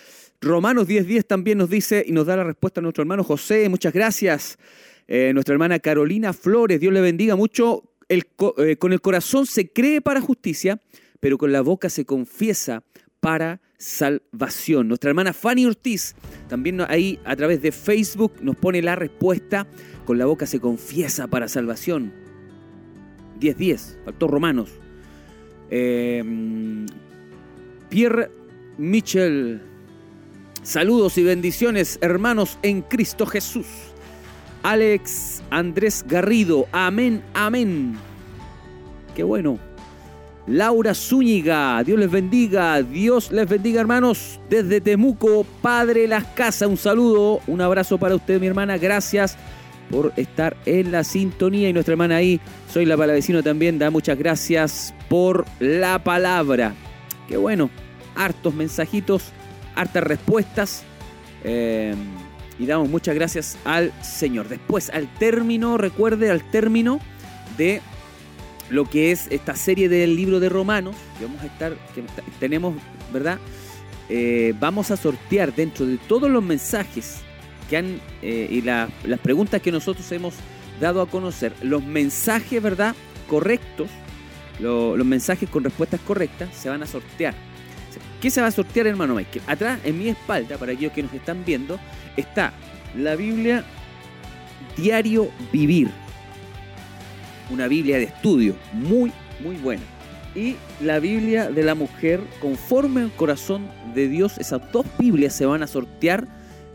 Romanos 0.40 0.88
10:10 0.88 1.26
también 1.26 1.58
nos 1.58 1.68
dice 1.68 2.02
y 2.06 2.12
nos 2.12 2.26
da 2.26 2.36
la 2.36 2.44
respuesta 2.44 2.80
a 2.80 2.82
nuestro 2.82 3.02
hermano 3.02 3.24
José. 3.24 3.68
Muchas 3.68 3.92
gracias. 3.92 4.58
Eh, 5.06 5.32
nuestra 5.34 5.52
hermana 5.52 5.78
Carolina 5.80 6.32
Flores, 6.32 6.80
Dios 6.80 6.94
le 6.94 7.02
bendiga 7.02 7.36
mucho. 7.36 7.92
Eh, 8.08 8.22
con 8.78 8.92
el 8.92 9.00
corazón 9.02 9.44
se 9.44 9.68
cree 9.68 10.00
para 10.00 10.22
justicia, 10.22 10.80
pero 11.20 11.36
con 11.36 11.52
la 11.52 11.60
boca 11.60 11.90
se 11.90 12.06
confiesa 12.06 12.84
para 13.20 13.60
salvación. 13.76 14.88
Nuestra 14.88 15.10
hermana 15.10 15.34
Fanny 15.34 15.66
Ortiz 15.66 16.14
también 16.48 16.80
ahí 16.80 17.20
a 17.24 17.36
través 17.36 17.60
de 17.60 17.70
Facebook 17.70 18.32
nos 18.40 18.56
pone 18.56 18.80
la 18.80 18.96
respuesta. 18.96 19.66
Con 20.06 20.16
la 20.16 20.24
boca 20.24 20.46
se 20.46 20.58
confiesa 20.58 21.28
para 21.28 21.48
salvación 21.48 22.31
10-10, 23.42 24.04
faltó 24.04 24.28
Romanos. 24.28 24.70
Eh, 25.70 26.22
Pierre 27.88 28.30
Michel, 28.78 29.60
saludos 30.62 31.18
y 31.18 31.24
bendiciones, 31.24 31.98
hermanos 32.00 32.58
en 32.62 32.82
Cristo 32.82 33.26
Jesús. 33.26 33.66
Alex 34.62 35.42
Andrés 35.50 36.04
Garrido, 36.06 36.66
amén, 36.72 37.22
amén. 37.34 37.96
Qué 39.14 39.22
bueno. 39.22 39.58
Laura 40.46 40.94
Zúñiga, 40.94 41.82
Dios 41.84 41.98
les 41.98 42.10
bendiga, 42.10 42.82
Dios 42.82 43.30
les 43.30 43.48
bendiga 43.48 43.80
hermanos, 43.80 44.40
desde 44.50 44.80
Temuco, 44.80 45.46
Padre 45.60 46.08
Las 46.08 46.24
Casas, 46.24 46.68
un 46.68 46.76
saludo, 46.76 47.40
un 47.46 47.60
abrazo 47.60 47.96
para 47.96 48.16
usted 48.16 48.40
mi 48.40 48.48
hermana, 48.48 48.76
gracias 48.76 49.36
por 49.92 50.14
estar 50.16 50.56
en 50.64 50.90
la 50.90 51.04
sintonía. 51.04 51.68
Y 51.68 51.72
nuestra 51.74 51.92
hermana 51.92 52.16
ahí, 52.16 52.40
Soy 52.72 52.86
la 52.86 52.96
Palavecino 52.96 53.42
también, 53.42 53.78
da 53.78 53.90
muchas 53.90 54.18
gracias 54.18 54.94
por 55.10 55.44
la 55.60 56.02
palabra. 56.02 56.74
Qué 57.28 57.36
bueno, 57.36 57.70
hartos 58.16 58.54
mensajitos, 58.54 59.24
hartas 59.76 60.02
respuestas. 60.02 60.82
Eh, 61.44 61.94
y 62.58 62.66
damos 62.66 62.88
muchas 62.88 63.14
gracias 63.14 63.58
al 63.64 63.92
Señor. 64.02 64.48
Después, 64.48 64.88
al 64.90 65.12
término, 65.18 65.76
recuerde, 65.76 66.30
al 66.30 66.50
término 66.50 66.98
de 67.58 67.82
lo 68.70 68.88
que 68.88 69.12
es 69.12 69.26
esta 69.30 69.54
serie 69.56 69.90
del 69.90 70.16
libro 70.16 70.40
de 70.40 70.48
Romanos, 70.48 70.96
que 71.18 71.26
vamos 71.26 71.42
a 71.42 71.46
estar, 71.46 71.74
que 71.94 72.02
tenemos, 72.40 72.74
¿verdad? 73.12 73.38
Eh, 74.08 74.54
vamos 74.58 74.90
a 74.90 74.96
sortear 74.96 75.54
dentro 75.54 75.84
de 75.84 75.98
todos 75.98 76.30
los 76.30 76.42
mensajes 76.42 77.20
eh, 77.70 78.48
y 78.50 78.60
las 78.62 78.90
preguntas 79.22 79.62
que 79.62 79.72
nosotros 79.72 80.10
hemos 80.12 80.34
dado 80.80 81.00
a 81.00 81.06
conocer, 81.06 81.52
los 81.62 81.82
mensajes, 81.82 82.62
¿verdad? 82.62 82.94
Correctos, 83.28 83.88
los 84.58 85.06
mensajes 85.06 85.48
con 85.48 85.64
respuestas 85.64 86.00
correctas 86.00 86.50
se 86.54 86.68
van 86.68 86.82
a 86.82 86.86
sortear. 86.86 87.34
¿Qué 88.20 88.30
se 88.30 88.40
va 88.40 88.46
a 88.46 88.50
sortear, 88.52 88.86
hermano 88.86 89.14
Michael? 89.14 89.42
Atrás, 89.46 89.80
en 89.84 89.98
mi 89.98 90.08
espalda, 90.08 90.56
para 90.56 90.72
aquellos 90.72 90.92
que 90.92 91.02
nos 91.02 91.12
están 91.12 91.44
viendo, 91.44 91.78
está 92.16 92.52
la 92.96 93.16
Biblia 93.16 93.64
Diario 94.76 95.30
Vivir. 95.52 95.90
Una 97.50 97.66
Biblia 97.68 97.96
de 97.96 98.04
estudio, 98.04 98.54
muy, 98.72 99.12
muy 99.42 99.56
buena. 99.56 99.82
Y 100.34 100.56
la 100.80 100.98
Biblia 100.98 101.50
de 101.50 101.62
la 101.62 101.74
mujer, 101.74 102.20
conforme 102.40 103.02
al 103.02 103.12
corazón 103.12 103.68
de 103.94 104.08
Dios. 104.08 104.38
Esas 104.38 104.60
dos 104.72 104.86
Biblias 104.98 105.34
se 105.34 105.44
van 105.44 105.62
a 105.62 105.66
sortear 105.66 106.26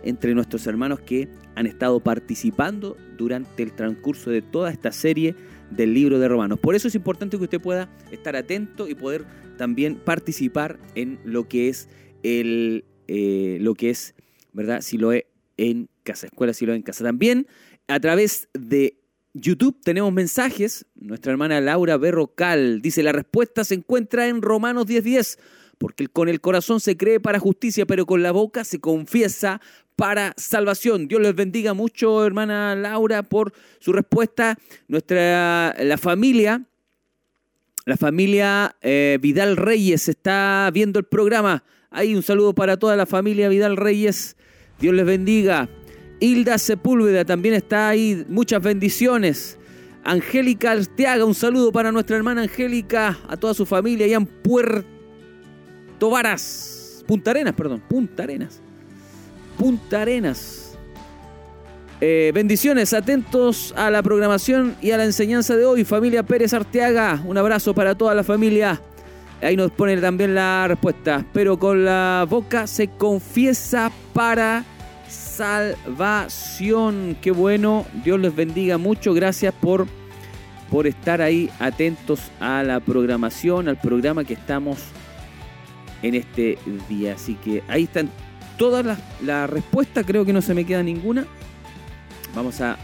entre 0.04 0.34
nuestros 0.34 0.68
hermanos 0.68 1.00
que 1.00 1.28
han 1.56 1.66
estado 1.66 2.00
participando 2.00 2.98
durante 3.18 3.64
el 3.64 3.74
transcurso 3.74 4.30
de 4.30 4.41
toda 4.41 4.72
esta 4.72 4.91
serie 4.91 5.36
del 5.72 5.93
libro 5.93 6.20
de 6.20 6.28
Romanos. 6.28 6.60
Por 6.60 6.76
eso 6.76 6.88
es 6.88 6.95
importante 6.95 7.38
que 7.38 7.43
usted 7.43 7.62
pueda 7.62 7.89
estar 8.12 8.36
atento 8.36 8.88
y 8.88 8.95
poder 8.95 9.26
también 9.58 9.95
participar 9.95 10.80
en 10.95 11.20
lo 11.24 11.48
que 11.48 11.70
es 11.70 11.89
el 12.24 12.86
eh, 13.08 13.58
lo 13.62 13.74
que 13.74 13.89
es, 13.89 14.16
¿verdad? 14.54 14.82
Si 14.82 14.98
lo 14.98 15.14
he 15.14 15.28
en 15.56 15.89
casa, 16.04 16.28
escuela 16.28 16.54
si 16.54 16.66
lo 16.66 16.74
en 16.74 16.82
casa. 16.82 17.04
También 17.04 17.48
a 17.88 18.00
través 18.00 18.50
de 18.54 19.00
YouTube 19.34 19.80
tenemos 19.84 20.12
mensajes. 20.12 20.86
Nuestra 20.95 21.32
hermana 21.32 21.62
Laura 21.62 21.98
Berrocal 21.98 22.82
dice, 22.82 23.04
la 23.04 23.12
respuesta 23.12 23.64
se 23.64 23.76
encuentra 23.76 24.28
en 24.28 24.41
Romanos 24.41 24.88
10:10, 24.88 25.39
porque 25.78 26.08
con 26.08 26.28
el 26.28 26.41
corazón 26.41 26.80
se 26.80 26.98
cree 26.98 27.20
para 27.20 27.39
justicia, 27.39 27.86
pero 27.86 28.06
con 28.06 28.24
la 28.24 28.32
boca 28.32 28.64
se 28.64 28.80
confiesa 28.80 29.62
para 29.98 30.34
salvación. 30.38 31.08
Dios 31.10 31.20
les 31.20 31.36
bendiga 31.36 31.74
mucho, 31.74 32.26
hermana 32.26 32.76
Laura, 32.76 33.24
por 33.24 33.52
su 33.80 33.91
respuesta. 33.91 34.58
Nuestra, 34.88 35.76
la 35.80 35.98
familia, 35.98 36.64
la 37.86 37.98
familia 37.98 38.76
eh, 38.82 39.18
Vidal 39.20 39.58
Reyes 39.58 40.08
está 40.08 40.70
viendo 40.72 41.00
el 41.00 41.06
programa. 41.06 41.64
Ahí 41.89 42.16
un 42.16 42.22
saludo 42.22 42.54
para 42.54 42.78
toda 42.78 42.95
la 42.95 43.08
familia 43.08 43.50
Vidal 43.50 43.76
Reyes. 43.76 44.38
Dios 44.80 44.93
les 44.93 45.06
bendiga. 45.06 45.68
Hilda 46.20 46.60
Sepúlveda 46.60 47.26
también 47.26 47.56
está 47.56 47.89
ahí. 47.89 48.24
Muchas 48.30 48.62
bendiciones. 48.62 49.58
Angélica 50.04 50.72
Arteaga, 50.72 51.26
un 51.26 51.36
saludo 51.36 51.72
para 51.72 51.91
nuestra 51.91 52.16
hermana 52.16 52.43
Angélica, 52.43 53.20
a 53.28 53.36
toda 53.36 53.54
su 53.54 53.66
familia 53.66 54.06
allá 54.06 54.18
en 54.18 54.26
Puerto 54.26 54.86
Varas. 56.10 57.04
Punta 57.08 57.32
Arenas, 57.32 57.56
perdón, 57.56 57.82
Punta 57.89 58.24
Arenas. 58.24 58.62
Punta 59.58 60.03
Arenas. 60.03 60.68
Eh, 61.99 62.32
bendiciones, 62.34 62.93
atentos 62.93 63.74
a 63.76 63.89
la 63.89 64.03
programación 64.03 64.76
y 64.82 64.91
a 64.91 64.97
la 64.97 65.05
enseñanza 65.05 65.55
de 65.55 65.66
hoy. 65.66 65.84
Familia 65.84 66.22
Pérez 66.22 66.53
Arteaga, 66.53 67.24
un 67.26 67.39
abrazo 67.39 67.74
para 67.74 67.95
toda 67.95 68.14
la 68.14 68.24
familia. 68.24 68.80
Ahí 69.41 69.55
nos 69.55 69.72
pone 69.72 69.97
también 69.97 70.36
la 70.36 70.68
respuesta. 70.68 71.26
Pero 71.34 71.58
con 71.58 71.86
la 71.86 72.28
boca 72.30 72.68
se 72.68 72.88
confiesa 72.88 73.91
para 74.14 74.64
salvación. 75.10 77.18
Qué 77.20 77.32
bueno, 77.32 77.86
Dios 78.03 78.20
les 78.20 78.36
bendiga 78.36 78.78
mucho. 78.78 79.16
Gracias 79.16 79.55
por, 79.55 79.88
por 80.70 80.86
estar 80.86 81.22
ahí 81.22 81.49
atentos 81.60 82.20
a 82.39 82.62
la 82.62 82.80
programación, 82.80 83.68
al 83.68 83.80
programa 83.80 84.24
que 84.24 84.36
estamos 84.36 84.78
en 86.03 86.14
este 86.14 86.60
día. 86.88 87.16
Así 87.16 87.34
que 87.36 87.64
ahí 87.68 87.86
están 87.86 88.12
todas 88.58 88.86
las 88.86 88.99
la 89.22 89.47
respuestas, 89.47 90.05
creo 90.05 90.26
que 90.26 90.34
no 90.34 90.41
se 90.41 90.53
me 90.53 90.66
queda 90.66 90.84
ninguna. 90.84 91.26
Vamos 92.36 92.62
a 92.62 92.78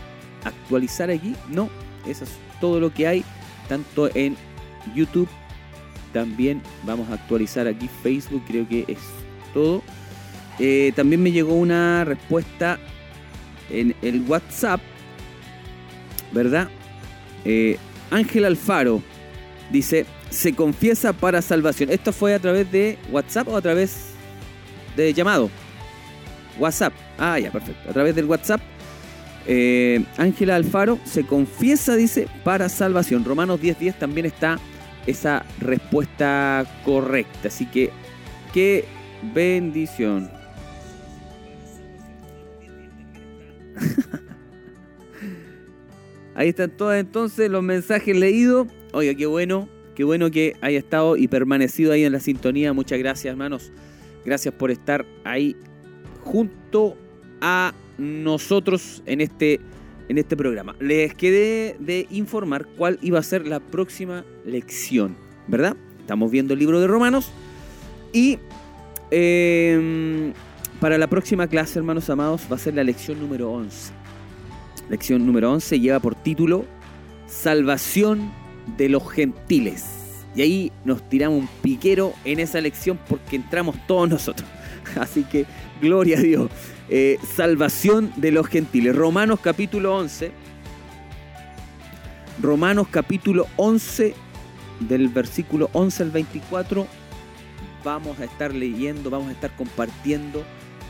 actualizar 0.44 1.10
aquí. 1.10 1.36
No, 1.50 1.70
eso 2.08 2.24
es 2.24 2.32
todo 2.60 2.80
lo 2.80 2.94
que 2.94 3.08
hay, 3.08 3.24
tanto 3.68 4.10
en 4.16 4.36
YouTube. 4.96 5.28
También 6.12 6.62
vamos 6.84 7.10
a 7.10 7.14
actualizar 7.14 7.68
aquí 7.68 7.90
Facebook, 8.02 8.44
creo 8.48 8.68
que 8.68 8.86
es 8.88 9.00
todo. 9.54 9.82
Eh, 10.60 10.94
también 10.96 11.22
me 11.22 11.32
llegó 11.32 11.56
una 11.56 12.06
respuesta 12.06 12.78
en 13.70 13.96
el 14.02 14.22
WhatsApp, 14.28 14.80
¿verdad? 16.32 16.70
Eh, 17.46 17.78
Ángel 18.12 18.46
Alfaro 18.46 19.02
dice, 19.72 20.06
se 20.30 20.54
confiesa 20.54 21.14
para 21.14 21.42
salvación. 21.42 21.90
¿Esto 21.90 22.14
fue 22.14 22.36
a 22.36 22.40
través 22.40 22.72
de 22.72 23.00
WhatsApp 23.12 23.48
o 23.48 23.58
a 23.58 23.62
través 23.62 24.12
de 24.96 25.14
llamado? 25.14 25.50
WhatsApp. 26.60 26.94
Ah, 27.18 27.40
ya, 27.40 27.52
perfecto. 27.52 27.90
A 27.90 27.94
través 27.94 28.16
del 28.16 28.26
WhatsApp. 28.26 28.62
Eh, 29.46 30.04
Ángela 30.18 30.56
Alfaro 30.56 30.98
se 31.04 31.26
confiesa, 31.26 31.96
dice, 31.96 32.28
para 32.44 32.70
salvación. 32.70 33.26
Romanos 33.26 33.60
10.10 33.62 34.00
también 34.00 34.26
está 34.26 34.60
esa 35.06 35.46
respuesta 35.60 36.66
correcta. 36.86 37.50
Así 37.50 37.66
que, 37.66 37.90
qué 38.54 38.86
bendición. 39.34 40.32
Ahí 46.36 46.50
están 46.50 46.72
todos 46.72 46.96
entonces 46.96 47.50
los 47.50 47.64
mensajes 47.64 48.18
leídos. 48.18 48.68
Oiga, 48.92 49.14
qué 49.14 49.26
bueno, 49.26 49.70
qué 49.96 50.04
bueno 50.04 50.32
que 50.32 50.56
haya 50.62 50.80
estado 50.80 51.16
y 51.16 51.28
permanecido 51.28 51.92
ahí 51.92 52.06
en 52.06 52.12
la 52.12 52.20
sintonía. 52.20 52.74
Muchas 52.74 52.98
gracias, 52.98 53.32
hermanos. 53.32 53.72
Gracias 54.26 54.54
por 54.54 54.72
estar 54.72 55.06
ahí 55.26 55.56
junto 56.24 56.98
a 57.42 57.74
nosotros 57.98 59.04
en 59.06 59.22
este, 59.22 59.60
en 60.10 60.18
este 60.18 60.36
programa. 60.36 60.76
Les 60.80 61.14
quedé 61.14 61.76
de 61.80 62.08
informar 62.10 62.66
cuál 62.78 63.00
iba 63.02 63.20
a 63.20 63.24
ser 63.24 63.48
la 63.48 63.60
próxima 63.60 64.26
lección, 64.46 65.16
¿verdad? 65.48 65.76
Estamos 66.00 66.32
viendo 66.32 66.54
el 66.54 66.60
libro 66.60 66.80
de 66.80 66.88
Romanos 66.88 67.32
y 68.12 68.40
em, 69.12 70.34
para 70.80 70.98
la 70.98 71.08
próxima 71.08 71.48
clase, 71.48 71.80
hermanos 71.80 72.10
amados, 72.10 72.42
va 72.52 72.56
a 72.56 72.60
ser 72.60 72.74
la 72.76 72.84
lección 72.84 73.20
número 73.20 73.52
11. 73.52 73.92
Lección 74.90 75.26
número 75.26 75.52
11 75.52 75.80
lleva 75.80 76.00
por 76.00 76.16
título 76.16 76.66
Salvación 77.28 78.32
de 78.78 78.90
los 78.90 79.10
gentiles. 79.12 79.86
Y 80.36 80.42
ahí 80.42 80.72
nos 80.84 81.08
tiramos 81.10 81.40
un 81.40 81.50
piquero 81.62 82.14
en 82.26 82.40
esa 82.40 82.60
lección 82.60 83.00
porque 83.08 83.36
entramos 83.36 83.76
todos 83.88 84.10
nosotros. 84.10 84.48
Así 85.00 85.24
que 85.24 85.46
gloria 85.84 86.18
a 86.18 86.22
Dios. 86.22 86.50
Eh, 86.90 87.20
salvación 87.36 88.14
de 88.16 88.32
los 88.32 88.48
gentiles. 88.48 88.96
Romanos 88.96 89.40
capítulo 89.42 89.96
11. 89.98 90.32
Romanos 92.42 92.88
capítulo 92.90 93.48
11 93.58 94.16
del 94.80 95.10
versículo 95.10 95.70
11 95.74 96.04
al 96.04 96.12
24. 96.12 96.88
Vamos 97.84 98.18
a 98.20 98.24
estar 98.24 98.56
leyendo, 98.56 99.10
vamos 99.10 99.28
a 99.28 99.34
estar 99.34 99.54
compartiendo 99.56 100.44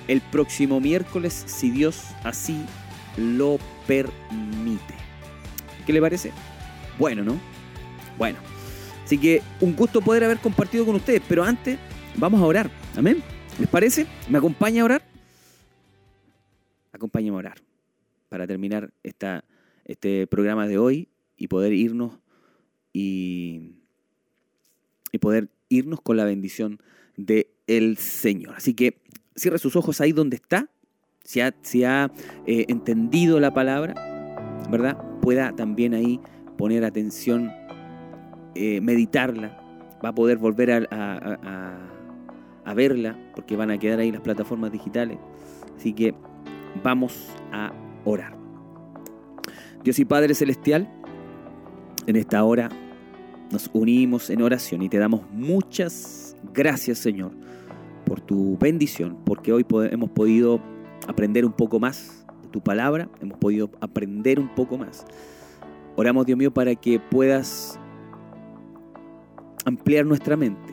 el 0.08 0.22
próximo 0.22 0.80
miércoles, 0.80 1.44
si 1.48 1.72
Dios 1.72 2.04
así 2.24 2.64
lo 3.18 3.58
permite. 3.88 4.94
¿Qué 5.88 5.92
le 5.92 6.02
parece? 6.02 6.32
Bueno, 7.00 7.24
¿no? 7.24 7.38
Bueno. 8.18 8.38
Así 9.04 9.18
que 9.18 9.42
un 9.60 9.76
gusto 9.76 10.02
poder 10.02 10.24
haber 10.24 10.38
compartido 10.38 10.86
con 10.86 10.96
ustedes, 10.96 11.22
pero 11.28 11.44
antes 11.44 11.78
vamos 12.16 12.40
a 12.42 12.46
orar. 12.46 12.70
Amén. 12.96 13.24
¿Les 13.60 13.70
parece? 13.70 14.08
¿Me 14.30 14.40
acompaña 14.40 14.82
a 14.82 14.86
orar? 14.86 15.04
Acompáñame 16.92 17.36
a 17.36 17.40
orar 17.40 17.58
para 18.30 18.48
terminar 18.48 18.92
esta, 19.04 19.44
este 19.86 20.26
programa 20.26 20.68
de 20.68 20.78
hoy 20.78 21.10
y 21.38 21.48
poder 21.48 21.74
irnos 21.74 22.20
y, 22.94 23.74
y 25.12 25.18
poder 25.20 25.50
irnos 25.70 26.02
con 26.02 26.18
la 26.18 26.26
bendición 26.26 26.80
del 27.16 27.48
el 27.68 27.98
Señor. 27.98 28.56
Así 28.56 28.74
que 28.74 29.02
cierre 29.36 29.60
sus 29.60 29.76
ojos 29.76 30.02
ahí 30.02 30.12
donde 30.14 30.36
está, 30.36 30.70
si 31.24 31.40
ha, 31.42 31.54
si 31.62 31.84
ha 31.84 32.12
eh, 32.48 32.66
entendido 32.70 33.40
la 33.40 33.54
palabra, 33.54 33.94
¿verdad? 34.72 34.98
Pueda 35.22 35.56
también 35.56 35.94
ahí 35.94 36.20
poner 36.58 36.84
atención, 36.86 37.52
eh, 38.56 38.82
meditarla, 38.82 39.60
va 40.04 40.10
a 40.10 40.16
poder 40.16 40.38
volver 40.38 40.72
a 40.72 41.93
verla, 42.74 43.18
porque 43.36 43.56
van 43.56 43.72
a 43.72 43.78
quedar 43.78 44.00
ahí 44.00 44.12
las 44.12 44.22
plataformas 44.22 44.72
digitales. 44.72 45.18
Así 45.76 45.94
que 45.94 46.16
vamos 46.84 47.30
a 47.52 47.74
orar. 48.06 48.38
Dios 49.84 50.00
y 50.00 50.06
Padre 50.06 50.34
Celestial, 50.34 50.90
en 52.08 52.16
esta 52.16 52.44
hora 52.44 52.70
nos 53.52 53.70
unimos 53.74 54.30
en 54.30 54.42
oración 54.42 54.82
y 54.82 54.90
te 54.90 54.98
damos 54.98 55.22
muchas 55.32 56.36
gracias, 56.54 57.00
Señor, 57.00 57.32
por 58.06 58.22
tu 58.22 58.58
bendición, 58.58 59.18
porque 59.26 59.52
hoy 59.52 59.66
hemos 59.92 60.10
podido 60.10 60.62
aprender 61.08 61.46
un 61.46 61.52
poco 61.52 61.80
más 61.80 62.26
de 62.42 62.50
tu 62.50 62.62
palabra, 62.62 63.10
hemos 63.22 63.38
podido 63.38 63.70
aprender 63.82 64.40
un 64.40 64.50
poco 64.56 64.78
más. 64.78 65.06
Oramos, 65.96 66.26
Dios 66.26 66.38
mío, 66.38 66.52
para 66.52 66.76
que 66.76 67.00
puedas 67.00 67.80
ampliar 69.66 70.06
nuestra 70.06 70.36
mente 70.36 70.73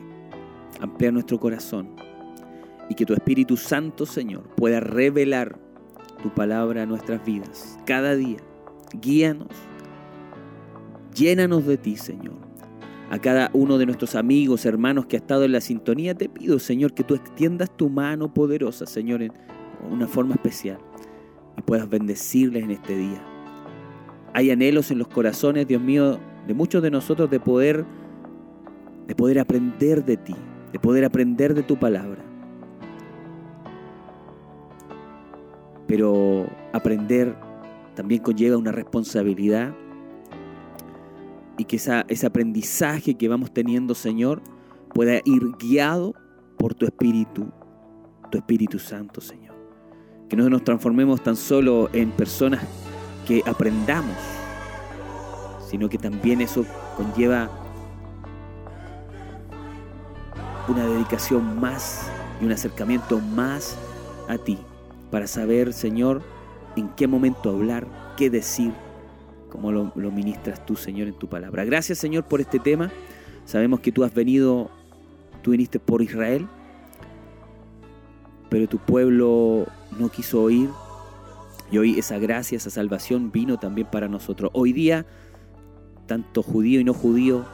ampliar 0.81 1.13
nuestro 1.13 1.39
corazón 1.39 1.89
y 2.89 2.95
que 2.95 3.05
tu 3.05 3.13
Espíritu 3.13 3.55
Santo, 3.55 4.05
Señor, 4.05 4.43
pueda 4.55 4.79
revelar 4.79 5.57
tu 6.21 6.29
palabra 6.33 6.83
a 6.83 6.85
nuestras 6.85 7.23
vidas 7.25 7.79
cada 7.85 8.15
día. 8.15 8.39
Guíanos, 9.01 9.47
llénanos 11.15 11.65
de 11.65 11.77
ti, 11.77 11.95
Señor. 11.95 12.35
A 13.09 13.19
cada 13.19 13.49
uno 13.53 13.77
de 13.77 13.85
nuestros 13.85 14.15
amigos, 14.15 14.65
hermanos 14.65 15.05
que 15.05 15.17
ha 15.17 15.19
estado 15.19 15.43
en 15.43 15.51
la 15.51 15.61
sintonía, 15.61 16.15
te 16.15 16.29
pido, 16.29 16.59
Señor, 16.59 16.93
que 16.93 17.03
tú 17.03 17.13
extiendas 17.13 17.69
tu 17.75 17.89
mano 17.89 18.33
poderosa, 18.33 18.85
Señor, 18.85 19.21
en 19.21 19.33
una 19.89 20.07
forma 20.07 20.35
especial 20.35 20.77
y 21.57 21.61
puedas 21.61 21.89
bendecirles 21.89 22.63
en 22.63 22.71
este 22.71 22.97
día. 22.97 23.21
Hay 24.33 24.49
anhelos 24.51 24.91
en 24.91 24.97
los 24.97 25.09
corazones, 25.09 25.67
Dios 25.67 25.81
mío, 25.81 26.19
de 26.47 26.53
muchos 26.53 26.81
de 26.81 26.91
nosotros 26.91 27.29
de 27.29 27.39
poder 27.39 27.85
de 29.07 29.15
poder 29.15 29.39
aprender 29.39 30.05
de 30.05 30.15
ti, 30.15 30.35
de 30.71 30.79
poder 30.79 31.05
aprender 31.05 31.53
de 31.53 31.63
tu 31.63 31.77
palabra. 31.77 32.23
Pero 35.87 36.47
aprender 36.73 37.35
también 37.95 38.21
conlleva 38.21 38.57
una 38.57 38.71
responsabilidad 38.71 39.75
y 41.57 41.65
que 41.65 41.75
ese 41.75 42.25
aprendizaje 42.25 43.15
que 43.15 43.27
vamos 43.27 43.53
teniendo, 43.53 43.93
Señor, 43.93 44.41
pueda 44.93 45.17
ir 45.25 45.43
guiado 45.59 46.13
por 46.57 46.73
tu 46.73 46.85
Espíritu, 46.85 47.51
tu 48.29 48.37
Espíritu 48.37 48.79
Santo, 48.79 49.21
Señor. 49.21 49.55
Que 50.29 50.37
no 50.37 50.49
nos 50.49 50.63
transformemos 50.63 51.21
tan 51.21 51.35
solo 51.35 51.89
en 51.93 52.11
personas 52.11 52.63
que 53.27 53.43
aprendamos, 53.45 54.15
sino 55.69 55.89
que 55.89 55.97
también 55.97 56.41
eso 56.41 56.65
conlleva 56.95 57.49
una 60.71 60.85
dedicación 60.85 61.59
más 61.59 62.09
y 62.41 62.45
un 62.45 62.51
acercamiento 62.51 63.19
más 63.19 63.77
a 64.27 64.37
ti 64.37 64.57
para 65.11 65.27
saber, 65.27 65.73
Señor, 65.73 66.21
en 66.77 66.89
qué 66.89 67.07
momento 67.07 67.49
hablar, 67.49 67.87
qué 68.15 68.29
decir, 68.29 68.71
como 69.49 69.71
lo, 69.71 69.91
ministras 70.11 70.65
tú, 70.65 70.77
Señor, 70.77 71.09
en 71.09 71.13
tu 71.13 71.27
palabra. 71.27 71.65
Gracias, 71.65 71.97
Señor, 71.97 72.23
por 72.23 72.39
este 72.39 72.57
tema. 72.57 72.89
Sabemos 73.45 73.81
que 73.81 73.91
tú 73.91 74.05
has 74.05 74.13
venido, 74.13 74.71
tú 75.41 75.51
viniste 75.51 75.79
por 75.79 76.01
Israel, 76.01 76.47
pero 78.49 78.67
tu 78.67 78.77
pueblo 78.77 79.67
no 79.99 80.09
quiso 80.09 80.41
oír. 80.41 80.69
Y 81.69 81.77
hoy 81.77 81.99
esa 81.99 82.17
gracia, 82.17 82.55
esa 82.55 82.69
salvación 82.69 83.31
vino 83.31 83.57
también 83.57 83.87
para 83.91 84.07
nosotros. 84.07 84.51
Hoy 84.53 84.71
día, 84.71 85.05
tanto 86.05 86.43
judío 86.43 86.79
y 86.79 86.85
no 86.85 86.93
judío, 86.93 87.45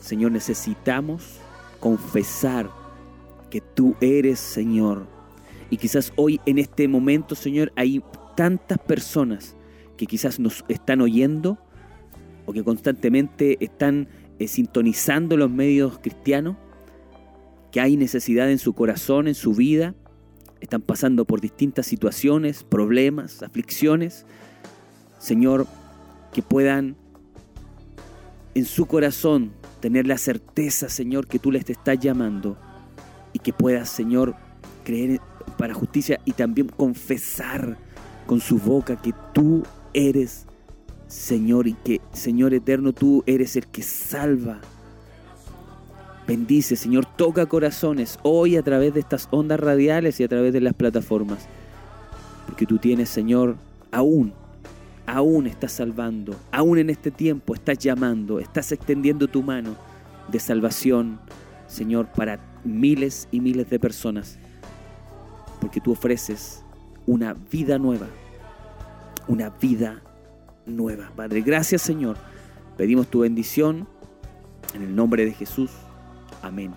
Señor, 0.00 0.32
necesitamos 0.32 1.41
confesar 1.82 2.70
que 3.50 3.60
tú 3.60 3.96
eres 4.00 4.38
Señor. 4.38 5.06
Y 5.68 5.76
quizás 5.76 6.12
hoy 6.16 6.40
en 6.46 6.58
este 6.58 6.86
momento, 6.86 7.34
Señor, 7.34 7.72
hay 7.76 8.02
tantas 8.36 8.78
personas 8.78 9.56
que 9.96 10.06
quizás 10.06 10.38
nos 10.38 10.64
están 10.68 11.00
oyendo 11.00 11.58
o 12.46 12.52
que 12.52 12.62
constantemente 12.62 13.62
están 13.62 14.08
eh, 14.38 14.46
sintonizando 14.46 15.36
los 15.36 15.50
medios 15.50 15.98
cristianos, 15.98 16.56
que 17.72 17.80
hay 17.80 17.96
necesidad 17.96 18.50
en 18.50 18.58
su 18.58 18.74
corazón, 18.74 19.26
en 19.26 19.34
su 19.34 19.52
vida, 19.54 19.94
están 20.60 20.82
pasando 20.82 21.24
por 21.24 21.40
distintas 21.40 21.86
situaciones, 21.86 22.62
problemas, 22.62 23.42
aflicciones. 23.42 24.24
Señor, 25.18 25.66
que 26.32 26.42
puedan 26.42 26.96
en 28.54 28.64
su 28.66 28.86
corazón 28.86 29.52
tener 29.82 30.06
la 30.06 30.16
certeza, 30.16 30.88
Señor, 30.88 31.26
que 31.26 31.38
tú 31.38 31.52
les 31.52 31.68
estás 31.68 31.98
llamando 31.98 32.56
y 33.34 33.40
que 33.40 33.52
puedas, 33.52 33.90
Señor, 33.90 34.34
creer 34.84 35.20
para 35.58 35.74
justicia 35.74 36.18
y 36.24 36.32
también 36.32 36.68
confesar 36.68 37.76
con 38.26 38.40
su 38.40 38.58
boca 38.58 38.96
que 38.96 39.12
tú 39.34 39.62
eres 39.92 40.46
Señor 41.12 41.66
y 41.68 41.74
que, 41.74 42.00
Señor 42.14 42.54
eterno, 42.54 42.94
tú 42.94 43.22
eres 43.26 43.54
el 43.56 43.66
que 43.66 43.82
salva. 43.82 44.60
Bendice, 46.26 46.74
Señor, 46.74 47.04
toca 47.04 47.44
corazones 47.44 48.18
hoy 48.22 48.56
a 48.56 48.62
través 48.62 48.94
de 48.94 49.00
estas 49.00 49.28
ondas 49.30 49.60
radiales 49.60 50.18
y 50.20 50.24
a 50.24 50.28
través 50.28 50.54
de 50.54 50.62
las 50.62 50.72
plataformas. 50.72 51.46
Porque 52.46 52.64
tú 52.64 52.78
tienes, 52.78 53.10
Señor, 53.10 53.56
aún, 53.90 54.32
aún 55.12 55.46
estás 55.46 55.72
salvando, 55.72 56.34
aún 56.50 56.78
en 56.78 56.88
este 56.88 57.10
tiempo 57.10 57.54
estás 57.54 57.76
llamando, 57.76 58.40
estás 58.40 58.72
extendiendo 58.72 59.28
tu 59.28 59.42
mano 59.42 59.76
de 60.28 60.40
salvación, 60.40 61.20
Señor, 61.66 62.06
para 62.06 62.40
miles 62.64 63.28
y 63.30 63.40
miles 63.40 63.68
de 63.68 63.78
personas. 63.78 64.38
Porque 65.60 65.82
tú 65.82 65.92
ofreces 65.92 66.64
una 67.04 67.34
vida 67.34 67.78
nueva, 67.78 68.06
una 69.28 69.50
vida 69.50 70.02
nueva. 70.64 71.12
Padre, 71.14 71.42
gracias 71.42 71.82
Señor. 71.82 72.16
Pedimos 72.78 73.08
tu 73.08 73.20
bendición 73.20 73.86
en 74.72 74.80
el 74.80 74.96
nombre 74.96 75.26
de 75.26 75.32
Jesús. 75.32 75.70
Amén 76.40 76.72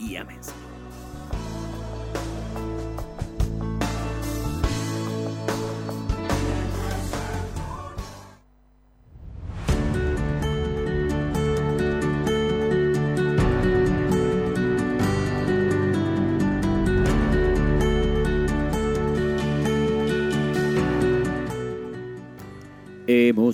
y 0.00 0.16
amén. 0.16 0.40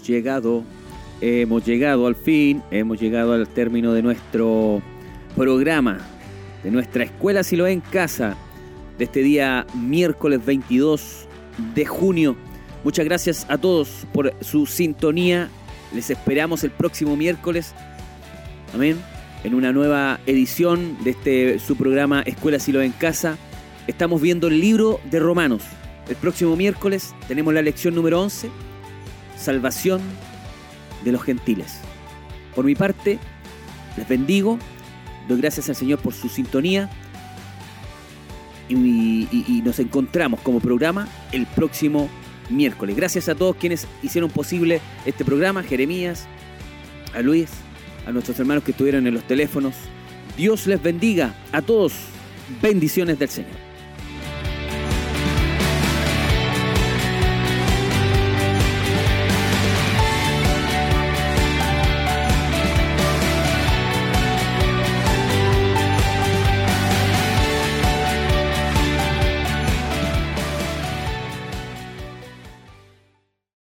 Llegado, 0.09 0.65
hemos 1.21 1.65
llegado 1.65 2.07
al 2.07 2.17
fin, 2.17 2.63
hemos 2.71 3.01
llegado 3.01 3.35
al 3.35 3.47
término 3.47 3.93
de 3.93 4.03
nuestro 4.03 4.83
programa, 5.37 5.99
de 6.65 6.71
nuestra 6.71 7.05
escuela 7.05 7.45
Si 7.45 7.55
lo 7.55 7.67
en 7.69 7.81
casa, 7.81 8.37
de 8.97 9.05
este 9.05 9.23
día 9.23 9.67
miércoles 9.75 10.45
22 10.45 11.29
de 11.75 11.87
junio. 11.87 12.37
Muchas 12.83 13.05
gracias 13.05 13.47
a 13.49 13.59
todos 13.59 14.07
por 14.13 14.35
su 14.41 14.67
sintonía. 14.67 15.49
Les 15.95 16.11
esperamos 16.11 16.65
el 16.65 16.71
próximo 16.71 17.17
miércoles. 17.17 17.75
Amén. 18.75 18.99
En 19.45 19.55
una 19.55 19.73
nueva 19.73 20.19
edición 20.27 20.97
de 21.05 21.11
este 21.11 21.59
su 21.61 21.77
programa 21.77 22.23
Escuela 22.23 22.59
Silo 22.59 22.83
en 22.83 22.93
Casa. 22.93 23.39
Estamos 23.87 24.21
viendo 24.21 24.49
el 24.49 24.61
libro 24.61 25.01
de 25.11 25.21
Romanos. 25.21 25.63
El 26.09 26.17
próximo 26.17 26.57
miércoles 26.57 27.15
tenemos 27.29 27.55
la 27.55 27.63
lección 27.63 27.95
número 27.95 28.21
11 28.21 28.51
salvación 29.39 30.01
de 31.05 31.13
los 31.13 31.23
gentiles. 31.23 31.79
Por 32.55 32.65
mi 32.65 32.75
parte, 32.75 33.19
les 33.97 34.09
bendigo, 34.09 34.59
doy 35.29 35.41
gracias 35.41 35.69
al 35.69 35.77
Señor 35.77 36.01
por 36.01 36.15
su 36.15 36.29
sintonía 36.29 36.91
y, 38.69 39.63
nos 39.65 39.79
encontramos 39.79 40.41
como 40.41 40.61
programa 40.61 41.09
el 41.33 41.47
próximo 41.47 42.09
miércoles. 42.51 42.97
Gracias 42.97 43.29
a 43.29 43.35
todos 43.35 43.57
quienes 43.57 43.87
hicieron 44.03 44.31
posible 44.31 44.81
este 45.07 45.25
programa, 45.25 45.63
Jeremías, 45.63 46.27
a 47.15 47.21
Luis, 47.21 47.51
a 48.07 48.13
nuestros 48.13 48.39
hermanos 48.39 48.65
que 48.65 48.73
estuvieron 48.73 49.07
en 49.07 49.15
los 49.15 49.25
teléfonos. 49.25 49.75
Dios 50.37 50.67
les 50.67 50.83
bendiga 50.83 51.35
a 51.53 51.63
todos. 51.63 51.95
Bendiciones 52.63 53.19
del 53.19 53.29
Señor. 53.29 53.68